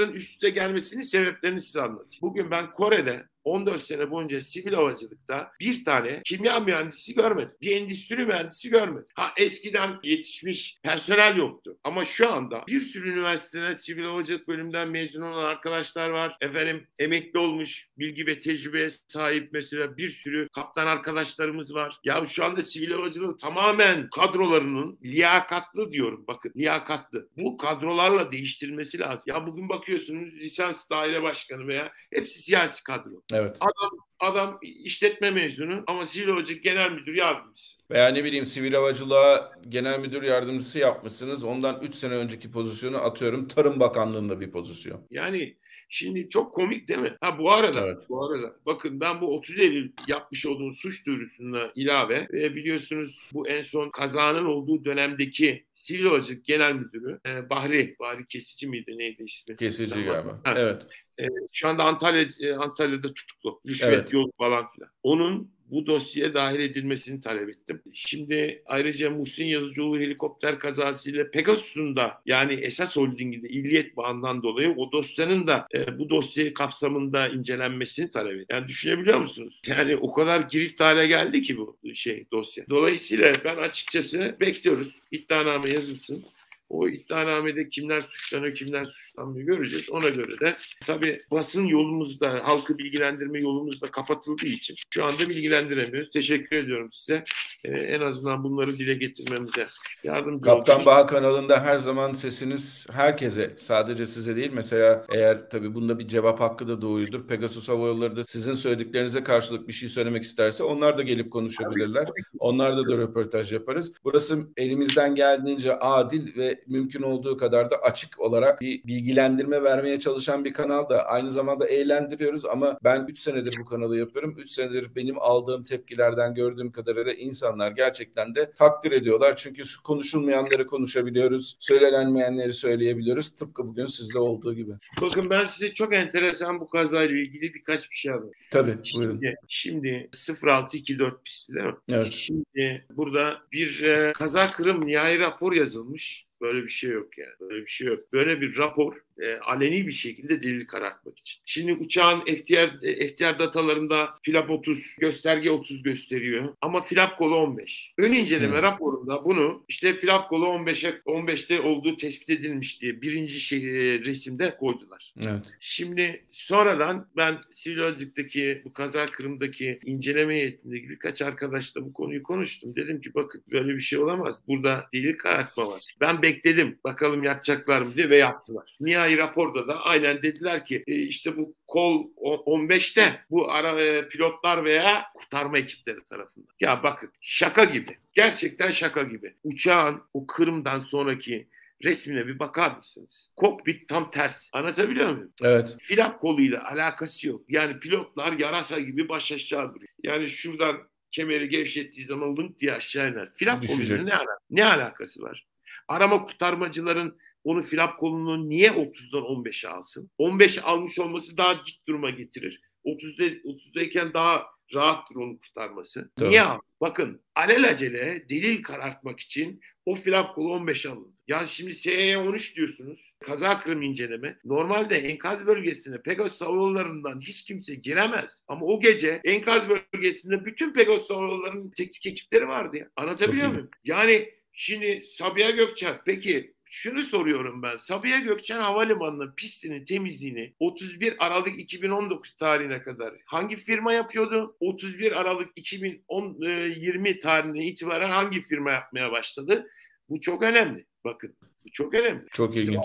Yanlışların 0.00 0.14
üst 0.14 0.30
üste 0.30 0.50
gelmesinin 0.50 1.02
sebeplerini 1.02 1.60
size 1.60 1.80
anlatayım. 1.82 2.22
Bugün 2.22 2.50
ben 2.50 2.70
Kore'de 2.70 3.28
14 3.44 3.82
sene 3.82 4.10
boyunca 4.10 4.40
sivil 4.40 4.72
havacılıkta 4.72 5.50
bir 5.60 5.84
tane 5.84 6.22
kimya 6.24 6.60
mühendisi 6.60 7.14
görmedim. 7.14 7.56
Bir 7.60 7.76
endüstri 7.76 8.24
mühendisi 8.24 8.70
görmedim. 8.70 9.12
Ha 9.14 9.32
eskiden 9.36 9.90
yetişmiş 10.02 10.78
personel 10.82 11.36
yoktu. 11.36 11.78
Ama 11.84 12.04
şu 12.04 12.32
anda 12.32 12.64
bir 12.68 12.80
sürü 12.80 13.12
üniversiteden 13.12 13.74
sivil 13.74 14.04
havacılık 14.04 14.48
bölümünden 14.48 14.88
mezun 14.88 15.22
olan 15.22 15.44
arkadaşlar 15.44 16.10
var. 16.10 16.36
Efendim 16.40 16.86
emekli 16.98 17.38
olmuş 17.38 17.88
bilgi 17.98 18.26
ve 18.26 18.38
tecrübeye 18.38 18.88
sahip 18.88 19.48
mesela 19.52 19.96
bir 19.96 20.08
sürü 20.08 20.48
kaptan 20.48 20.86
arkadaşlarımız 20.86 21.74
var. 21.74 21.96
Ya 22.04 22.26
şu 22.28 22.44
anda 22.44 22.62
sivil 22.62 22.90
havacılığın 22.90 23.36
tamamen 23.36 24.08
kadrolarının 24.10 24.98
liyakatlı 25.04 25.92
diyorum 25.92 26.24
bakın 26.28 26.52
liyakatlı. 26.56 27.28
Bu 27.36 27.56
kadrolarla 27.56 28.30
değiştirilmesi 28.30 28.98
lazım. 28.98 29.24
Ya 29.26 29.46
bugün 29.46 29.68
bakıyorsunuz 29.68 30.34
lisans 30.34 30.90
daire 30.90 31.22
başkanı 31.22 31.66
veya 31.66 31.92
hepsi 32.12 32.42
siyasi 32.42 32.84
kadro. 32.84 33.22
Evet. 33.32 33.56
Adam 33.60 33.98
adam 34.20 34.58
işletme 34.62 35.30
mezunu 35.30 35.84
ama 35.86 36.04
sivil 36.04 36.28
havacılık 36.28 36.62
genel 36.64 36.92
müdür 36.92 37.14
yardımcısı. 37.14 37.76
Veya 37.90 38.08
ne 38.08 38.24
bileyim 38.24 38.46
sivil 38.46 38.72
havacılığa 38.72 39.52
genel 39.68 40.00
müdür 40.00 40.22
yardımcısı 40.22 40.78
yapmışsınız. 40.78 41.44
Ondan 41.44 41.80
3 41.82 41.94
sene 41.94 42.14
önceki 42.14 42.50
pozisyonu 42.50 42.96
atıyorum 42.96 43.48
Tarım 43.48 43.80
Bakanlığı'nda 43.80 44.40
bir 44.40 44.50
pozisyon. 44.50 45.06
Yani 45.10 45.56
Şimdi 45.92 46.28
çok 46.28 46.54
komik 46.54 46.88
değil 46.88 47.00
mi? 47.00 47.16
Ha 47.20 47.38
bu 47.38 47.52
arada 47.52 47.86
evet. 47.86 47.98
bu 48.08 48.24
arada 48.24 48.54
bakın 48.66 49.00
ben 49.00 49.20
bu 49.20 49.36
30 49.36 49.58
Eylül 49.58 49.92
yapmış 50.08 50.46
olduğum 50.46 50.72
suç 50.72 51.06
duyurusuna 51.06 51.70
ilave 51.74 52.28
ve 52.32 52.54
biliyorsunuz 52.54 53.30
bu 53.32 53.48
en 53.48 53.62
son 53.62 53.90
kazanın 53.90 54.44
olduğu 54.44 54.84
dönemdeki 54.84 55.64
Sivil 55.74 56.04
Havacılık 56.04 56.44
Genel 56.44 56.72
Müdürü 56.72 57.20
e, 57.26 57.50
Bahri 57.50 57.96
Bahri 58.00 58.26
Kesici 58.26 58.66
miydi 58.66 58.98
neydi 58.98 59.22
ismi? 59.22 59.56
Kesici 59.56 60.04
galiba. 60.04 60.40
Ha. 60.44 60.54
Evet 60.56 60.82
E, 61.20 61.28
şu 61.52 61.68
anda 61.68 61.84
Antalya 61.84 62.26
e, 62.40 62.52
Antalya'da 62.52 63.14
tutuklu. 63.14 63.60
Rüşvet 63.66 63.92
evet. 63.92 64.12
yol 64.12 64.30
falan 64.38 64.66
filan. 64.70 64.90
Onun 65.02 65.50
bu 65.70 65.86
dosyaya 65.86 66.34
dahil 66.34 66.60
edilmesini 66.60 67.20
talep 67.20 67.48
ettim. 67.48 67.82
Şimdi 67.92 68.62
ayrıca 68.66 69.10
Muhsin 69.10 69.44
Yazıcıoğlu 69.44 70.00
helikopter 70.00 70.58
kazasıyla 70.58 71.30
Pegasus'un 71.30 71.96
da 71.96 72.22
yani 72.26 72.54
esas 72.54 72.96
holdinginde 72.96 73.48
illiyet 73.48 73.96
bağından 73.96 74.42
dolayı 74.42 74.74
o 74.76 74.92
dosyanın 74.92 75.46
da 75.46 75.66
e, 75.74 75.98
bu 75.98 76.10
dosya 76.10 76.54
kapsamında 76.54 77.28
incelenmesini 77.28 78.10
talep 78.10 78.32
ettim. 78.32 78.46
Yani 78.50 78.68
düşünebiliyor 78.68 79.18
musunuz? 79.20 79.60
Yani 79.66 79.96
o 79.96 80.12
kadar 80.12 80.40
girift 80.40 80.80
hale 80.80 81.06
geldi 81.06 81.42
ki 81.42 81.58
bu 81.58 81.76
şey 81.94 82.26
dosya. 82.32 82.64
Dolayısıyla 82.70 83.34
ben 83.44 83.56
açıkçası 83.56 84.36
bekliyoruz. 84.40 84.88
İddianame 85.10 85.70
yazılsın. 85.70 86.24
O 86.70 86.88
iddianamede 86.88 87.68
kimler 87.68 88.00
suçlanıyor, 88.00 88.54
kimler 88.54 88.84
suçlanmıyor 88.84 89.46
göreceğiz. 89.46 89.90
Ona 89.90 90.08
göre 90.08 90.40
de 90.40 90.56
tabii 90.86 91.22
basın 91.30 91.66
yolumuzda, 91.66 92.40
halkı 92.44 92.78
bilgilendirme 92.78 93.40
yolumuzda 93.40 93.86
kapatıldığı 93.86 94.46
için 94.46 94.76
şu 94.90 95.04
anda 95.04 95.28
bilgilendiremiyoruz. 95.28 96.10
Teşekkür 96.10 96.56
ediyorum 96.56 96.88
size. 96.92 97.24
Ee, 97.64 97.70
en 97.70 98.00
azından 98.00 98.44
bunları 98.44 98.78
dile 98.78 98.94
getirmemize 98.94 99.66
yardımcı 100.04 100.44
Kaptan 100.44 100.86
Bağ 100.86 101.06
kanalında 101.06 101.64
her 101.64 101.78
zaman 101.78 102.12
sesiniz 102.12 102.86
herkese, 102.92 103.50
sadece 103.56 104.06
size 104.06 104.36
değil. 104.36 104.50
Mesela 104.54 105.06
eğer 105.12 105.50
tabii 105.50 105.74
bunda 105.74 105.98
bir 105.98 106.08
cevap 106.08 106.40
hakkı 106.40 106.68
da 106.68 106.82
doğuyordur. 106.82 107.26
Pegasus 107.28 107.68
Hava 107.68 107.86
Yolları 107.86 108.16
da 108.16 108.24
sizin 108.24 108.54
söylediklerinize 108.54 109.24
karşılık 109.24 109.68
bir 109.68 109.72
şey 109.72 109.88
söylemek 109.88 110.22
isterse 110.22 110.64
onlar 110.64 110.98
da 110.98 111.02
gelip 111.02 111.30
konuşabilirler. 111.30 112.08
Onlarda 112.38 112.88
da 112.88 112.96
röportaj 112.96 113.52
yaparız. 113.52 113.94
Burası 114.04 114.38
elimizden 114.56 115.14
geldiğince 115.14 115.78
adil 115.78 116.36
ve 116.36 116.59
mümkün 116.66 117.02
olduğu 117.02 117.36
kadar 117.36 117.70
da 117.70 117.76
açık 117.76 118.20
olarak 118.20 118.60
bir 118.60 118.84
bilgilendirme 118.84 119.62
vermeye 119.62 120.00
çalışan 120.00 120.44
bir 120.44 120.52
kanal 120.52 120.88
da 120.88 121.04
aynı 121.06 121.30
zamanda 121.30 121.66
eğlendiriyoruz 121.66 122.44
ama 122.44 122.78
ben 122.84 123.06
3 123.08 123.18
senedir 123.18 123.56
bu 123.60 123.64
kanalı 123.64 123.98
yapıyorum. 123.98 124.34
3 124.38 124.50
senedir 124.50 124.94
benim 124.96 125.18
aldığım 125.18 125.64
tepkilerden 125.64 126.34
gördüğüm 126.34 126.72
kadarıyla 126.72 127.12
insanlar 127.12 127.70
gerçekten 127.70 128.34
de 128.34 128.52
takdir 128.52 128.92
ediyorlar. 128.92 129.36
Çünkü 129.36 129.62
konuşulmayanları 129.84 130.66
konuşabiliyoruz. 130.66 131.56
Söylenmeyenleri 131.60 132.52
söyleyebiliyoruz. 132.52 133.34
Tıpkı 133.34 133.66
bugün 133.66 133.86
sizde 133.86 134.18
olduğu 134.18 134.54
gibi. 134.54 134.72
Bakın 135.00 135.30
ben 135.30 135.44
size 135.44 135.74
çok 135.74 135.94
enteresan 135.94 136.60
bu 136.60 136.68
kazayla 136.68 137.16
ilgili 137.16 137.54
birkaç 137.54 137.90
bir 137.90 137.96
şey 137.96 138.12
anlatayım. 138.12 138.34
Tabii 138.50 138.76
buyurun. 138.98 139.20
Şimdi, 139.20 139.36
şimdi 139.48 140.10
0624 140.46 141.24
pisti 141.24 141.54
değil 141.54 141.66
mi? 141.66 141.74
Evet. 141.92 142.12
Şimdi 142.12 142.86
burada 142.96 143.38
bir 143.52 143.82
e, 143.82 144.12
kaza 144.12 144.50
kırım 144.50 144.86
nihai 144.86 145.18
rapor 145.18 145.52
yazılmış. 145.52 146.29
Böyle 146.40 146.62
bir 146.62 146.68
şey 146.68 146.90
yok 146.90 147.18
yani. 147.18 147.34
Böyle 147.40 147.60
bir 147.62 147.70
şey 147.70 147.86
yok. 147.86 148.12
Böyle 148.12 148.40
bir 148.40 148.56
rapor 148.58 148.96
e, 149.20 149.36
aleni 149.36 149.86
bir 149.86 149.92
şekilde 149.92 150.42
delil 150.42 150.66
karartmak 150.66 151.18
için. 151.18 151.40
Şimdi 151.46 151.72
uçağın 151.72 152.20
FTR, 152.20 152.82
e, 152.82 153.06
FTR 153.06 153.38
datalarında 153.38 154.10
flap 154.22 154.50
30, 154.50 154.96
gösterge 154.98 155.50
30 155.50 155.82
gösteriyor 155.82 156.54
ama 156.60 156.82
flap 156.82 157.18
kolu 157.18 157.36
15. 157.36 157.92
Ön 157.98 158.12
inceleme 158.12 158.56
hmm. 158.56 158.62
raporunda 158.62 159.24
bunu 159.24 159.64
işte 159.68 159.94
flap 159.94 160.28
kolu 160.28 160.46
15'e 160.46 160.90
15'te 160.90 161.60
olduğu 161.60 161.96
tespit 161.96 162.30
edilmiş 162.30 162.82
diye 162.82 163.02
birinci 163.02 163.40
şey, 163.40 163.58
e, 163.58 163.98
resimde 163.98 164.56
koydular. 164.56 165.14
Evet. 165.20 165.42
Şimdi 165.58 166.24
sonradan 166.32 167.06
ben 167.16 167.38
Sivil 167.54 167.78
Havacılık'taki 167.78 168.62
bu 168.64 168.72
kaza 168.72 169.06
Kırım'daki 169.06 169.78
inceleme 169.84 170.34
heyetindeki 170.34 170.88
birkaç 170.88 171.22
arkadaşla 171.22 171.84
bu 171.84 171.92
konuyu 171.92 172.22
konuştum. 172.22 172.76
Dedim 172.76 173.00
ki 173.00 173.14
bakın 173.14 173.42
böyle 173.52 173.74
bir 173.74 173.80
şey 173.80 173.98
olamaz. 173.98 174.40
Burada 174.48 174.86
delil 174.94 175.18
karartma 175.18 175.68
var. 175.68 175.84
Ben 176.00 176.22
bekledim 176.22 176.78
bakalım 176.84 177.24
yapacaklar 177.24 177.82
mı 177.82 177.96
diye 177.96 178.10
ve 178.10 178.16
yaptılar. 178.16 178.76
Nihai 179.10 179.18
raporda 179.18 179.68
da 179.68 179.80
aynen 179.80 180.22
dediler 180.22 180.64
ki 180.64 180.84
e, 180.86 180.94
işte 180.94 181.36
bu 181.36 181.54
kol 181.66 182.06
15'te 182.16 183.20
bu 183.30 183.52
ara 183.52 183.82
e, 183.82 184.08
pilotlar 184.08 184.64
veya 184.64 185.04
kurtarma 185.14 185.58
ekipleri 185.58 186.04
tarafından. 186.04 186.48
Ya 186.60 186.82
bakın 186.82 187.12
şaka 187.20 187.64
gibi. 187.64 187.98
Gerçekten 188.12 188.70
şaka 188.70 189.02
gibi. 189.02 189.34
Uçağın 189.44 190.02
o 190.14 190.26
Kırım'dan 190.26 190.80
sonraki 190.80 191.48
resmine 191.84 192.26
bir 192.26 192.38
bakar 192.38 192.76
mısınız? 192.76 193.30
Kokpit 193.36 193.88
tam 193.88 194.10
ters. 194.10 194.50
Anlatabiliyor 194.52 195.12
muyum? 195.12 195.32
Evet. 195.42 195.76
Flap 195.80 196.20
koluyla 196.20 196.70
alakası 196.72 197.28
yok. 197.28 197.42
Yani 197.48 197.78
pilotlar 197.78 198.32
yarasa 198.32 198.80
gibi 198.80 199.08
baş 199.08 199.32
aşağı 199.32 199.74
duruyor. 199.74 199.92
Yani 200.02 200.28
şuradan 200.28 200.76
kemeri 201.12 201.48
gevşettiği 201.48 202.06
zaman 202.06 202.36
link 202.36 202.58
diye 202.58 202.72
aşağı 202.72 203.12
iner. 203.12 203.28
Flap 203.34 203.66
koluyla 203.66 204.02
ne, 204.02 204.14
ala 204.14 204.38
ne 204.50 204.64
alakası 204.64 205.22
var? 205.22 205.46
Arama 205.88 206.22
kurtarmacıların 206.24 207.18
onu 207.44 207.62
flap 207.62 207.98
kolunu 207.98 208.48
niye 208.48 208.68
30'dan 208.70 209.22
15'e 209.22 209.68
alsın? 209.68 210.10
15 210.18 210.58
almış 210.58 210.98
olması 210.98 211.36
daha 211.36 211.64
dik 211.64 211.82
duruma 211.88 212.10
getirir. 212.10 212.60
30'da 212.84 213.24
30'dayken 213.24 214.14
daha 214.14 214.46
rahattır 214.74 215.16
onu 215.16 215.38
kurtarması. 215.38 216.10
Tabii. 216.16 216.30
Niye 216.30 216.42
alsın? 216.42 216.76
Bakın 216.80 217.22
alelacele 217.34 218.24
delil 218.28 218.62
karartmak 218.62 219.20
için 219.20 219.60
o 219.86 219.94
flap 219.94 220.34
kolu 220.34 220.52
15 220.52 220.86
alındı. 220.86 221.16
Ya 221.28 221.46
şimdi 221.46 221.72
SE 221.72 222.18
13 222.18 222.56
diyorsunuz. 222.56 223.14
Kaza 223.20 223.60
kırım 223.60 223.82
inceleme. 223.82 224.38
Normalde 224.44 224.96
enkaz 224.96 225.46
bölgesine 225.46 226.02
Pegasus 226.02 226.40
havalarından 226.40 227.20
hiç 227.20 227.44
kimse 227.44 227.74
giremez. 227.74 228.42
Ama 228.48 228.66
o 228.66 228.80
gece 228.80 229.20
enkaz 229.24 229.68
bölgesinde 229.68 230.44
bütün 230.44 230.72
Pegasus 230.72 231.10
havalarının 231.10 231.70
teknik 231.70 232.06
ekipleri 232.06 232.48
vardı 232.48 232.76
ya. 232.76 232.90
Anlatabiliyor 232.96 233.46
Çok 233.46 233.54
muyum? 233.54 233.70
Yani 233.84 234.40
Şimdi 234.52 235.02
Sabiha 235.02 235.50
Gökçen 235.50 236.00
peki 236.04 236.54
şunu 236.70 237.02
soruyorum 237.02 237.62
ben. 237.62 237.76
Sabiha 237.76 238.18
Gökçen 238.18 238.60
Havalimanı'nın 238.60 239.32
pistinin 239.36 239.84
temizliğini 239.84 240.54
31 240.60 241.26
Aralık 241.26 241.58
2019 241.58 242.36
tarihine 242.36 242.82
kadar 242.82 243.14
hangi 243.24 243.56
firma 243.56 243.92
yapıyordu? 243.92 244.56
31 244.60 245.20
Aralık 245.20 245.50
2020 245.56 247.08
e, 247.08 247.18
tarihine 247.18 247.66
itibaren 247.66 248.10
hangi 248.10 248.42
firma 248.42 248.70
yapmaya 248.70 249.12
başladı? 249.12 249.70
Bu 250.08 250.20
çok 250.20 250.42
önemli. 250.42 250.84
Bakın 251.04 251.36
bu 251.64 251.70
çok 251.72 251.94
önemli. 251.94 252.26
Çok 252.32 252.56
ilginç. 252.56 252.84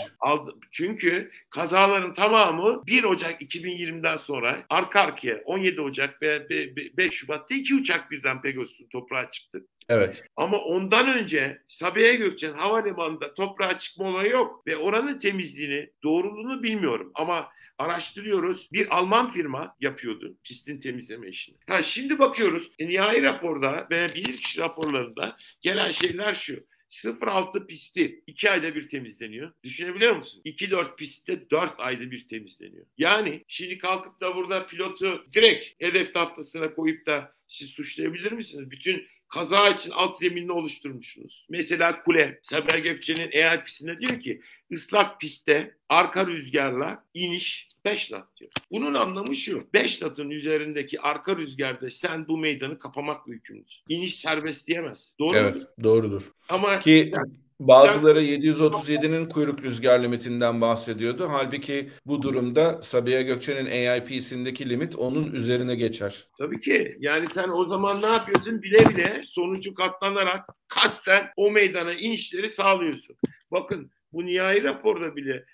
Çünkü 0.72 1.32
kazaların 1.50 2.14
tamamı 2.14 2.84
1 2.88 3.04
Ocak 3.04 3.42
2020'den 3.42 4.16
sonra 4.16 4.66
arka 4.70 5.02
arkaya 5.02 5.42
17 5.46 5.82
Ocak 5.82 6.22
ve 6.22 6.50
5 6.98 7.14
Şubat'ta 7.14 7.56
iki 7.56 7.76
uçak 7.76 8.12
birden 8.12 8.42
Pegasus'un 8.42 8.88
toprağa 8.88 9.32
çıktı. 9.32 9.66
Evet. 9.90 10.24
Ama 10.36 10.58
ondan 10.58 11.18
önce 11.18 11.62
Sabiha 11.68 12.14
Gökçen 12.14 12.54
Havalimanı'nda 12.54 13.34
toprağa 13.34 13.78
çıkma 13.78 14.06
olayı 14.10 14.32
yok 14.32 14.68
ve 14.68 14.78
oranın 14.78 15.20
temizliğini, 15.20 15.90
doğruluğunu 16.04 16.64
bilmiyorum 16.64 17.12
ama 17.16 17.50
araştırıyoruz. 17.78 18.70
Bir 18.74 18.98
Alman 18.98 19.30
firma 19.30 19.76
yapıyordu 19.80 20.38
pistin 20.44 20.80
temizleme 20.80 21.28
işini. 21.28 21.58
Ha 21.68 21.84
şimdi 21.84 22.20
bakıyoruz 22.20 22.72
e, 22.80 22.88
nihai 22.88 23.24
raporda 23.24 23.88
ve 23.92 24.16
bilirkişi 24.16 24.60
raporlarında 24.60 25.38
gelen 25.62 25.92
şeyler 25.92 26.34
şu. 26.34 26.66
0.6 26.90 27.68
pisti 27.68 28.24
2 28.28 28.52
ayda 28.52 28.76
bir 28.76 28.90
temizleniyor. 28.90 29.52
Düşünebiliyor 29.64 30.16
musun? 30.16 30.42
2-4 30.46 30.96
pistte 30.96 31.50
4 31.50 31.74
ayda 31.78 32.12
bir 32.12 32.28
temizleniyor. 32.28 32.86
Yani 32.98 33.44
şimdi 33.48 33.78
kalkıp 33.78 34.22
da 34.22 34.36
burada 34.36 34.68
pilotu 34.68 35.26
direkt 35.34 35.82
hedef 35.82 36.14
tahtasına 36.14 36.74
koyup 36.74 37.06
da 37.06 37.36
siz 37.48 37.70
suçlayabilir 37.70 38.32
misiniz? 38.32 38.72
Bütün 38.72 39.08
kaza 39.28 39.70
için 39.70 39.92
alt 39.92 40.18
zeminini 40.18 40.52
oluşturmuşsunuz. 40.52 41.46
Mesela 41.50 42.04
kule, 42.04 42.40
Sabiha 42.42 42.80
Gökçe'nin 42.80 43.30
EIP'sinde 43.32 44.00
diyor 44.00 44.20
ki 44.20 44.42
ıslak 44.72 45.22
pistte 45.22 45.76
arka 45.90 46.28
rüzgarla 46.28 47.04
iniş 47.14 47.70
5 47.86 48.08
knot 48.08 48.38
diyor. 48.38 48.52
Bunun 48.72 48.94
anlamı 48.94 49.36
şu. 49.36 49.68
5 49.74 50.00
knotun 50.00 50.30
üzerindeki 50.30 51.02
arka 51.02 51.38
rüzgarda 51.38 51.92
sen 51.92 52.28
bu 52.28 52.38
meydanı 52.38 52.80
kapamakla 52.80 53.34
yükümlüsün. 53.34 53.84
İniş 53.90 54.20
serbest 54.20 54.68
diyemez. 54.68 55.14
Doğru 55.20 55.38
evet, 55.38 55.56
mudur? 55.56 55.68
doğrudur. 55.84 56.32
Ama 56.50 56.80
ki 56.80 57.06
sen, 57.10 57.45
Bazıları 57.60 58.24
737'nin 58.24 59.30
kuyruk 59.30 59.64
rüzgar 59.64 60.04
limitinden 60.04 60.62
bahsediyordu. 60.62 61.28
Halbuki 61.32 61.90
bu 62.06 62.22
durumda 62.22 62.82
Sabiha 62.82 63.22
Gökçen'in 63.22 63.66
AIP'sindeki 63.66 64.70
limit 64.70 64.96
onun 64.96 65.32
üzerine 65.32 65.76
geçer. 65.76 66.24
Tabii 66.38 66.60
ki. 66.60 66.96
Yani 67.00 67.28
sen 67.28 67.50
o 67.50 67.66
zaman 67.66 68.02
ne 68.02 68.06
yapıyorsun? 68.06 68.62
Bile 68.62 68.90
bile 68.90 69.22
sonucu 69.26 69.74
katlanarak 69.74 70.46
kasten 70.68 71.28
o 71.36 71.52
meydana 71.52 71.94
inişleri 71.94 72.50
sağlıyorsun. 72.50 73.16
Bakın 73.52 73.92
bu 74.14 74.26
nihai 74.26 74.64
raporda 74.64 75.16
bile 75.16 75.46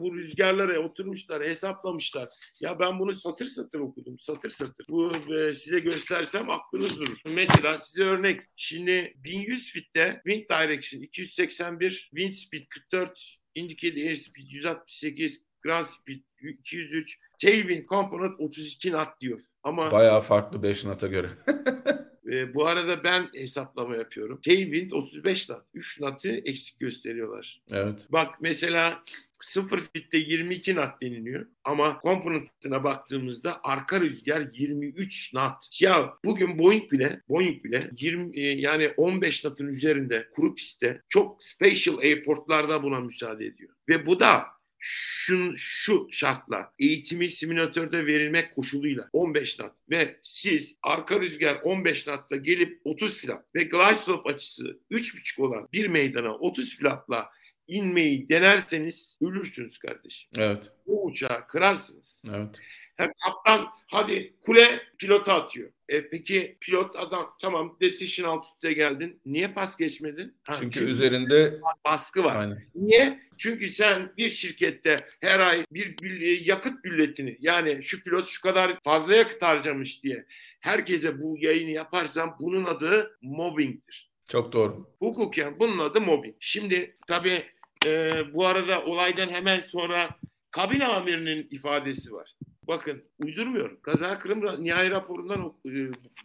bu 0.00 0.14
rüzgarlara 0.14 0.78
oturmuşlar, 0.78 1.44
hesaplamışlar. 1.44 2.28
Ya 2.60 2.78
ben 2.78 2.98
bunu 2.98 3.12
satır 3.12 3.44
satır 3.44 3.80
okudum, 3.80 4.18
satır 4.18 4.50
satır. 4.50 4.86
Bu 4.88 5.12
e, 5.34 5.52
size 5.52 5.78
göstersem 5.78 6.50
aklınız 6.50 7.00
durur. 7.00 7.22
Mesela 7.26 7.78
size 7.78 8.04
örnek. 8.04 8.40
Şimdi 8.56 9.14
1100 9.16 9.72
fitte 9.72 10.22
wind 10.26 10.48
direction 10.48 11.00
281, 11.00 11.90
wind 11.90 12.32
speed 12.32 12.66
44, 12.68 13.38
indicated 13.54 13.96
airspeed 13.96 14.46
168, 14.50 15.42
ground 15.62 15.86
speed 15.86 16.20
203, 16.40 17.18
tailwind 17.40 17.86
component 17.86 18.40
32 18.40 18.90
knot 18.90 19.20
diyor. 19.20 19.40
Ama 19.62 19.90
bayağı 19.90 20.20
farklı 20.20 20.62
5 20.62 20.82
knot'a 20.82 21.06
göre. 21.06 21.28
E, 22.32 22.54
bu 22.54 22.66
arada 22.66 23.04
ben 23.04 23.28
hesaplama 23.34 23.96
yapıyorum. 23.96 24.40
Tailwind 24.40 24.90
35 24.90 25.46
knot. 25.46 25.62
3 25.74 25.98
knot'ı 25.98 26.28
eksik 26.28 26.80
gösteriyorlar. 26.80 27.62
Evet. 27.72 28.06
Bak 28.08 28.34
mesela 28.40 29.02
0 29.42 29.80
fitte 29.94 30.18
22 30.18 30.74
knot 30.74 31.02
deniliyor 31.02 31.46
ama 31.64 32.00
komponentine 32.00 32.84
baktığımızda 32.84 33.60
arka 33.62 34.00
rüzgar 34.00 34.48
23 34.52 35.30
knot. 35.30 35.80
Ya 35.80 36.14
bugün 36.24 36.58
Boeing 36.58 36.92
bile 36.92 37.22
Boeing 37.28 37.64
bile 37.64 37.90
20 38.00 38.40
e, 38.40 38.48
yani 38.48 38.88
15 38.96 39.42
knot'un 39.42 39.66
üzerinde 39.66 40.28
kuru 40.34 40.54
pistte 40.54 41.02
çok 41.08 41.44
special 41.44 41.98
airportlarda 41.98 42.82
buna 42.82 43.00
müsaade 43.00 43.46
ediyor. 43.46 43.70
Ve 43.88 44.06
bu 44.06 44.20
da 44.20 44.46
şu, 44.84 45.54
şu 45.56 46.08
şartla 46.10 46.72
eğitimi 46.78 47.30
simülatörde 47.30 48.06
verilmek 48.06 48.54
koşuluyla 48.54 49.08
15 49.12 49.56
knot 49.56 49.72
ve 49.90 50.20
siz 50.22 50.76
arka 50.82 51.20
rüzgar 51.20 51.60
15 51.62 52.04
knotta 52.04 52.36
gelip 52.36 52.80
30 52.84 53.18
flap 53.18 53.44
ve 53.54 53.62
glide 53.62 53.94
slope 53.94 54.30
açısı 54.30 54.80
3.5 54.90 55.42
olan 55.42 55.68
bir 55.72 55.86
meydana 55.86 56.34
30 56.34 56.78
flapla 56.78 57.30
inmeyi 57.68 58.28
denerseniz 58.28 59.16
ölürsünüz 59.20 59.78
kardeşim. 59.78 60.30
Evet. 60.36 60.62
Bu 60.86 61.04
uçağı 61.04 61.46
kırarsınız. 61.46 62.20
Evet. 62.34 62.56
Hem 62.96 63.12
kaptan 63.24 63.68
hadi 63.86 64.34
kule 64.46 64.82
pilota 64.98 65.34
atıyor. 65.34 65.70
E 65.88 66.08
peki 66.08 66.56
pilot 66.60 66.96
adam 66.96 67.34
tamam 67.40 67.76
decision 67.80 68.28
altitude'e 68.28 68.72
geldin. 68.72 69.20
Niye 69.26 69.48
pas 69.48 69.76
geçmedin? 69.76 70.34
Ha, 70.44 70.54
çünkü, 70.58 70.78
çünkü 70.78 70.90
üzerinde 70.90 71.60
baskı 71.84 72.24
var. 72.24 72.36
Aynen. 72.36 72.62
Niye? 72.74 73.20
Çünkü 73.38 73.68
sen 73.68 74.12
bir 74.16 74.30
şirkette 74.30 74.96
her 75.20 75.40
ay 75.40 75.66
bir, 75.72 75.98
bir 75.98 76.46
yakıt 76.46 76.84
bülletini 76.84 77.36
yani 77.40 77.82
şu 77.82 78.02
pilot 78.02 78.26
şu 78.26 78.42
kadar 78.42 78.78
fazla 78.84 79.14
yakıt 79.14 79.42
harcamış 79.42 80.02
diye 80.02 80.26
herkese 80.60 81.22
bu 81.22 81.36
yayını 81.38 81.70
yaparsan 81.70 82.36
bunun 82.40 82.64
adı 82.64 83.18
mobbingdir. 83.22 84.11
Çok 84.32 84.52
doğru. 84.52 84.86
Hukuken 84.98 85.60
bunun 85.60 85.78
adı 85.78 86.00
mobbing. 86.00 86.34
Şimdi 86.40 86.96
tabii 87.06 87.44
e, 87.86 88.10
bu 88.34 88.46
arada 88.46 88.84
olaydan 88.84 89.28
hemen 89.28 89.60
sonra 89.60 90.18
kabin 90.50 90.80
amirinin 90.80 91.48
ifadesi 91.50 92.12
var. 92.12 92.34
Bakın 92.62 93.04
uydurmuyorum. 93.18 93.80
Kaza 93.82 94.18
Kırım 94.18 94.64
nihai 94.64 94.90
raporundan 94.90 95.52
e, 95.66 95.70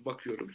bakıyorum. 0.06 0.50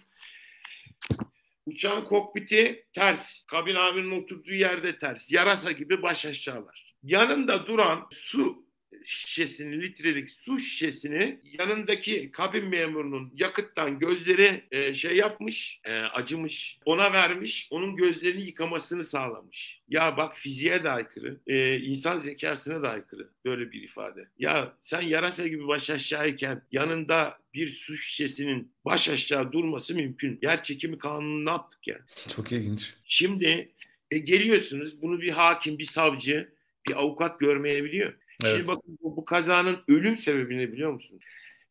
Uçağın 1.67 2.05
kokpiti 2.05 2.87
ters. 2.93 3.45
Kabin 3.47 3.75
amirinin 3.75 4.23
oturduğu 4.23 4.55
yerde 4.55 4.99
ters. 4.99 5.33
Yarasa 5.33 5.73
gibi 5.73 6.03
baş 6.03 6.27
aşağılar. 6.27 6.97
Yanında 7.03 7.67
duran 7.67 8.07
su 8.11 8.62
şişesini, 9.05 9.83
litrelik 9.83 10.31
su 10.31 10.59
şişesini 10.59 11.41
yanındaki 11.59 12.31
kabin 12.33 12.69
memurunun 12.69 13.33
yakıttan 13.37 13.99
gözleri 13.99 14.65
e, 14.71 14.95
şey 14.95 15.17
yapmış, 15.17 15.81
e, 15.85 15.93
acımış. 15.93 16.79
Ona 16.85 17.13
vermiş, 17.13 17.69
onun 17.71 17.97
gözlerini 17.97 18.43
yıkamasını 18.43 19.05
sağlamış. 19.05 19.81
Ya 19.89 20.17
bak 20.17 20.37
fiziğe 20.37 20.85
de 20.85 20.91
aykırı, 20.91 21.41
e, 21.47 21.77
insan 21.77 22.17
zekasına 22.17 22.83
da 22.83 22.91
aykırı 22.91 23.31
böyle 23.45 23.73
bir 23.73 23.83
ifade. 23.83 24.29
Ya 24.39 24.77
sen 24.83 25.01
yarasa 25.01 25.47
gibi 25.47 25.69
baş 25.69 25.91
aşağıyken 25.91 26.63
yanında 26.73 27.39
bir 27.55 27.69
su 27.69 27.97
şişesinin 27.97 28.73
baş 28.85 29.09
aşağı 29.09 29.53
durması 29.53 29.95
mümkün. 29.95 30.39
Yer 30.43 30.63
çekimi 30.63 30.99
kanunu 30.99 31.45
ne 31.45 31.51
yaptık 31.51 31.89
ya? 31.89 31.99
Çok 32.37 32.53
ilginç. 32.53 32.95
Şimdi 33.05 33.73
e, 34.11 34.19
geliyorsunuz 34.19 35.03
bunu 35.03 35.21
bir 35.21 35.31
hakim, 35.31 35.79
bir 35.79 35.85
savcı, 35.85 36.53
bir 36.89 36.97
avukat 36.97 37.41
görmeyebiliyor. 37.41 38.15
Evet. 38.45 38.55
Şimdi 38.55 38.67
bakın 38.67 38.99
bu, 39.03 39.17
bu 39.17 39.25
kazanın 39.25 39.79
ölüm 39.89 40.19
sebebini 40.19 40.73
biliyor 40.73 40.93
musunuz? 40.93 41.23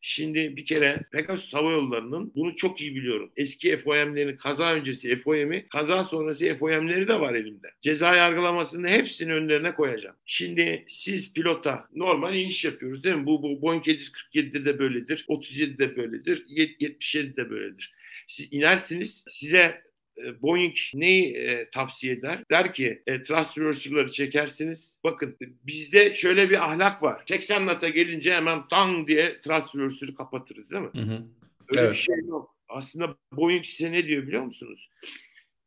Şimdi 0.04 0.56
bir 0.56 0.64
kere 0.64 1.00
Pegasus 1.12 1.54
Hava 1.54 1.72
Yolları'nın 1.72 2.32
bunu 2.34 2.56
çok 2.56 2.80
iyi 2.80 2.94
biliyorum. 2.94 3.32
Eski 3.36 3.76
FOM'lerini, 3.76 4.36
kaza 4.36 4.72
öncesi 4.72 5.16
FOM'i, 5.16 5.68
kaza 5.68 6.02
sonrası 6.02 6.56
FOM'leri 6.58 7.08
de 7.08 7.20
var 7.20 7.34
elimde. 7.34 7.68
Ceza 7.80 8.16
yargılamasını 8.16 8.88
hepsini 8.88 9.32
önlerine 9.34 9.74
koyacağım. 9.74 10.16
Şimdi 10.26 10.84
siz 10.88 11.32
pilota 11.32 11.88
normal 11.94 12.34
iniş 12.34 12.64
yapıyoruz 12.64 13.04
değil 13.04 13.16
mi? 13.16 13.26
Bu, 13.26 13.42
bu 13.42 13.62
Boeing 13.62 13.86
747'de 13.86 14.64
de 14.64 14.78
böyledir, 14.78 15.24
37'de 15.28 15.96
böyledir, 15.96 16.46
77'de 16.48 17.50
böyledir. 17.50 17.92
Siz 18.28 18.48
inersiniz, 18.50 19.24
size 19.26 19.82
e, 20.18 20.42
Boeing 20.42 20.76
neyi 20.94 21.36
e, 21.36 21.70
tavsiye 21.70 22.12
eder? 22.12 22.44
Der 22.50 22.74
ki 22.74 23.02
e, 23.06 23.22
thrust 23.22 23.58
reverser'ları 23.58 24.10
çekersiniz. 24.10 24.96
Bakın 25.04 25.36
bizde 25.40 26.14
şöyle 26.14 26.50
bir 26.50 26.64
ahlak 26.70 27.02
var. 27.02 27.22
80 27.28 27.66
nata 27.66 27.88
gelince 27.88 28.34
hemen 28.34 28.68
tang 28.68 29.08
diye 29.08 29.36
reverser'ı 29.48 30.14
kapatırız 30.14 30.70
değil 30.70 30.82
mi? 30.82 30.90
Hı 30.94 31.02
hı. 31.02 31.24
Öyle 31.68 31.80
evet. 31.80 31.90
bir 31.90 31.96
şey 31.96 32.16
yok. 32.26 32.56
Aslında 32.68 33.16
Boeing 33.32 33.64
size 33.64 33.92
ne 33.92 34.06
diyor 34.06 34.26
biliyor 34.26 34.42
musunuz? 34.42 34.88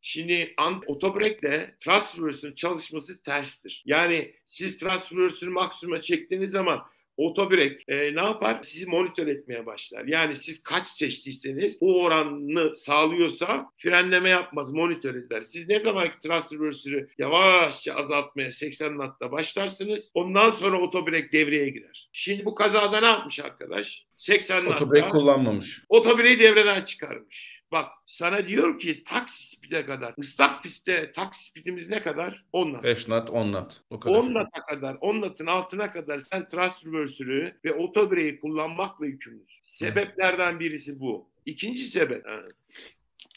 Şimdi 0.02 0.54
otobrekle 0.86 1.74
thrust 1.78 2.18
reverser'ın 2.18 2.54
çalışması 2.54 3.22
terstir. 3.22 3.82
Yani 3.86 4.34
siz 4.46 4.82
reverser'ı 4.82 5.50
maksimuma 5.50 6.00
çektiğiniz 6.00 6.50
zaman 6.50 6.82
Otobirek 7.16 7.82
e, 7.88 8.14
ne 8.14 8.22
yapar? 8.22 8.58
Sizi 8.62 8.86
monitör 8.86 9.26
etmeye 9.26 9.66
başlar. 9.66 10.04
Yani 10.04 10.36
siz 10.36 10.62
kaç 10.62 10.86
seçtiyseniz 10.86 11.78
o 11.80 12.02
oranını 12.02 12.76
sağlıyorsa 12.76 13.66
frenleme 13.76 14.28
yapmaz, 14.28 14.72
monitör 14.72 15.14
eder. 15.14 15.40
Siz 15.40 15.68
ne 15.68 15.80
zaman 15.80 16.10
ki 16.10 16.18
transverse'ü 16.18 17.08
yavaşça 17.18 17.94
azaltmaya 17.94 18.52
80 18.52 18.94
knot'ta 18.94 19.32
başlarsınız 19.32 20.10
ondan 20.14 20.50
sonra 20.50 20.80
otobirek 20.80 21.32
devreye 21.32 21.68
girer. 21.68 22.08
Şimdi 22.12 22.44
bu 22.44 22.54
kazada 22.54 23.00
ne 23.00 23.06
yapmış 23.06 23.40
arkadaş? 23.40 24.06
80 24.16 24.58
knot'ta. 24.60 24.84
Otobirek 24.84 25.10
kullanmamış. 25.10 25.82
Otobireği 25.88 26.38
devreden 26.38 26.84
çıkarmış. 26.84 27.55
Bak 27.72 27.92
sana 28.06 28.46
diyor 28.46 28.78
ki 28.78 29.02
taksi 29.04 29.48
spide 29.56 29.86
kadar. 29.86 30.14
Islak 30.16 30.62
pistte 30.62 31.12
taksi 31.12 31.44
spidimiz 31.44 31.88
ne 31.88 32.02
kadar? 32.02 32.44
10 32.52 32.70
knot. 32.70 32.84
5 32.84 33.04
knot 33.04 33.30
10 33.30 33.48
knot. 33.48 33.80
O 33.90 34.00
kadar. 34.00 34.14
10 34.16 34.26
knot'a 34.26 34.66
kadar 34.66 34.96
10 35.00 35.20
knot'un 35.20 35.46
altına 35.46 35.92
kadar 35.92 36.18
sen 36.18 36.48
transversörü 36.48 37.60
ve 37.64 37.72
otobreyi 37.72 38.40
kullanmakla 38.40 39.06
yükümlüsün. 39.06 39.60
Sebeplerden 39.64 40.60
birisi 40.60 41.00
bu. 41.00 41.30
İkinci 41.46 41.84
sebep. 41.84 42.24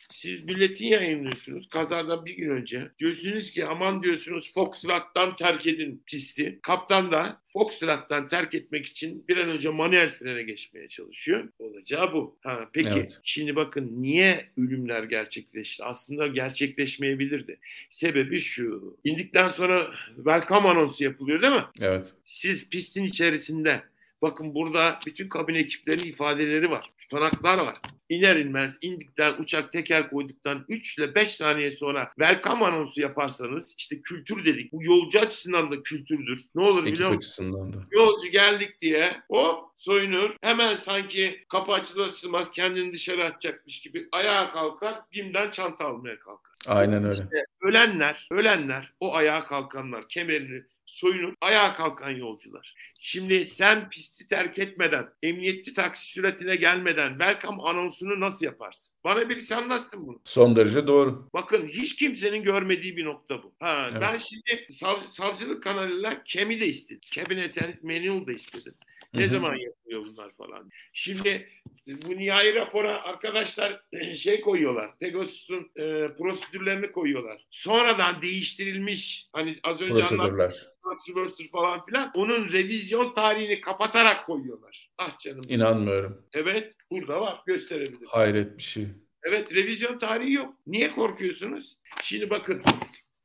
Siz 0.09 0.47
bülletin 0.47 0.87
yayınlıyorsunuz 0.87 1.69
kazadan 1.69 2.25
bir 2.25 2.33
gün 2.37 2.49
önce. 2.49 2.87
Diyorsunuz 2.99 3.51
ki 3.51 3.65
aman 3.65 4.03
diyorsunuz 4.03 4.53
Foxtrot'tan 4.53 5.35
terk 5.35 5.67
edin 5.67 6.03
pisti. 6.05 6.59
Kaptan 6.61 7.11
da 7.11 7.41
Foxtrot'tan 7.53 8.27
terk 8.27 8.55
etmek 8.55 8.85
için 8.85 9.27
bir 9.27 9.37
an 9.37 9.49
önce 9.49 9.69
manuel 9.69 10.09
frene 10.09 10.43
geçmeye 10.43 10.87
çalışıyor. 10.87 11.49
Olacağı 11.59 12.13
bu. 12.13 12.37
Ha, 12.43 12.69
peki 12.73 12.89
evet. 12.89 13.19
şimdi 13.23 13.55
bakın 13.55 14.01
niye 14.01 14.49
ölümler 14.57 15.03
gerçekleşti? 15.03 15.83
Aslında 15.83 16.27
gerçekleşmeyebilirdi. 16.27 17.59
Sebebi 17.89 18.41
şu. 18.41 18.97
İndikten 19.03 19.47
sonra 19.47 19.91
welcome 20.15 20.69
anonsu 20.69 21.03
yapılıyor 21.03 21.41
değil 21.41 21.53
mi? 21.53 21.65
Evet. 21.81 22.13
Siz 22.25 22.69
pistin 22.69 23.03
içerisinde 23.03 23.81
Bakın 24.21 24.55
burada 24.55 24.99
bütün 25.05 25.29
kabin 25.29 25.55
ekiplerinin 25.55 26.11
ifadeleri 26.11 26.71
var. 26.71 26.87
Tutanaklar 26.97 27.57
var. 27.57 27.77
İner 28.09 28.35
inmez 28.35 28.77
indikten 28.81 29.33
uçak 29.39 29.71
teker 29.71 30.09
koyduktan 30.09 30.65
3 30.67 30.97
ile 30.97 31.15
5 31.15 31.35
saniye 31.35 31.71
sonra 31.71 32.11
welcome 32.15 32.65
anonsu 32.65 33.01
yaparsanız 33.01 33.73
işte 33.77 34.01
kültür 34.01 34.45
dedik. 34.45 34.73
Bu 34.73 34.83
yolcu 34.83 35.19
açısından 35.19 35.71
da 35.71 35.83
kültürdür. 35.83 36.41
Ne 36.55 36.61
olur 36.61 36.83
Ekip 36.83 36.93
biliyor 36.93 37.13
musun? 37.13 37.73
Da. 37.73 37.77
Yolcu 37.91 38.27
geldik 38.27 38.81
diye 38.81 39.21
hop 39.29 39.69
soyunur. 39.77 40.35
Hemen 40.41 40.75
sanki 40.75 41.45
kapı 41.49 41.71
açılır 41.71 42.07
açılmaz 42.07 42.51
kendini 42.51 42.93
dışarı 42.93 43.25
atacakmış 43.25 43.81
gibi 43.81 44.07
ayağa 44.11 44.51
kalkar. 44.51 45.01
Bim'den 45.13 45.49
çanta 45.49 45.85
almaya 45.85 46.19
kalkar. 46.19 46.53
Aynen 46.67 47.03
öyle. 47.03 47.13
İşte 47.13 47.45
ölenler, 47.61 48.27
ölenler 48.31 48.93
o 48.99 49.15
ayağa 49.15 49.43
kalkanlar 49.43 50.07
kemerini 50.07 50.63
soyunup 50.89 51.35
ayağa 51.41 51.73
kalkan 51.73 52.09
yolcular. 52.09 52.73
Şimdi 52.99 53.45
sen 53.45 53.89
pisti 53.89 54.27
terk 54.27 54.59
etmeden, 54.59 55.09
emniyetli 55.23 55.73
taksi 55.73 56.05
süratine 56.05 56.55
gelmeden 56.55 57.09
welcome 57.09 57.63
anonsunu 57.63 58.19
nasıl 58.19 58.45
yaparsın? 58.45 58.95
Bana 59.03 59.29
birisi 59.29 59.55
anlatsın 59.55 60.07
bunu. 60.07 60.21
Son 60.25 60.55
derece 60.55 60.87
doğru. 60.87 61.29
Bakın 61.33 61.67
hiç 61.67 61.95
kimsenin 61.95 62.43
görmediği 62.43 62.97
bir 62.97 63.05
nokta 63.05 63.43
bu. 63.43 63.53
Ha, 63.59 63.87
evet. 63.91 64.01
Ben 64.01 64.17
şimdi 64.17 64.67
sav, 64.73 65.03
savcılık 65.03 65.63
kanalıyla 65.63 66.23
KEM'i 66.23 66.59
de 66.59 66.67
istedim. 66.67 67.01
Cabinet 67.11 67.63
and 67.63 67.73
Manual 67.83 68.27
da 68.27 68.31
istedim. 68.31 68.73
Ne 69.13 69.21
Hı-hı. 69.21 69.29
zaman 69.29 69.55
yapılıyor 69.55 70.05
bunlar 70.05 70.31
falan. 70.31 70.69
Şimdi 70.93 71.49
bu 71.87 72.09
nihai 72.09 72.55
rapora 72.55 73.03
arkadaşlar 73.03 73.81
şey 74.15 74.41
koyuyorlar. 74.41 74.97
Pegasus'un 74.99 75.71
e, 75.75 76.07
prosedürlerini 76.17 76.91
koyuyorlar. 76.91 77.45
Sonradan 77.49 78.21
değiştirilmiş 78.21 79.27
hani 79.33 79.59
az 79.63 79.81
önce 79.81 80.03
anlattığım 80.03 80.49
Transverser 80.83 81.47
falan 81.51 81.85
filan 81.85 82.11
onun 82.13 82.49
revizyon 82.49 83.13
tarihini 83.13 83.61
kapatarak 83.61 84.25
koyuyorlar. 84.25 84.89
Ah 84.97 85.19
canım. 85.19 85.41
İnanmıyorum. 85.49 86.25
Evet 86.33 86.73
burada 86.91 87.21
var 87.21 87.41
gösterebilirim. 87.45 88.07
Hayret 88.07 88.57
bir 88.57 88.63
şey. 88.63 88.87
Evet 89.23 89.53
revizyon 89.53 89.97
tarihi 89.97 90.33
yok. 90.33 90.55
Niye 90.67 90.91
korkuyorsunuz? 90.91 91.77
Şimdi 92.03 92.29
bakın 92.29 92.61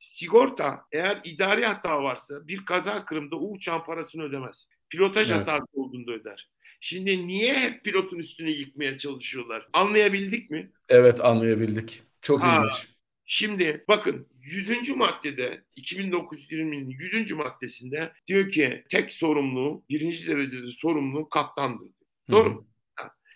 sigorta 0.00 0.86
eğer 0.92 1.20
idari 1.24 1.64
hata 1.64 2.02
varsa 2.02 2.48
bir 2.48 2.64
kaza 2.64 3.04
kırımda 3.04 3.36
o 3.36 3.50
uçağın 3.50 3.82
parasını 3.82 4.22
ödemez. 4.22 4.66
Pilotaj 4.94 5.30
evet. 5.30 5.40
hatası 5.40 5.80
olduğunda 5.80 6.12
öder. 6.12 6.50
Şimdi 6.80 7.26
niye 7.26 7.54
hep 7.54 7.84
pilotun 7.84 8.18
üstüne 8.18 8.50
yıkmaya 8.50 8.98
çalışıyorlar? 8.98 9.68
Anlayabildik 9.72 10.50
mi? 10.50 10.72
Evet 10.88 11.24
anlayabildik. 11.24 12.02
Çok 12.20 12.42
ha, 12.42 12.58
ilginç. 12.58 12.88
Şimdi 13.26 13.84
bakın 13.88 14.28
100. 14.42 14.90
maddede 14.90 15.64
2920'nin 15.76 16.90
100. 16.90 17.32
maddesinde 17.32 18.12
diyor 18.26 18.50
ki 18.50 18.84
tek 18.88 19.12
sorumluluğu 19.12 19.84
birinci 19.90 20.26
derecede 20.26 20.70
sorumluluğu 20.70 21.28
kaptandır. 21.28 21.88
Doğru 22.30 22.50
mu? 22.50 22.68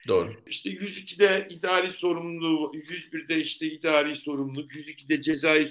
Doğru. 0.08 0.32
İşte 0.46 0.70
102'de 0.70 1.46
idari 1.50 1.90
sorumluluğu, 1.90 2.72
101'de 2.74 3.40
işte 3.40 3.66
idari 3.66 4.14
sorumluluk, 4.14 4.72
102'de 4.72 5.20
cezai, 5.20 5.68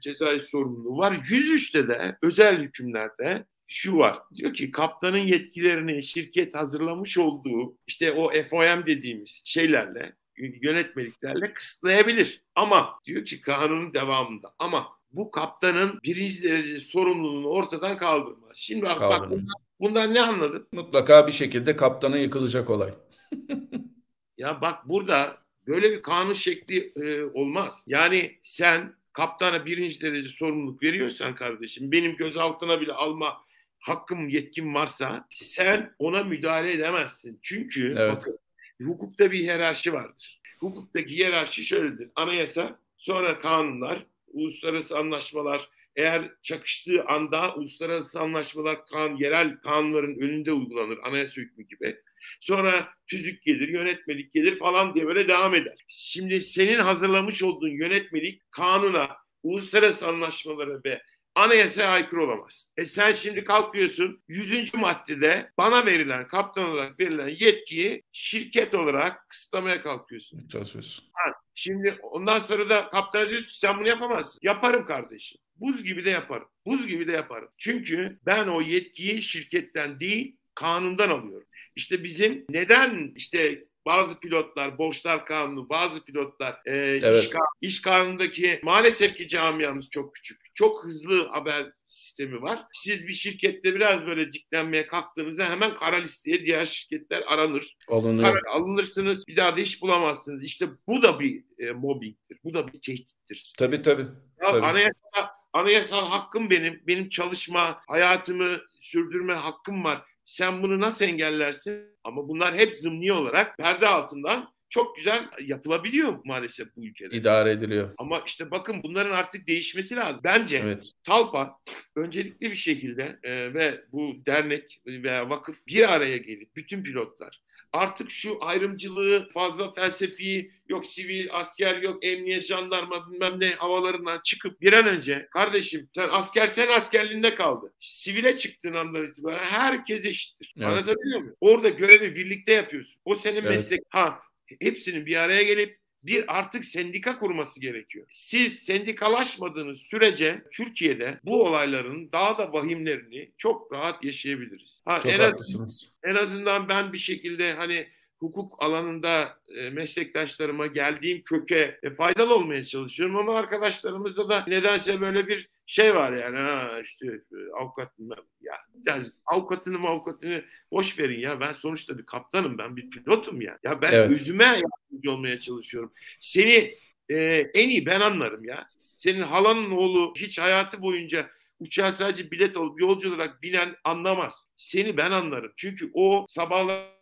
cezai 0.00 0.40
sorumluluğu 0.40 0.98
var. 0.98 1.12
103'te 1.12 1.88
de 1.88 2.16
özel 2.22 2.60
hükümlerde 2.60 3.46
şu 3.68 3.96
var. 3.96 4.18
Diyor 4.34 4.54
ki 4.54 4.70
kaptanın 4.70 5.18
yetkilerini 5.18 6.02
şirket 6.02 6.54
hazırlamış 6.54 7.18
olduğu 7.18 7.76
işte 7.86 8.12
o 8.12 8.30
FOM 8.50 8.86
dediğimiz 8.86 9.42
şeylerle 9.44 10.16
yönetmeliklerle 10.36 11.52
kısıtlayabilir. 11.52 12.42
Ama 12.54 13.00
diyor 13.04 13.24
ki 13.24 13.40
kanunun 13.40 13.92
devamında 13.92 14.54
ama 14.58 14.88
bu 15.10 15.30
kaptanın 15.30 16.00
birinci 16.04 16.42
derece 16.42 16.80
sorumluluğunu 16.80 17.48
ortadan 17.48 17.96
kaldırmaz. 17.96 18.56
Şimdi 18.56 18.82
bak, 18.82 19.00
bak 19.00 19.30
bundan, 19.30 19.54
bundan 19.80 20.14
ne 20.14 20.20
anladın? 20.20 20.68
Mutlaka 20.72 21.26
bir 21.26 21.32
şekilde 21.32 21.76
kaptana 21.76 22.16
yıkılacak 22.16 22.70
olay. 22.70 22.94
ya 24.38 24.60
bak 24.60 24.88
burada 24.88 25.38
böyle 25.66 25.92
bir 25.92 26.02
kanun 26.02 26.32
şekli 26.32 26.92
e, 26.96 27.24
olmaz. 27.24 27.84
Yani 27.86 28.38
sen 28.42 28.94
kaptana 29.12 29.66
birinci 29.66 30.00
derece 30.00 30.28
sorumluluk 30.28 30.82
veriyorsan 30.82 31.34
kardeşim 31.34 31.92
benim 31.92 32.16
gözaltına 32.16 32.80
bile 32.80 32.92
alma 32.92 33.47
hakkım 33.88 34.28
yetkim 34.28 34.74
varsa 34.74 35.26
sen 35.34 35.94
ona 35.98 36.22
müdahale 36.22 36.72
edemezsin. 36.72 37.38
Çünkü 37.42 37.94
evet. 37.98 38.16
bakın, 38.16 38.38
hukukta 38.82 39.30
bir 39.30 39.38
hiyerarşi 39.38 39.92
vardır. 39.92 40.40
Hukuktaki 40.60 41.16
hiyerarşi 41.16 41.64
şöyledir. 41.64 42.10
Anayasa, 42.14 42.78
sonra 42.96 43.38
kanunlar, 43.38 44.06
uluslararası 44.26 44.98
anlaşmalar, 44.98 45.68
eğer 45.96 46.30
çakıştığı 46.42 47.04
anda 47.04 47.54
uluslararası 47.54 48.20
anlaşmalar 48.20 48.86
kan, 48.86 49.16
yerel 49.16 49.56
kanunların 49.56 50.16
önünde 50.20 50.52
uygulanır. 50.52 50.98
Anayasa 51.02 51.40
hükmü 51.40 51.64
gibi. 51.64 51.96
Sonra 52.40 52.88
tüzük 53.06 53.42
gelir, 53.42 53.68
yönetmelik 53.68 54.32
gelir 54.32 54.56
falan 54.56 54.94
diye 54.94 55.06
böyle 55.06 55.28
devam 55.28 55.54
eder. 55.54 55.84
Şimdi 55.88 56.40
senin 56.40 56.78
hazırlamış 56.78 57.42
olduğun 57.42 57.68
yönetmelik 57.68 58.42
kanuna, 58.50 59.16
uluslararası 59.42 60.06
anlaşmalara 60.06 60.80
ve 60.84 61.02
anayasaya 61.38 61.90
aykırı 61.90 62.24
olamaz. 62.24 62.72
E 62.76 62.86
sen 62.86 63.12
şimdi 63.12 63.44
kalkıyorsun 63.44 64.22
100. 64.28 64.74
maddede 64.74 65.50
bana 65.58 65.86
verilen, 65.86 66.28
kaptan 66.28 66.70
olarak 66.70 67.00
verilen 67.00 67.28
yetkiyi 67.28 68.02
şirket 68.12 68.74
olarak 68.74 69.28
kısıtlamaya 69.28 69.82
kalkıyorsun. 69.82 70.48
Çalışıyorsun. 70.48 71.04
Ha, 71.12 71.32
şimdi 71.54 71.98
ondan 72.02 72.38
sonra 72.38 72.68
da 72.68 72.88
kaptana 72.88 73.28
diyorsun 73.28 73.48
ki 73.48 73.58
sen 73.58 73.78
bunu 73.78 73.88
yapamazsın. 73.88 74.38
Yaparım 74.42 74.86
kardeşim. 74.86 75.38
Buz 75.56 75.84
gibi 75.84 76.04
de 76.04 76.10
yaparım. 76.10 76.48
Buz 76.66 76.86
gibi 76.86 77.06
de 77.06 77.12
yaparım. 77.12 77.48
Çünkü 77.58 78.18
ben 78.26 78.46
o 78.48 78.60
yetkiyi 78.60 79.22
şirketten 79.22 80.00
değil 80.00 80.36
kanundan 80.54 81.08
alıyorum. 81.08 81.46
İşte 81.76 82.04
bizim 82.04 82.44
neden 82.50 83.12
işte 83.16 83.64
bazı 83.88 84.20
pilotlar 84.20 84.78
borçlar 84.78 85.26
kanunu, 85.26 85.68
bazı 85.68 86.04
pilotlar 86.04 86.60
e, 86.66 86.72
evet. 86.76 87.24
iş, 87.24 87.30
iş 87.60 87.82
kanunundaki 87.82 88.60
maalesef 88.62 89.16
ki 89.16 89.28
camiamız 89.28 89.88
çok 89.90 90.14
küçük. 90.14 90.40
Çok 90.54 90.84
hızlı 90.84 91.28
haber 91.28 91.72
sistemi 91.86 92.42
var. 92.42 92.62
Siz 92.72 93.06
bir 93.06 93.12
şirkette 93.12 93.74
biraz 93.74 94.06
böyle 94.06 94.32
diklenmeye 94.32 94.86
kalktığınızda 94.86 95.50
hemen 95.50 95.74
kara 95.74 95.96
listeye 95.96 96.46
diğer 96.46 96.66
şirketler 96.66 97.22
aranır. 97.26 97.76
Alınıyor. 97.88 98.28
Kara, 98.28 98.54
alınırsınız 98.54 99.26
bir 99.28 99.36
daha 99.36 99.56
da 99.56 99.60
iş 99.60 99.82
bulamazsınız. 99.82 100.44
İşte 100.44 100.68
bu 100.88 101.02
da 101.02 101.20
bir 101.20 101.44
e, 101.58 101.72
mobbingtir. 101.72 102.38
Bu 102.44 102.54
da 102.54 102.68
bir 102.68 102.80
tehdittir. 102.80 103.52
Tabii 103.58 103.82
tabii. 103.82 104.06
Ya 104.42 104.50
tabii. 104.50 104.66
Anayasa, 104.66 105.30
anayasal 105.52 106.08
hakkım 106.08 106.50
benim. 106.50 106.82
Benim 106.86 107.08
çalışma, 107.08 107.80
hayatımı 107.86 108.60
sürdürme 108.80 109.34
hakkım 109.34 109.84
var. 109.84 110.04
Sen 110.28 110.62
bunu 110.62 110.80
nasıl 110.80 111.04
engellersin? 111.04 111.98
Ama 112.04 112.28
bunlar 112.28 112.58
hep 112.58 112.76
zımni 112.76 113.12
olarak 113.12 113.58
perde 113.58 113.88
altından 113.88 114.52
çok 114.68 114.96
güzel 114.96 115.28
yapılabiliyor 115.42 116.18
maalesef 116.24 116.76
bu 116.76 116.86
ülkede. 116.86 117.16
İdare 117.16 117.50
ediliyor. 117.50 117.94
Ama 117.98 118.22
işte 118.26 118.50
bakın 118.50 118.82
bunların 118.82 119.10
artık 119.10 119.46
değişmesi 119.46 119.96
lazım. 119.96 120.20
Bence 120.24 120.58
evet. 120.64 120.92
Talpa 121.02 121.58
öncelikli 121.96 122.50
bir 122.50 122.56
şekilde 122.56 123.18
e, 123.22 123.54
ve 123.54 123.84
bu 123.92 124.14
dernek 124.26 124.80
veya 124.86 125.30
vakıf 125.30 125.66
bir 125.66 125.92
araya 125.92 126.16
gelip 126.16 126.56
bütün 126.56 126.82
pilotlar 126.82 127.40
artık 127.72 128.10
şu 128.10 128.38
ayrımcılığı 128.40 129.28
fazla 129.34 129.70
felsefi 129.70 130.50
yok 130.68 130.86
sivil 130.86 131.28
asker 131.32 131.82
yok 131.82 132.04
emniyet 132.04 132.44
jandarma 132.46 133.10
bilmem 133.10 133.40
ne 133.40 133.50
havalarından 133.50 134.20
çıkıp 134.24 134.60
bir 134.60 134.72
an 134.72 134.86
önce 134.86 135.28
kardeşim 135.30 135.88
sen 135.94 136.08
asker 136.12 136.46
sen 136.46 136.68
askerliğinde 136.68 137.34
kaldı. 137.34 137.74
Sivile 137.80 138.36
çıktığın 138.36 138.74
andan 138.74 139.06
itibaren 139.06 139.38
herkes 139.38 140.06
eşittir. 140.06 140.54
Evet. 140.56 140.66
Anlatabiliyor 140.66 141.20
muyum? 141.20 141.36
Orada 141.40 141.68
görevi 141.68 142.14
birlikte 142.16 142.52
yapıyorsun. 142.52 143.00
O 143.04 143.14
senin 143.14 143.40
evet. 143.40 143.50
meslek. 143.50 143.80
Ha 143.88 144.22
hepsinin 144.60 145.06
bir 145.06 145.16
araya 145.16 145.42
gelip 145.42 145.77
bir 146.02 146.38
artık 146.38 146.64
sendika 146.64 147.18
kurması 147.18 147.60
gerekiyor. 147.60 148.06
Siz 148.10 148.58
sendikalaşmadığınız 148.58 149.78
sürece 149.78 150.42
Türkiye'de 150.52 151.20
bu 151.24 151.44
olayların 151.44 152.12
daha 152.12 152.38
da 152.38 152.52
vahimlerini 152.52 153.30
çok 153.38 153.72
rahat 153.72 154.04
yaşayabiliriz. 154.04 154.82
Ha, 154.84 155.00
çok 155.02 155.12
en 155.12 155.18
haklısınız. 155.18 155.92
Az, 156.04 156.10
en 156.10 156.14
azından 156.14 156.68
ben 156.68 156.92
bir 156.92 156.98
şekilde 156.98 157.54
hani 157.54 157.88
hukuk 158.20 158.62
alanında 158.62 159.38
e, 159.56 159.70
meslektaşlarıma 159.70 160.66
geldiğim 160.66 161.22
köke 161.22 161.78
e, 161.82 161.90
faydalı 161.90 162.34
olmaya 162.34 162.64
çalışıyorum 162.64 163.16
ama 163.16 163.34
arkadaşlarımızda 163.34 164.28
da 164.28 164.44
nedense 164.48 165.00
böyle 165.00 165.28
bir 165.28 165.48
şey 165.66 165.94
var 165.94 166.12
yani 166.12 166.38
ha 166.38 166.80
işte 166.82 167.06
e, 167.06 167.52
avukat 167.60 167.92
ya 168.40 168.54
yani 168.86 169.06
avukatını 169.26 169.88
avukatını 169.88 170.44
boş 170.70 170.98
verin 170.98 171.20
ya 171.20 171.40
ben 171.40 171.50
sonuçta 171.50 171.98
bir 171.98 172.06
kaptanım 172.06 172.58
ben 172.58 172.76
bir 172.76 172.90
pilotum 172.90 173.40
ya. 173.40 173.58
Ya 173.62 173.82
ben 173.82 173.92
evet. 173.92 174.10
özüme 174.10 174.44
yardımcı 174.44 175.10
olmaya 175.10 175.38
çalışıyorum. 175.38 175.92
Seni 176.20 176.74
e, 177.08 177.16
en 177.54 177.68
iyi 177.68 177.86
ben 177.86 178.00
anlarım 178.00 178.44
ya. 178.44 178.68
Senin 178.96 179.22
halanın 179.22 179.70
oğlu 179.70 180.12
hiç 180.16 180.38
hayatı 180.38 180.82
boyunca 180.82 181.30
uçağa 181.60 181.92
sadece 181.92 182.30
bilet 182.30 182.56
alıp 182.56 182.80
yolcu 182.80 183.14
olarak 183.14 183.42
binen 183.42 183.76
anlamaz. 183.84 184.46
Seni 184.56 184.96
ben 184.96 185.10
anlarım. 185.10 185.52
Çünkü 185.56 185.90
o 185.94 186.26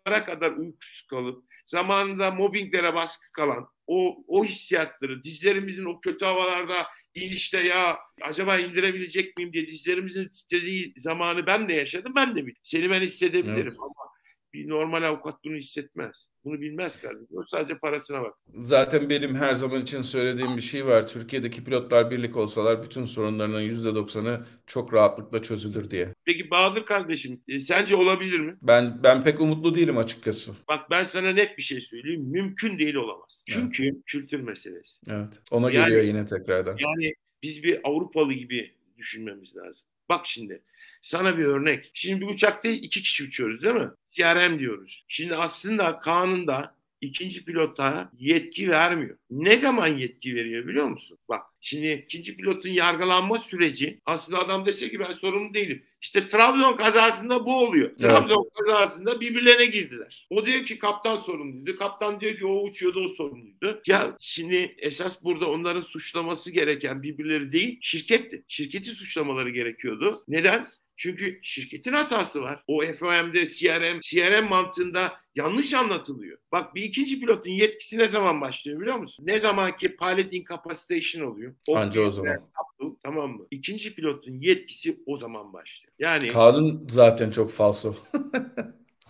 sabahlara 0.07 0.25
kadar 0.25 0.51
uykusuz 0.53 1.07
kalıp 1.07 1.45
zamanında 1.67 2.31
mobbinglere 2.31 2.95
baskı 2.95 3.33
kalan 3.33 3.69
o, 3.87 4.25
o 4.27 4.45
hissiyatları 4.45 5.23
dizlerimizin 5.23 5.85
o 5.85 6.01
kötü 6.01 6.25
havalarda 6.25 6.87
inişte 7.15 7.61
ya 7.61 7.99
acaba 8.23 8.59
indirebilecek 8.59 9.37
miyim 9.37 9.53
diye 9.53 9.67
dizlerimizin 9.67 10.29
istediği 10.29 10.95
zamanı 10.97 11.47
ben 11.47 11.69
de 11.69 11.73
yaşadım 11.73 12.13
ben 12.17 12.37
de 12.37 12.47
bilirim. 12.47 12.61
Seni 12.63 12.91
ben 12.91 13.01
hissedebilirim 13.01 13.57
evet. 13.63 13.77
ama 13.79 14.11
bir 14.53 14.69
normal 14.69 15.03
avukat 15.03 15.45
bunu 15.45 15.57
hissetmez. 15.57 16.29
Bunu 16.47 16.61
bilmez 16.61 17.01
kardeşim. 17.01 17.39
O 17.39 17.45
sadece 17.45 17.79
parasına 17.79 18.23
bak. 18.23 18.35
Zaten 18.55 19.11
benim 19.11 19.35
her 19.35 19.55
zaman 19.55 19.81
için 19.81 20.01
söylediğim 20.01 20.57
bir 20.57 20.63
şey 20.63 20.87
var. 20.87 21.09
Türkiye'deki 21.09 21.65
pilotlar 21.65 22.11
birlik 22.11 22.37
olsalar 22.37 22.83
bütün 22.83 23.05
sorunlarının 23.05 23.63
%90'ı 23.63 24.47
çok 24.67 24.95
rahatlıkla 24.95 25.43
çözülür 25.43 25.91
diye. 25.91 26.15
Peki 26.25 26.51
Bahadır 26.51 26.87
kardeşim 26.87 27.43
e, 27.49 27.59
sence 27.59 27.97
olabilir 27.97 28.41
mi? 28.41 28.57
Ben 28.63 29.03
ben 29.03 29.25
pek 29.25 29.41
umutlu 29.41 29.75
değilim 29.75 29.99
açıkçası. 29.99 30.53
Bak 30.69 30.91
ben 30.91 31.03
sana 31.03 31.33
net 31.33 31.59
bir 31.59 31.63
şey 31.63 31.81
söyleyeyim. 31.81 32.23
Mümkün 32.31 32.79
değil 32.79 32.95
olamaz. 32.95 33.45
Çünkü 33.47 33.85
evet. 33.85 33.97
kültür 34.07 34.41
meselesi. 34.41 35.01
Evet. 35.11 35.41
Ona 35.51 35.71
yani, 35.71 35.85
geliyor 35.85 36.05
yine 36.05 36.25
tekrardan. 36.27 36.77
Yani 36.79 37.15
biz 37.43 37.63
bir 37.63 37.81
Avrupalı 37.85 38.33
gibi 38.33 38.75
düşünmemiz 38.99 39.57
lazım. 39.57 39.87
Bak 40.09 40.27
şimdi 40.27 40.63
sana 41.07 41.39
bir 41.39 41.45
örnek. 41.45 41.91
Şimdi 41.95 42.21
bir 42.21 42.27
uçakta 42.27 42.69
iki 42.69 43.03
kişi 43.03 43.25
uçuyoruz 43.25 43.63
değil 43.63 43.75
mi? 43.75 43.91
CRM 44.11 44.59
diyoruz. 44.59 45.05
Şimdi 45.09 45.35
aslında 45.37 45.99
kanunda 45.99 46.77
ikinci 47.01 47.45
pilota 47.45 48.11
yetki 48.19 48.71
vermiyor. 48.71 49.17
Ne 49.31 49.57
zaman 49.57 49.87
yetki 49.87 50.35
veriyor 50.35 50.67
biliyor 50.67 50.87
musun? 50.87 51.19
Bak 51.29 51.47
şimdi 51.61 52.05
ikinci 52.07 52.37
pilotun 52.37 52.71
yargılanma 52.71 53.39
süreci 53.39 54.01
aslında 54.07 54.39
adam 54.39 54.67
dese 54.67 54.91
ki 54.91 55.01
ben 55.01 55.11
sorumlu 55.11 55.55
değilim. 55.55 55.85
İşte 56.03 56.29
Trabzon 56.29 56.77
kazasında 56.77 57.47
bu 57.47 57.57
oluyor. 57.57 57.87
Evet. 57.91 58.01
Trabzon 58.01 58.51
kazasında 58.55 59.21
birbirlerine 59.21 59.67
girdiler. 59.67 60.27
O 60.31 60.47
diyor 60.47 60.65
ki 60.65 60.79
kaptan 60.79 61.17
sorumluydu. 61.17 61.77
Kaptan 61.77 62.21
diyor 62.21 62.37
ki 62.37 62.47
o 62.47 62.63
uçuyordu 62.63 63.05
o 63.05 63.09
sorumluydu. 63.09 63.83
Ya 63.87 64.17
şimdi 64.21 64.75
esas 64.79 65.25
burada 65.25 65.51
onların 65.51 65.81
suçlaması 65.81 66.53
gereken 66.53 67.03
birbirleri 67.03 67.53
değil 67.53 67.79
şirketti. 67.83 68.43
Şirketi 68.49 68.91
suçlamaları 68.91 69.51
gerekiyordu. 69.51 70.25
Neden? 70.29 70.69
Çünkü 70.97 71.41
şirketin 71.43 71.93
hatası 71.93 72.43
var. 72.43 72.63
O 72.67 72.83
FOM'de 72.99 73.47
CRM, 73.47 74.01
CRM 74.01 74.49
mantığında 74.49 75.13
yanlış 75.35 75.75
anlatılıyor. 75.75 76.39
Bak 76.53 76.75
bir 76.75 76.83
ikinci 76.83 77.21
pilotun 77.21 77.51
yetkisi 77.51 77.99
ne 77.99 78.09
zaman 78.09 78.41
başlıyor 78.41 78.81
biliyor 78.81 78.97
musun? 78.97 79.27
Ne 79.27 79.39
zaman 79.39 79.77
ki 79.77 79.97
pilot 79.97 80.33
incapacitation 80.33 81.31
oluyor. 81.31 81.55
O 81.69 81.77
Anca 81.77 82.01
o 82.01 82.11
zaman. 82.11 82.31
Yaptı, 82.31 82.99
tamam 83.03 83.31
mı? 83.31 83.47
İkinci 83.51 83.95
pilotun 83.95 84.41
yetkisi 84.41 84.97
o 85.07 85.17
zaman 85.17 85.53
başlıyor. 85.53 85.93
Yani 85.99 86.29
kanun 86.29 86.87
zaten 86.89 87.31
çok 87.31 87.51
falso. 87.51 87.95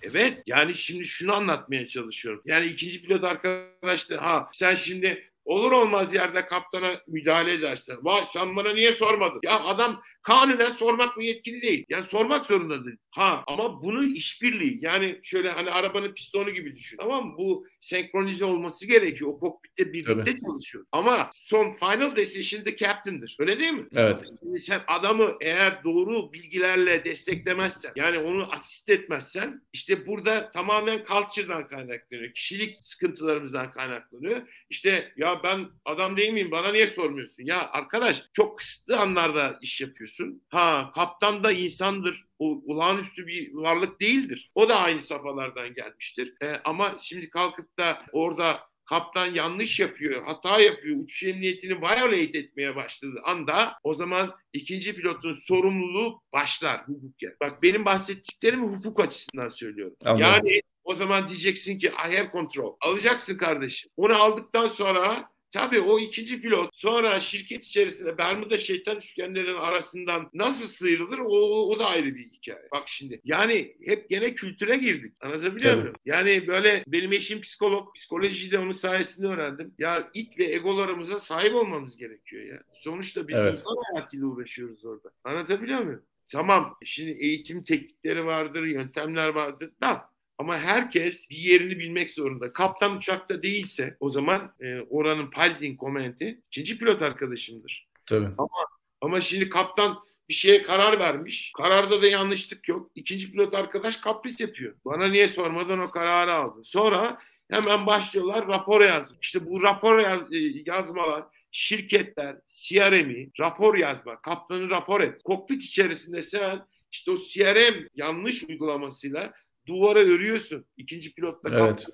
Evet 0.02 0.42
yani 0.46 0.74
şimdi 0.74 1.04
şunu 1.04 1.32
anlatmaya 1.32 1.86
çalışıyorum. 1.86 2.42
Yani 2.44 2.66
ikinci 2.66 3.02
pilot 3.02 3.24
arkadaş 3.24 4.10
da 4.10 4.22
ha 4.22 4.48
sen 4.52 4.74
şimdi 4.74 5.30
olur 5.44 5.72
olmaz 5.72 6.14
yerde 6.14 6.46
kaptana 6.46 7.00
müdahale 7.06 7.52
edersen. 7.52 7.96
Vay 8.02 8.20
sen 8.32 8.56
bana 8.56 8.72
niye 8.72 8.92
sormadın? 8.92 9.40
Ya 9.42 9.64
adam 9.64 10.02
kanunen 10.26 10.70
sormak 10.70 11.16
mı 11.16 11.22
yetkili 11.22 11.62
değil. 11.62 11.84
Yani 11.88 12.06
sormak 12.06 12.46
zorundadır. 12.46 12.94
Ha 13.10 13.44
ama 13.46 13.82
bunu 13.82 14.04
işbirliği 14.04 14.78
yani 14.82 15.20
şöyle 15.22 15.50
hani 15.50 15.70
arabanın 15.70 16.14
pistonu 16.14 16.50
gibi 16.50 16.76
düşün. 16.76 16.96
Tamam 16.96 17.26
mı? 17.26 17.34
Bu 17.38 17.66
senkronize 17.80 18.44
olması 18.44 18.86
gerekiyor. 18.86 19.30
O 19.30 19.38
kokpitte 19.38 19.92
birlikte 19.92 20.14
Tabii. 20.14 20.40
çalışıyor. 20.46 20.84
Ama 20.92 21.30
son 21.34 21.72
final 21.72 22.16
decision 22.16 22.64
the 22.64 22.76
captain'dir. 22.76 23.36
Öyle 23.40 23.58
değil 23.58 23.72
mi? 23.72 23.86
Evet. 23.94 24.24
Şimdi 24.40 24.62
sen 24.62 24.80
adamı 24.86 25.36
eğer 25.40 25.84
doğru 25.84 26.32
bilgilerle 26.32 27.04
desteklemezsen 27.04 27.92
yani 27.96 28.18
onu 28.18 28.52
asist 28.52 28.88
etmezsen 28.88 29.62
işte 29.72 30.06
burada 30.06 30.50
tamamen 30.50 30.98
culture'dan 31.08 31.66
kaynaklanıyor. 31.66 32.32
Kişilik 32.34 32.78
sıkıntılarımızdan 32.82 33.70
kaynaklanıyor. 33.70 34.42
İşte 34.70 35.12
ya 35.16 35.40
ben 35.44 35.66
adam 35.84 36.16
değil 36.16 36.32
miyim 36.32 36.50
bana 36.50 36.72
niye 36.72 36.86
sormuyorsun? 36.86 37.42
Ya 37.44 37.70
arkadaş 37.70 38.22
çok 38.32 38.58
kısıtlı 38.58 38.96
anlarda 38.98 39.58
iş 39.62 39.80
yapıyorsun. 39.80 40.15
Ha 40.48 40.90
kaptan 40.94 41.44
da 41.44 41.52
insandır 41.52 42.24
o 42.38 42.62
olağanüstü 42.66 43.26
bir 43.26 43.54
varlık 43.54 44.00
değildir. 44.00 44.50
O 44.54 44.68
da 44.68 44.80
aynı 44.80 45.02
safhalardan 45.02 45.74
gelmiştir. 45.74 46.34
E, 46.42 46.60
ama 46.64 46.96
şimdi 47.00 47.30
kalkıp 47.30 47.78
da 47.78 48.02
orada 48.12 48.60
kaptan 48.84 49.26
yanlış 49.26 49.80
yapıyor, 49.80 50.24
hata 50.24 50.60
yapıyor, 50.60 50.96
uçuş 50.96 51.22
emniyetini 51.22 51.80
violate 51.80 52.38
etmeye 52.38 52.76
başladığı 52.76 53.20
anda 53.24 53.78
o 53.82 53.94
zaman 53.94 54.34
ikinci 54.52 54.94
pilotun 54.94 55.32
sorumluluğu 55.32 56.22
başlar 56.32 56.88
hukuken. 56.88 57.36
Bak 57.40 57.62
benim 57.62 57.84
bahsettiklerimi 57.84 58.66
hukuk 58.76 59.00
açısından 59.00 59.48
söylüyorum. 59.48 59.96
Anladım. 60.04 60.22
Yani 60.22 60.60
o 60.84 60.94
zaman 60.94 61.28
diyeceksin 61.28 61.78
ki 61.78 61.86
I 61.86 62.16
have 62.16 62.30
control. 62.32 62.76
Alacaksın 62.80 63.36
kardeşim. 63.36 63.90
Onu 63.96 64.14
aldıktan 64.22 64.66
sonra 64.66 65.30
Tabii 65.56 65.80
o 65.80 65.98
ikinci 65.98 66.40
pilot 66.40 66.70
sonra 66.72 67.20
şirket 67.20 67.64
içerisinde 67.64 68.18
Bermuda 68.18 68.58
şeytan 68.58 68.96
üçgenlerinin 68.96 69.56
arasından 69.58 70.30
nasıl 70.34 70.66
sıyrılır 70.66 71.18
o, 71.18 71.68
o 71.68 71.78
da 71.78 71.86
ayrı 71.86 72.14
bir 72.14 72.26
hikaye. 72.26 72.68
Bak 72.72 72.82
şimdi 72.86 73.20
yani 73.24 73.76
hep 73.84 74.10
gene 74.10 74.34
kültüre 74.34 74.76
girdik. 74.76 75.14
Anlatabiliyor 75.20 75.72
Tabii. 75.72 75.80
muyum? 75.80 75.96
Yani 76.04 76.46
böyle 76.46 76.84
benim 76.86 77.12
eşim 77.12 77.40
psikolog. 77.40 77.94
Psikolojiyi 77.94 78.50
de 78.50 78.58
onun 78.58 78.72
sayesinde 78.72 79.26
öğrendim. 79.26 79.74
Ya 79.78 80.10
it 80.14 80.38
ve 80.38 80.44
egolarımıza 80.44 81.18
sahip 81.18 81.54
olmamız 81.54 81.96
gerekiyor 81.96 82.44
ya. 82.44 82.62
Sonuçta 82.80 83.28
biz 83.28 83.36
evet. 83.36 83.52
insan 83.52 83.76
hayatıyla 83.92 84.26
uğraşıyoruz 84.26 84.84
orada. 84.84 85.10
Anlatabiliyor 85.24 85.80
muyum? 85.80 86.02
Tamam 86.32 86.76
şimdi 86.84 87.10
eğitim 87.10 87.64
teknikleri 87.64 88.26
vardır, 88.26 88.62
yöntemler 88.62 89.28
vardır. 89.28 89.70
Da 89.80 90.10
ama 90.38 90.58
herkes 90.58 91.30
bir 91.30 91.36
yerini 91.36 91.78
bilmek 91.78 92.10
zorunda. 92.10 92.52
Kaptan 92.52 92.96
uçakta 92.96 93.42
değilse 93.42 93.96
o 94.00 94.08
zaman 94.08 94.54
e, 94.60 94.80
oranın 94.80 95.30
piloting 95.30 95.80
komenti 95.80 96.40
ikinci 96.50 96.78
pilot 96.78 97.02
arkadaşımdır. 97.02 97.86
Tabii. 98.06 98.28
Ama, 98.38 98.66
ama 99.00 99.20
şimdi 99.20 99.48
kaptan 99.48 99.98
bir 100.28 100.34
şeye 100.34 100.62
karar 100.62 100.98
vermiş. 100.98 101.52
Kararda 101.56 102.02
da 102.02 102.06
yanlışlık 102.06 102.68
yok. 102.68 102.90
İkinci 102.94 103.32
pilot 103.32 103.54
arkadaş 103.54 103.96
kapris 103.96 104.40
yapıyor. 104.40 104.74
Bana 104.84 105.08
niye 105.08 105.28
sormadan 105.28 105.78
o 105.78 105.90
kararı 105.90 106.34
aldı. 106.34 106.60
Sonra 106.64 107.18
hemen 107.50 107.86
başlıyorlar 107.86 108.48
rapor 108.48 108.80
yazma. 108.80 109.18
İşte 109.22 109.46
bu 109.46 109.62
rapor 109.62 109.98
yaz, 109.98 110.32
e, 110.32 110.36
yazmalar 110.66 111.24
şirketler, 111.50 112.36
CRM'i 112.46 113.30
rapor 113.40 113.76
yazma, 113.76 114.20
kaptanı 114.20 114.70
rapor 114.70 115.00
et. 115.00 115.22
Kokpit 115.22 115.62
içerisinde 115.62 116.22
sen 116.22 116.66
işte 116.92 117.10
o 117.10 117.16
CRM 117.16 117.88
yanlış 117.94 118.44
uygulamasıyla 118.44 119.32
duvara 119.66 119.98
örüyorsun. 119.98 120.64
İkinci 120.76 121.14
pilotla 121.14 121.50
evet. 121.52 121.86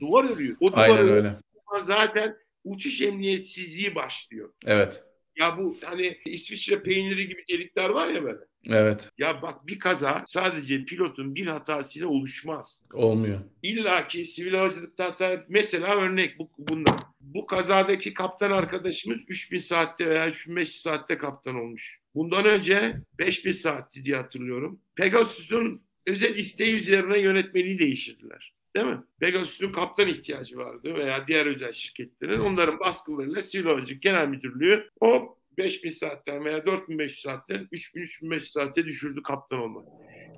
duvar 0.00 0.30
örüyor. 0.30 0.56
O 0.60 0.72
duvar 0.72 0.88
Aynen 0.88 1.08
öyle. 1.08 1.36
Zaten 1.82 2.36
uçuş 2.64 3.02
emniyetsizliği 3.02 3.94
başlıyor. 3.94 4.52
Evet. 4.66 5.02
Ya 5.36 5.58
bu 5.58 5.76
hani 5.84 6.18
İsviçre 6.26 6.82
peyniri 6.82 7.28
gibi 7.28 7.44
delikler 7.48 7.90
var 7.90 8.08
ya 8.08 8.24
böyle. 8.24 8.40
Evet. 8.70 9.10
Ya 9.18 9.42
bak 9.42 9.66
bir 9.66 9.78
kaza 9.78 10.24
sadece 10.26 10.84
pilotun 10.84 11.34
bir 11.34 11.46
hatasıyla 11.46 12.08
oluşmaz. 12.08 12.82
Olmuyor. 12.92 13.40
İlla 13.62 14.08
ki 14.08 14.24
sivil 14.24 14.54
havacılıkta 14.54 15.04
hata 15.04 15.44
mesela 15.48 15.96
örnek 15.96 16.38
bu 16.38 16.50
bundan. 16.58 16.96
Bu 17.20 17.46
kazadaki 17.46 18.14
kaptan 18.14 18.50
arkadaşımız 18.50 19.20
3000 19.28 19.58
saatte 19.58 20.08
veya 20.08 20.28
3500 20.28 20.82
saatte 20.82 21.18
kaptan 21.18 21.54
olmuş. 21.54 22.00
Bundan 22.14 22.44
önce 22.44 22.96
5000 23.18 23.52
saatti 23.52 24.04
diye 24.04 24.16
hatırlıyorum. 24.16 24.80
Pegasus'un 24.94 25.85
özel 26.06 26.34
isteği 26.34 26.76
üzerine 26.76 27.18
yönetmeliği 27.18 27.78
değiştirdiler. 27.78 28.52
Değil 28.76 28.86
mi? 28.86 28.98
Pegasus'un 29.20 29.72
kaptan 29.72 30.08
ihtiyacı 30.08 30.58
vardı 30.58 30.94
veya 30.94 31.26
diğer 31.26 31.46
özel 31.46 31.72
şirketlerin. 31.72 32.40
Onların 32.40 32.80
baskılarıyla 32.80 33.42
Sivil 33.42 33.64
Havacılık 33.64 34.02
Genel 34.02 34.28
Müdürlüğü 34.28 34.90
o 35.00 35.38
5000 35.58 35.90
saatten 35.90 36.44
veya 36.44 36.66
4500 36.66 37.20
saatten 37.20 37.68
3000-3500 37.72 38.40
saate 38.40 38.84
düşürdü 38.84 39.22
kaptan 39.22 39.58
olmak. 39.58 39.84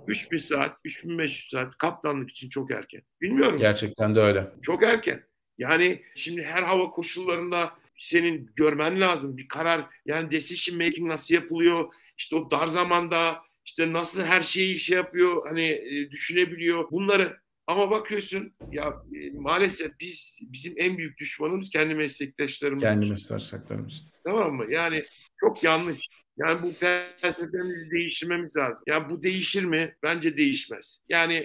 3000 0.09 0.37
saat, 0.37 0.77
3500 0.85 1.51
saat 1.51 1.79
kaptanlık 1.79 2.31
için 2.31 2.49
çok 2.49 2.71
erken. 2.71 3.03
Bilmiyorum. 3.21 3.61
Gerçekten 3.61 4.15
de 4.15 4.21
öyle. 4.21 4.47
Çok 4.63 4.83
erken. 4.83 5.23
Yani 5.59 6.03
şimdi 6.15 6.43
her 6.43 6.63
hava 6.63 6.91
koşullarında 6.91 7.73
senin 7.97 8.51
görmen 8.57 9.01
lazım 9.01 9.37
bir 9.37 9.49
karar. 9.49 9.87
Yani 10.07 10.31
decision 10.31 10.79
making 10.79 11.09
nasıl 11.09 11.35
yapılıyor? 11.35 11.95
İşte 12.19 12.37
o 12.37 12.51
dar 12.51 12.67
zamanda 12.67 13.43
işte 13.69 13.93
nasıl 13.93 14.23
her 14.23 14.43
şeyi 14.43 14.79
şey 14.79 14.97
yapıyor 14.97 15.47
hani 15.49 15.65
e, 15.71 16.11
düşünebiliyor 16.11 16.91
bunları 16.91 17.41
ama 17.67 17.91
bakıyorsun 17.91 18.53
ya 18.73 19.03
e, 19.15 19.31
maalesef 19.31 19.93
biz 20.01 20.39
bizim 20.41 20.75
en 20.77 20.99
büyük 20.99 21.19
düşmanımız 21.19 21.71
kendi 21.71 21.95
meslektaşlarımız. 21.95 22.83
Kendi 22.83 23.07
meslektaşlarımız. 23.07 24.13
Tamam 24.25 24.55
mı? 24.55 24.67
Yani 24.71 25.05
çok 25.41 25.63
yanlış. 25.63 25.99
Yani 26.37 26.63
bu 26.63 26.73
felsefemizi 26.73 27.91
değiştirmemiz 27.91 28.57
lazım. 28.57 28.83
Yani 28.87 29.11
bu 29.11 29.23
değişir 29.23 29.65
mi? 29.65 29.97
Bence 30.03 30.37
değişmez. 30.37 30.99
Yani 31.09 31.45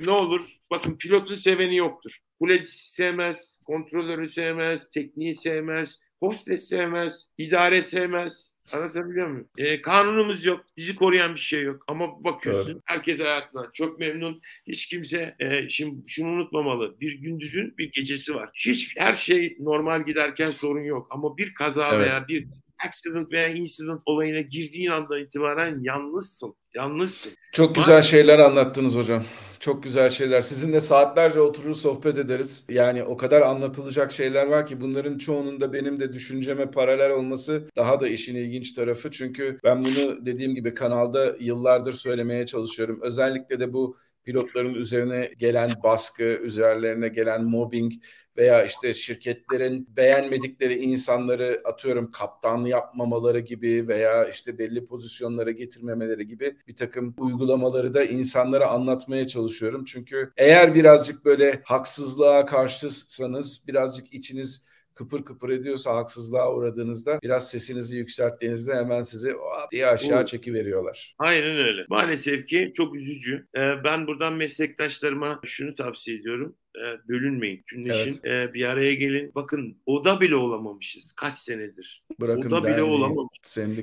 ne 0.00 0.10
olur? 0.10 0.56
Bakın 0.70 0.98
pilotun 0.98 1.36
seveni 1.36 1.76
yoktur. 1.76 2.18
Kuleci 2.40 2.92
sevmez, 2.92 3.56
kontrolörü 3.64 4.30
sevmez, 4.30 4.90
tekniği 4.90 5.36
sevmez, 5.36 5.98
hostes 6.20 6.68
sevmez, 6.68 7.26
idare 7.38 7.82
sevmez. 7.82 8.55
Anlatabiliyor 8.72 9.26
muyum? 9.26 9.48
E, 9.58 9.82
kanunumuz 9.82 10.44
yok. 10.44 10.64
Bizi 10.76 10.96
koruyan 10.96 11.34
bir 11.34 11.40
şey 11.40 11.62
yok. 11.62 11.84
Ama 11.88 12.24
bakıyorsun 12.24 12.72
evet. 12.72 12.82
herkes 12.84 13.20
hayatından 13.20 13.70
çok 13.72 13.98
memnun. 13.98 14.42
Hiç 14.66 14.86
kimse 14.86 15.36
e, 15.38 15.68
şimdi 15.68 16.10
şunu 16.10 16.28
unutmamalı. 16.28 17.00
Bir 17.00 17.20
gündüzün 17.20 17.74
bir 17.78 17.92
gecesi 17.92 18.34
var. 18.34 18.50
Hiç 18.54 18.96
her 18.96 19.14
şey 19.14 19.56
normal 19.60 20.06
giderken 20.06 20.50
sorun 20.50 20.84
yok. 20.84 21.06
Ama 21.10 21.36
bir 21.36 21.54
kaza 21.54 21.88
evet. 21.94 22.06
veya 22.06 22.28
bir 22.28 22.46
accident 22.86 23.32
veya 23.32 23.48
incident 23.48 24.00
olayına 24.06 24.40
girdiğin 24.40 24.90
andan 24.90 25.20
itibaren 25.20 25.78
yalnızsın. 25.82 26.54
Yalnızsın. 26.74 27.32
Çok 27.52 27.74
güzel 27.74 28.02
şeyler 28.02 28.38
anlattınız 28.38 28.96
hocam. 28.96 29.24
Çok 29.60 29.82
güzel 29.82 30.10
şeyler. 30.10 30.40
Sizinle 30.40 30.80
saatlerce 30.80 31.40
oturur 31.40 31.74
sohbet 31.74 32.18
ederiz. 32.18 32.66
Yani 32.68 33.04
o 33.04 33.16
kadar 33.16 33.40
anlatılacak 33.40 34.12
şeyler 34.12 34.46
var 34.46 34.66
ki 34.66 34.80
bunların 34.80 35.18
çoğunun 35.18 35.60
da 35.60 35.72
benim 35.72 36.00
de 36.00 36.12
düşünceme 36.12 36.70
paralel 36.70 37.10
olması 37.10 37.68
daha 37.76 38.00
da 38.00 38.08
işin 38.08 38.36
ilginç 38.36 38.72
tarafı. 38.72 39.10
Çünkü 39.10 39.58
ben 39.64 39.84
bunu 39.84 40.26
dediğim 40.26 40.54
gibi 40.54 40.74
kanalda 40.74 41.36
yıllardır 41.40 41.92
söylemeye 41.92 42.46
çalışıyorum. 42.46 43.00
Özellikle 43.02 43.60
de 43.60 43.72
bu 43.72 43.96
pilotların 44.26 44.74
üzerine 44.74 45.30
gelen 45.38 45.70
baskı, 45.82 46.22
üzerlerine 46.22 47.08
gelen 47.08 47.44
mobbing 47.44 47.92
veya 48.36 48.64
işte 48.64 48.94
şirketlerin 48.94 49.96
beğenmedikleri 49.96 50.74
insanları 50.74 51.60
atıyorum 51.64 52.10
kaptanlı 52.10 52.68
yapmamaları 52.68 53.40
gibi 53.40 53.88
veya 53.88 54.28
işte 54.28 54.58
belli 54.58 54.86
pozisyonlara 54.86 55.50
getirmemeleri 55.50 56.26
gibi 56.26 56.56
bir 56.68 56.76
takım 56.76 57.14
uygulamaları 57.18 57.94
da 57.94 58.04
insanlara 58.04 58.68
anlatmaya 58.68 59.26
çalışıyorum. 59.26 59.84
Çünkü 59.84 60.32
eğer 60.36 60.74
birazcık 60.74 61.24
böyle 61.24 61.60
haksızlığa 61.64 62.44
karşısanız 62.44 63.64
birazcık 63.68 64.12
içiniz 64.12 64.66
kıpır 64.96 65.24
kıpır 65.24 65.50
ediyorsa 65.50 65.96
haksızlığa 65.96 66.54
uğradığınızda 66.54 67.18
biraz 67.22 67.50
sesinizi 67.50 67.96
yükselttiğinizde 67.96 68.74
hemen 68.74 69.02
sizi 69.02 69.34
diye 69.72 69.86
aşağı 69.86 70.26
çeki 70.26 70.54
veriyorlar. 70.54 71.14
Aynen 71.18 71.56
öyle. 71.58 71.84
Maalesef 71.88 72.46
ki 72.46 72.72
çok 72.76 72.96
üzücü. 72.96 73.46
Ee, 73.56 73.74
ben 73.84 74.06
buradan 74.06 74.32
meslektaşlarıma 74.32 75.40
şunu 75.44 75.74
tavsiye 75.74 76.16
ediyorum 76.16 76.56
e, 76.76 77.08
bölünmeyin, 77.08 77.58
bütünleşin, 77.58 78.20
evet. 78.24 78.50
e, 78.50 78.54
bir 78.54 78.64
araya 78.64 78.94
gelin. 78.94 79.32
Bakın 79.34 79.76
oda 79.86 80.20
bile 80.20 80.36
olamamışız 80.36 81.12
kaç 81.12 81.34
senedir. 81.34 82.02
Bırakın 82.20 82.50
oda 82.50 82.64
bile 82.64 82.82
olamamış. 82.82 83.38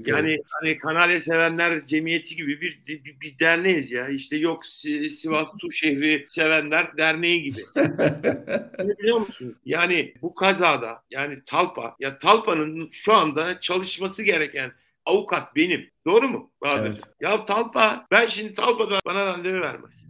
Yani 0.06 0.38
hani 0.50 0.78
Kanarya 0.78 1.22
Sevenler 1.22 1.88
Cemiyeti 1.88 2.36
gibi 2.36 2.62
bir, 2.62 2.82
bir, 2.88 3.20
bir 3.22 3.40
derneğiz 3.40 3.92
ya. 3.92 4.10
İşte 4.10 4.38
yok 4.38 4.66
Sivas 4.66 5.48
Su 5.62 5.72
Şehri 5.72 6.26
Sevenler 6.30 6.98
Derneği 6.98 7.44
gibi. 7.44 7.62
biliyor 9.00 9.18
musun? 9.18 9.56
Yani 9.66 10.14
bu 10.22 10.36
kazada 10.36 11.04
yani 11.12 11.40
Talpa 11.46 11.96
ya 12.00 12.18
Talpa'nın 12.18 12.90
şu 12.92 13.14
anda 13.14 13.60
çalışması 13.60 14.24
gereken 14.24 14.72
avukat 15.06 15.56
benim. 15.56 15.90
Doğru 16.06 16.30
mu? 16.30 16.52
Bahadır? 16.62 16.86
Evet. 16.86 17.04
Ya 17.22 17.46
Talpa 17.46 18.08
ben 18.12 18.26
şimdi 18.26 18.54
Talpa'da 18.54 19.00
bana 19.06 19.26
randevu 19.26 19.62
vermez. 19.62 20.06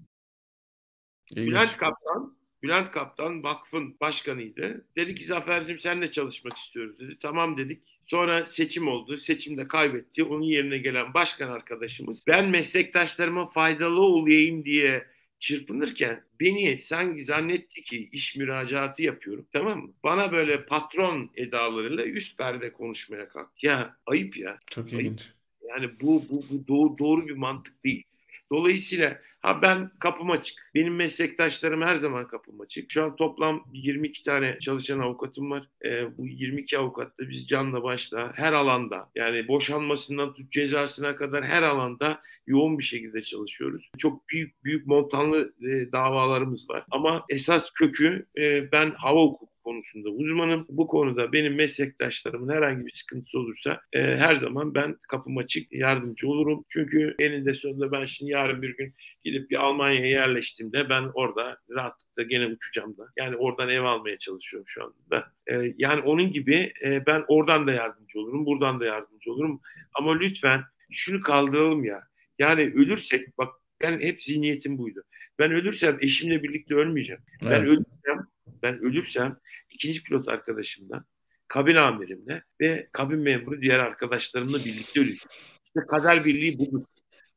İlginç. 1.31 1.47
Bülent 1.47 1.77
Kaptan 1.77 2.37
Bülent 2.63 2.91
Kaptan 2.91 3.43
vakfın 3.43 3.95
başkanıydı. 4.01 4.85
Dedi 4.95 5.15
ki 5.15 5.25
Zafer'cim 5.25 5.79
seninle 5.79 6.11
çalışmak 6.11 6.57
istiyoruz 6.57 6.99
dedi. 6.99 7.17
Tamam 7.19 7.57
dedik. 7.57 7.81
Sonra 8.05 8.45
seçim 8.45 8.87
oldu. 8.87 9.17
Seçimde 9.17 9.67
kaybetti. 9.67 10.23
Onun 10.23 10.43
yerine 10.43 10.77
gelen 10.77 11.13
başkan 11.13 11.49
arkadaşımız 11.49 12.23
ben 12.27 12.49
meslektaşlarıma 12.49 13.45
faydalı 13.45 14.01
olayım 14.01 14.65
diye 14.65 15.07
çırpınırken 15.39 16.23
beni 16.39 16.81
sanki 16.81 17.25
zannetti 17.25 17.83
ki 17.83 18.09
iş 18.11 18.35
müracaatı 18.35 19.03
yapıyorum 19.03 19.47
tamam 19.53 19.81
mı? 19.81 19.93
Bana 20.03 20.31
böyle 20.31 20.65
patron 20.65 21.29
edalarıyla 21.35 22.05
üst 22.05 22.37
perde 22.37 22.73
konuşmaya 22.73 23.29
kalk. 23.29 23.63
Ya 23.63 23.97
ayıp 24.05 24.37
ya. 24.37 24.59
Çok 24.71 24.85
ayıp. 24.85 25.01
ilginç. 25.01 25.31
Yani 25.69 25.99
bu, 26.01 26.23
bu, 26.29 26.45
bu 26.49 26.67
doğru, 26.67 26.97
doğru 26.97 27.27
bir 27.27 27.33
mantık 27.33 27.83
değil. 27.83 28.03
Dolayısıyla 28.51 29.21
ha 29.43 29.61
ben 29.61 29.91
kapım 29.99 30.31
açık. 30.31 30.71
Benim 30.75 30.95
meslektaşlarım 30.95 31.81
her 31.81 31.95
zaman 31.95 32.27
kapım 32.27 32.61
açık. 32.61 32.91
Şu 32.91 33.03
an 33.03 33.15
toplam 33.15 33.63
22 33.73 34.23
tane 34.23 34.59
çalışan 34.59 34.99
avukatım 34.99 35.51
var. 35.51 35.69
E, 35.85 36.17
bu 36.17 36.27
22 36.27 36.77
avukatta 36.77 37.29
biz 37.29 37.47
canla 37.47 37.83
başla 37.83 38.31
her 38.35 38.53
alanda 38.53 39.09
yani 39.15 39.47
boşanmasından 39.47 40.33
tut 40.33 40.51
cezasına 40.51 41.15
kadar 41.15 41.45
her 41.45 41.63
alanda 41.63 42.21
yoğun 42.47 42.77
bir 42.77 42.83
şekilde 42.83 43.21
çalışıyoruz. 43.21 43.89
Çok 43.97 44.29
büyük 44.29 44.63
büyük 44.63 44.87
montanlı 44.87 45.53
e, 45.61 45.91
davalarımız 45.91 46.69
var. 46.69 46.85
Ama 46.91 47.25
esas 47.29 47.71
kökü 47.71 48.25
e, 48.37 48.71
ben 48.71 48.91
hava 48.91 49.21
hukuku 49.21 49.52
konusunda 49.63 50.09
uzmanım. 50.09 50.65
Bu 50.69 50.87
konuda 50.87 51.33
benim 51.33 51.55
meslektaşlarımın 51.55 52.53
herhangi 52.53 52.85
bir 52.85 52.91
sıkıntısı 52.91 53.39
olursa 53.39 53.81
e, 53.93 54.01
her 54.01 54.35
zaman 54.35 54.75
ben 54.75 54.97
kapım 55.09 55.37
açık 55.37 55.73
yardımcı 55.73 56.27
olurum. 56.27 56.65
Çünkü 56.69 57.15
eninde 57.19 57.53
sonunda 57.53 57.91
ben 57.91 58.05
şimdi 58.05 58.31
yarın 58.31 58.61
bir 58.61 58.77
gün 58.77 58.93
gidip 59.23 59.49
bir 59.51 59.55
Almanya'ya 59.55 60.07
yerleştiğimde 60.07 60.89
ben 60.89 61.03
orada 61.13 61.57
rahatlıkla 61.69 62.23
gene 62.23 62.45
uçacağım 62.47 62.97
da. 62.97 63.03
Yani 63.17 63.35
oradan 63.35 63.69
ev 63.69 63.81
almaya 63.81 64.17
çalışıyorum 64.19 64.67
şu 64.67 64.83
anda. 64.83 65.31
E, 65.47 65.73
yani 65.77 66.01
onun 66.01 66.31
gibi 66.31 66.73
e, 66.83 67.05
ben 67.05 67.23
oradan 67.27 67.67
da 67.67 67.71
yardımcı 67.71 68.19
olurum, 68.19 68.45
buradan 68.45 68.79
da 68.79 68.85
yardımcı 68.85 69.31
olurum. 69.31 69.61
Ama 69.93 70.17
lütfen 70.17 70.61
şunu 70.91 71.21
kaldıralım 71.21 71.83
ya. 71.83 72.03
Yani 72.39 72.61
ölürsek 72.61 73.37
bak 73.37 73.53
ben 73.81 73.99
hep 73.99 74.23
zihniyetim 74.23 74.77
buydu. 74.77 75.03
Ben 75.39 75.51
ölürsem 75.51 75.97
eşimle 76.01 76.43
birlikte 76.43 76.75
ölmeyeceğim. 76.75 77.21
Evet. 77.41 77.51
Ben 77.51 77.65
ölürsem 77.65 78.27
ben 78.47 78.79
ölürsem 78.79 79.37
ikinci 79.69 80.03
pilot 80.03 80.29
arkadaşımla, 80.29 81.05
kabin 81.47 81.75
amirimle 81.75 82.43
ve 82.61 82.87
kabin 82.91 83.19
memuru 83.19 83.61
diğer 83.61 83.79
arkadaşlarımla 83.79 84.57
birlikte 84.57 84.99
öleceğim. 84.99 85.29
İşte 85.65 85.79
kader 85.87 86.25
birliği 86.25 86.59
budur. 86.59 86.81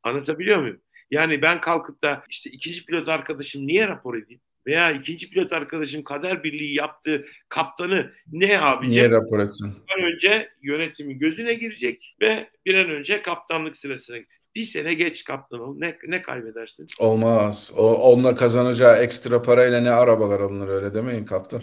Anlatabiliyor 0.03 0.59
muyum? 0.59 0.81
Yani 1.11 1.41
ben 1.41 1.61
kalkıp 1.61 2.03
da 2.03 2.23
işte 2.29 2.49
ikinci 2.49 2.85
pilot 2.85 3.09
arkadaşım 3.09 3.67
niye 3.67 3.87
rapor 3.87 4.17
edeyim? 4.17 4.41
Veya 4.67 4.91
ikinci 4.91 5.29
pilot 5.29 5.53
arkadaşım 5.53 6.03
kader 6.03 6.43
birliği 6.43 6.75
yaptığı 6.75 7.25
kaptanı 7.49 8.13
ne 8.31 8.53
yapacak? 8.53 8.89
Niye 8.89 9.09
rapor 9.09 9.39
etsin? 9.39 9.73
Bir 9.97 10.03
önce 10.03 10.49
yönetimin 10.61 11.19
gözüne 11.19 11.53
girecek 11.53 12.15
ve 12.21 12.49
bir 12.65 12.75
an 12.75 12.89
önce 12.89 13.21
kaptanlık 13.21 13.77
sırasına 13.77 14.17
bir 14.57 14.65
sene 14.65 14.93
geç 14.93 15.23
kaptan 15.23 15.59
ol. 15.59 15.75
Ne, 15.77 15.97
ne 16.07 16.21
kaybedersin? 16.21 16.85
Olmaz. 16.99 17.71
O, 17.77 17.95
onunla 17.95 18.35
kazanacağı 18.35 18.97
ekstra 18.97 19.41
parayla 19.41 19.81
ne 19.81 19.91
arabalar 19.91 20.39
alınır 20.39 20.67
öyle 20.67 20.93
demeyin 20.93 21.25
kaptan. 21.25 21.61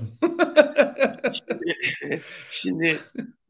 şimdi, 1.32 1.74
şimdi 2.50 2.98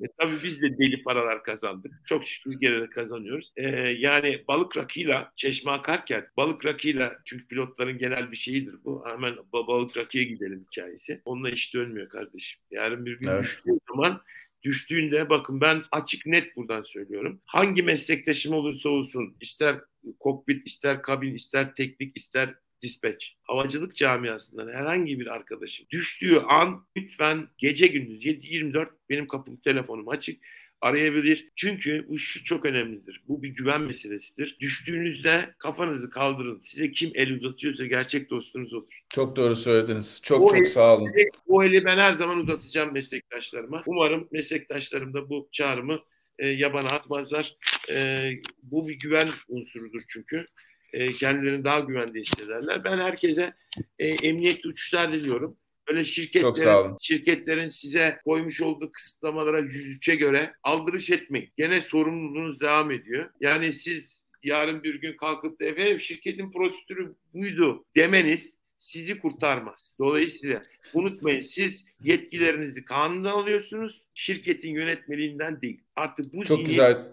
e, 0.00 0.04
tabii 0.18 0.34
biz 0.44 0.62
de 0.62 0.78
deli 0.78 1.02
paralar 1.02 1.42
kazandık. 1.42 1.92
Çok 2.06 2.24
şükür 2.24 2.60
gene 2.60 2.80
de 2.80 2.90
kazanıyoruz. 2.90 3.52
E, 3.56 3.68
yani 3.98 4.44
balık 4.48 4.76
rakıyla 4.76 5.32
çeşme 5.36 5.72
akarken 5.72 6.26
balık 6.36 6.64
rakıyla 6.64 7.12
çünkü 7.24 7.48
pilotların 7.48 7.98
genel 7.98 8.30
bir 8.30 8.36
şeyidir 8.36 8.74
bu. 8.84 9.04
Hemen 9.06 9.34
balık 9.52 9.96
rakıya 9.96 10.24
gidelim 10.24 10.66
hikayesi. 10.70 11.20
Onunla 11.24 11.50
iş 11.50 11.74
dönmüyor 11.74 12.08
kardeşim. 12.08 12.60
Yarın 12.70 13.06
bir 13.06 13.18
gün 13.18 13.28
evet. 13.28 13.42
düştüğü 13.42 13.78
zaman 13.92 14.20
düştüğünde 14.64 15.30
bakın 15.30 15.60
ben 15.60 15.82
açık 15.92 16.26
net 16.26 16.56
buradan 16.56 16.82
söylüyorum. 16.82 17.40
Hangi 17.44 17.82
meslektaşım 17.82 18.54
olursa 18.54 18.88
olsun 18.88 19.36
ister 19.40 19.80
kokpit, 20.20 20.66
ister 20.66 21.02
kabin, 21.02 21.34
ister 21.34 21.74
teknik, 21.74 22.16
ister 22.16 22.54
dispatch, 22.82 23.26
havacılık 23.42 23.94
camiasından 23.94 24.68
herhangi 24.68 25.20
bir 25.20 25.26
arkadaşım 25.26 25.86
düştüğü 25.90 26.38
an 26.38 26.86
lütfen 26.96 27.48
gece 27.58 27.86
gündüz 27.86 28.26
7-24 28.26 28.88
benim 29.10 29.28
kapım 29.28 29.56
telefonum 29.56 30.08
açık 30.08 30.40
arayabilir. 30.84 31.48
Çünkü 31.56 32.06
bu 32.08 32.18
şu 32.18 32.44
çok 32.44 32.66
önemlidir. 32.66 33.22
Bu 33.28 33.42
bir 33.42 33.48
güven 33.48 33.80
meselesidir. 33.80 34.56
Düştüğünüzde 34.60 35.54
kafanızı 35.58 36.10
kaldırın. 36.10 36.60
Size 36.60 36.90
kim 36.90 37.12
el 37.14 37.32
uzatıyorsa 37.32 37.86
gerçek 37.86 38.30
dostunuz 38.30 38.72
olur. 38.72 39.02
Çok 39.08 39.36
doğru 39.36 39.56
söylediniz. 39.56 40.20
Çok 40.24 40.42
o 40.42 40.48
çok 40.48 40.58
eli, 40.58 40.66
sağ 40.66 40.96
olun. 40.96 41.12
O 41.46 41.64
eli 41.64 41.84
ben 41.84 41.98
her 41.98 42.12
zaman 42.12 42.38
uzatacağım 42.38 42.92
meslektaşlarıma. 42.92 43.82
Umarım 43.86 44.28
meslektaşlarım 44.32 45.14
da 45.14 45.28
bu 45.28 45.48
çağrımı 45.52 46.00
e, 46.38 46.48
yabana 46.48 46.88
atmazlar. 46.88 47.56
E, 47.90 48.30
bu 48.62 48.88
bir 48.88 48.98
güven 48.98 49.28
unsurudur 49.48 50.02
çünkü. 50.08 50.46
E, 50.92 51.12
kendilerini 51.12 51.64
daha 51.64 51.80
güvende 51.80 52.20
hissederler. 52.20 52.84
Ben 52.84 52.98
herkese 52.98 53.54
e, 53.98 54.06
emniyetli 54.06 54.68
uçuşlar 54.68 55.12
diliyorum. 55.12 55.56
Öyle 55.88 56.04
şirketlerin, 56.04 56.96
şirketlerin 57.00 57.68
size 57.68 58.20
koymuş 58.24 58.62
olduğu 58.62 58.92
kısıtlamalara 58.92 59.60
103'e 59.60 60.14
göre 60.14 60.54
aldırış 60.62 61.10
etmeyin. 61.10 61.50
Gene 61.56 61.80
sorumluluğunuz 61.80 62.60
devam 62.60 62.90
ediyor. 62.90 63.30
Yani 63.40 63.72
siz 63.72 64.22
yarın 64.42 64.82
bir 64.82 64.94
gün 64.94 65.16
kalkıp 65.16 65.60
da 65.60 65.64
efendim 65.64 66.00
şirketin 66.00 66.50
prosedürü 66.52 67.14
buydu 67.34 67.84
demeniz 67.96 68.56
sizi 68.78 69.18
kurtarmaz. 69.18 69.96
Dolayısıyla 69.98 70.62
unutmayın 70.94 71.40
siz 71.40 71.84
yetkilerinizi 72.02 72.84
kanundan 72.84 73.32
alıyorsunuz. 73.32 74.02
Şirketin 74.14 74.70
yönetmeliğinden 74.70 75.60
değil. 75.60 75.80
Artık 75.96 76.34
bu 76.34 76.44
Çok 76.44 76.66
güzel. 76.66 77.08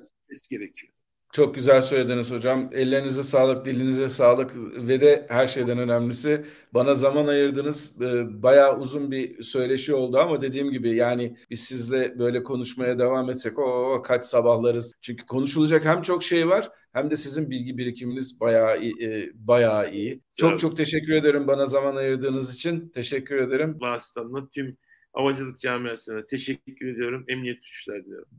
gerekiyor. 0.49 0.93
Çok 1.31 1.55
güzel 1.55 1.81
söylediniz 1.81 2.31
hocam. 2.31 2.69
Ellerinize 2.73 3.23
sağlık, 3.23 3.65
dilinize 3.65 4.09
sağlık 4.09 4.55
ve 4.87 5.01
de 5.01 5.25
her 5.29 5.47
şeyden 5.47 5.77
önemlisi 5.77 6.45
bana 6.73 6.93
zaman 6.93 7.27
ayırdınız. 7.27 8.01
Ee, 8.01 8.43
bayağı 8.43 8.79
uzun 8.79 9.11
bir 9.11 9.43
söyleşi 9.43 9.93
oldu 9.93 10.17
ama 10.17 10.41
dediğim 10.41 10.71
gibi 10.71 10.89
yani 10.89 11.37
biz 11.49 11.59
sizle 11.59 12.19
böyle 12.19 12.43
konuşmaya 12.43 12.99
devam 12.99 13.29
etsek 13.29 13.59
o 13.59 14.01
kaç 14.01 14.25
sabahlarız. 14.25 14.93
Çünkü 15.01 15.25
konuşulacak 15.25 15.85
hem 15.85 16.01
çok 16.01 16.23
şey 16.23 16.49
var 16.49 16.69
hem 16.93 17.11
de 17.11 17.15
sizin 17.15 17.49
bilgi 17.49 17.77
birikiminiz 17.77 18.41
bayağı 18.41 18.81
iyi, 18.81 19.03
e, 19.03 19.31
bayağı 19.33 19.91
iyi. 19.93 20.21
Çok 20.37 20.59
çok 20.59 20.77
teşekkür 20.77 21.13
ederim 21.13 21.47
bana 21.47 21.65
zaman 21.65 21.95
ayırdığınız 21.95 22.55
için. 22.55 22.89
Teşekkür 22.89 23.35
ederim. 23.35 23.77
Vasıtanla 23.81 24.49
tüm 24.49 24.77
havacılık 25.13 25.59
camiasına 25.59 26.21
teşekkür 26.25 26.87
ediyorum. 26.87 27.25
Emniyet 27.27 27.57
uçuşlar 27.57 28.05
diliyorum. 28.05 28.29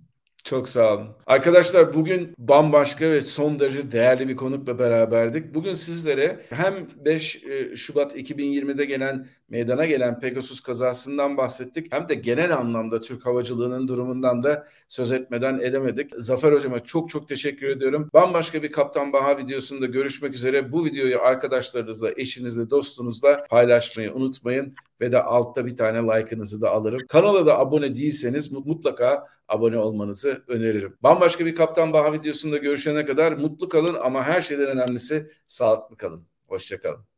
Çok 0.44 0.68
sağ 0.68 0.94
olun. 0.94 1.08
Arkadaşlar 1.26 1.94
bugün 1.94 2.34
bambaşka 2.38 3.10
ve 3.10 3.20
son 3.20 3.60
derece 3.60 3.92
değerli 3.92 4.28
bir 4.28 4.36
konukla 4.36 4.78
beraberdik. 4.78 5.54
Bugün 5.54 5.74
sizlere 5.74 6.46
hem 6.50 6.88
5 7.04 7.44
e, 7.44 7.76
Şubat 7.76 8.16
2020'de 8.16 8.84
gelen 8.84 9.28
meydana 9.52 9.86
gelen 9.86 10.20
Pegasus 10.20 10.60
kazasından 10.60 11.36
bahsettik. 11.36 11.92
Hem 11.92 12.08
de 12.08 12.14
genel 12.14 12.56
anlamda 12.56 13.00
Türk 13.00 13.26
havacılığının 13.26 13.88
durumundan 13.88 14.42
da 14.42 14.66
söz 14.88 15.12
etmeden 15.12 15.58
edemedik. 15.58 16.12
Zafer 16.18 16.52
hocama 16.52 16.80
çok 16.80 17.10
çok 17.10 17.28
teşekkür 17.28 17.68
ediyorum. 17.68 18.10
Bambaşka 18.14 18.62
bir 18.62 18.72
Kaptan 18.72 19.12
Baha 19.12 19.38
videosunda 19.38 19.86
görüşmek 19.86 20.34
üzere. 20.34 20.72
Bu 20.72 20.84
videoyu 20.84 21.20
arkadaşlarınızla, 21.20 22.10
eşinizle, 22.16 22.70
dostunuzla 22.70 23.44
paylaşmayı 23.50 24.14
unutmayın 24.14 24.74
ve 25.00 25.12
de 25.12 25.22
altta 25.22 25.66
bir 25.66 25.76
tane 25.76 25.98
like'ınızı 25.98 26.62
da 26.62 26.70
alırım. 26.70 27.00
Kanala 27.08 27.46
da 27.46 27.58
abone 27.58 27.94
değilseniz 27.94 28.52
mutlaka 28.52 29.26
abone 29.48 29.78
olmanızı 29.78 30.42
öneririm. 30.48 30.96
Bambaşka 31.02 31.46
bir 31.46 31.54
Kaptan 31.54 31.92
Baha 31.92 32.12
videosunda 32.12 32.56
görüşene 32.56 33.04
kadar 33.04 33.32
mutlu 33.32 33.68
kalın 33.68 33.98
ama 34.02 34.24
her 34.24 34.40
şeyden 34.40 34.66
önemlisi 34.66 35.30
sağlıklı 35.46 35.96
kalın. 35.96 36.26
Hoşçakalın. 36.46 37.11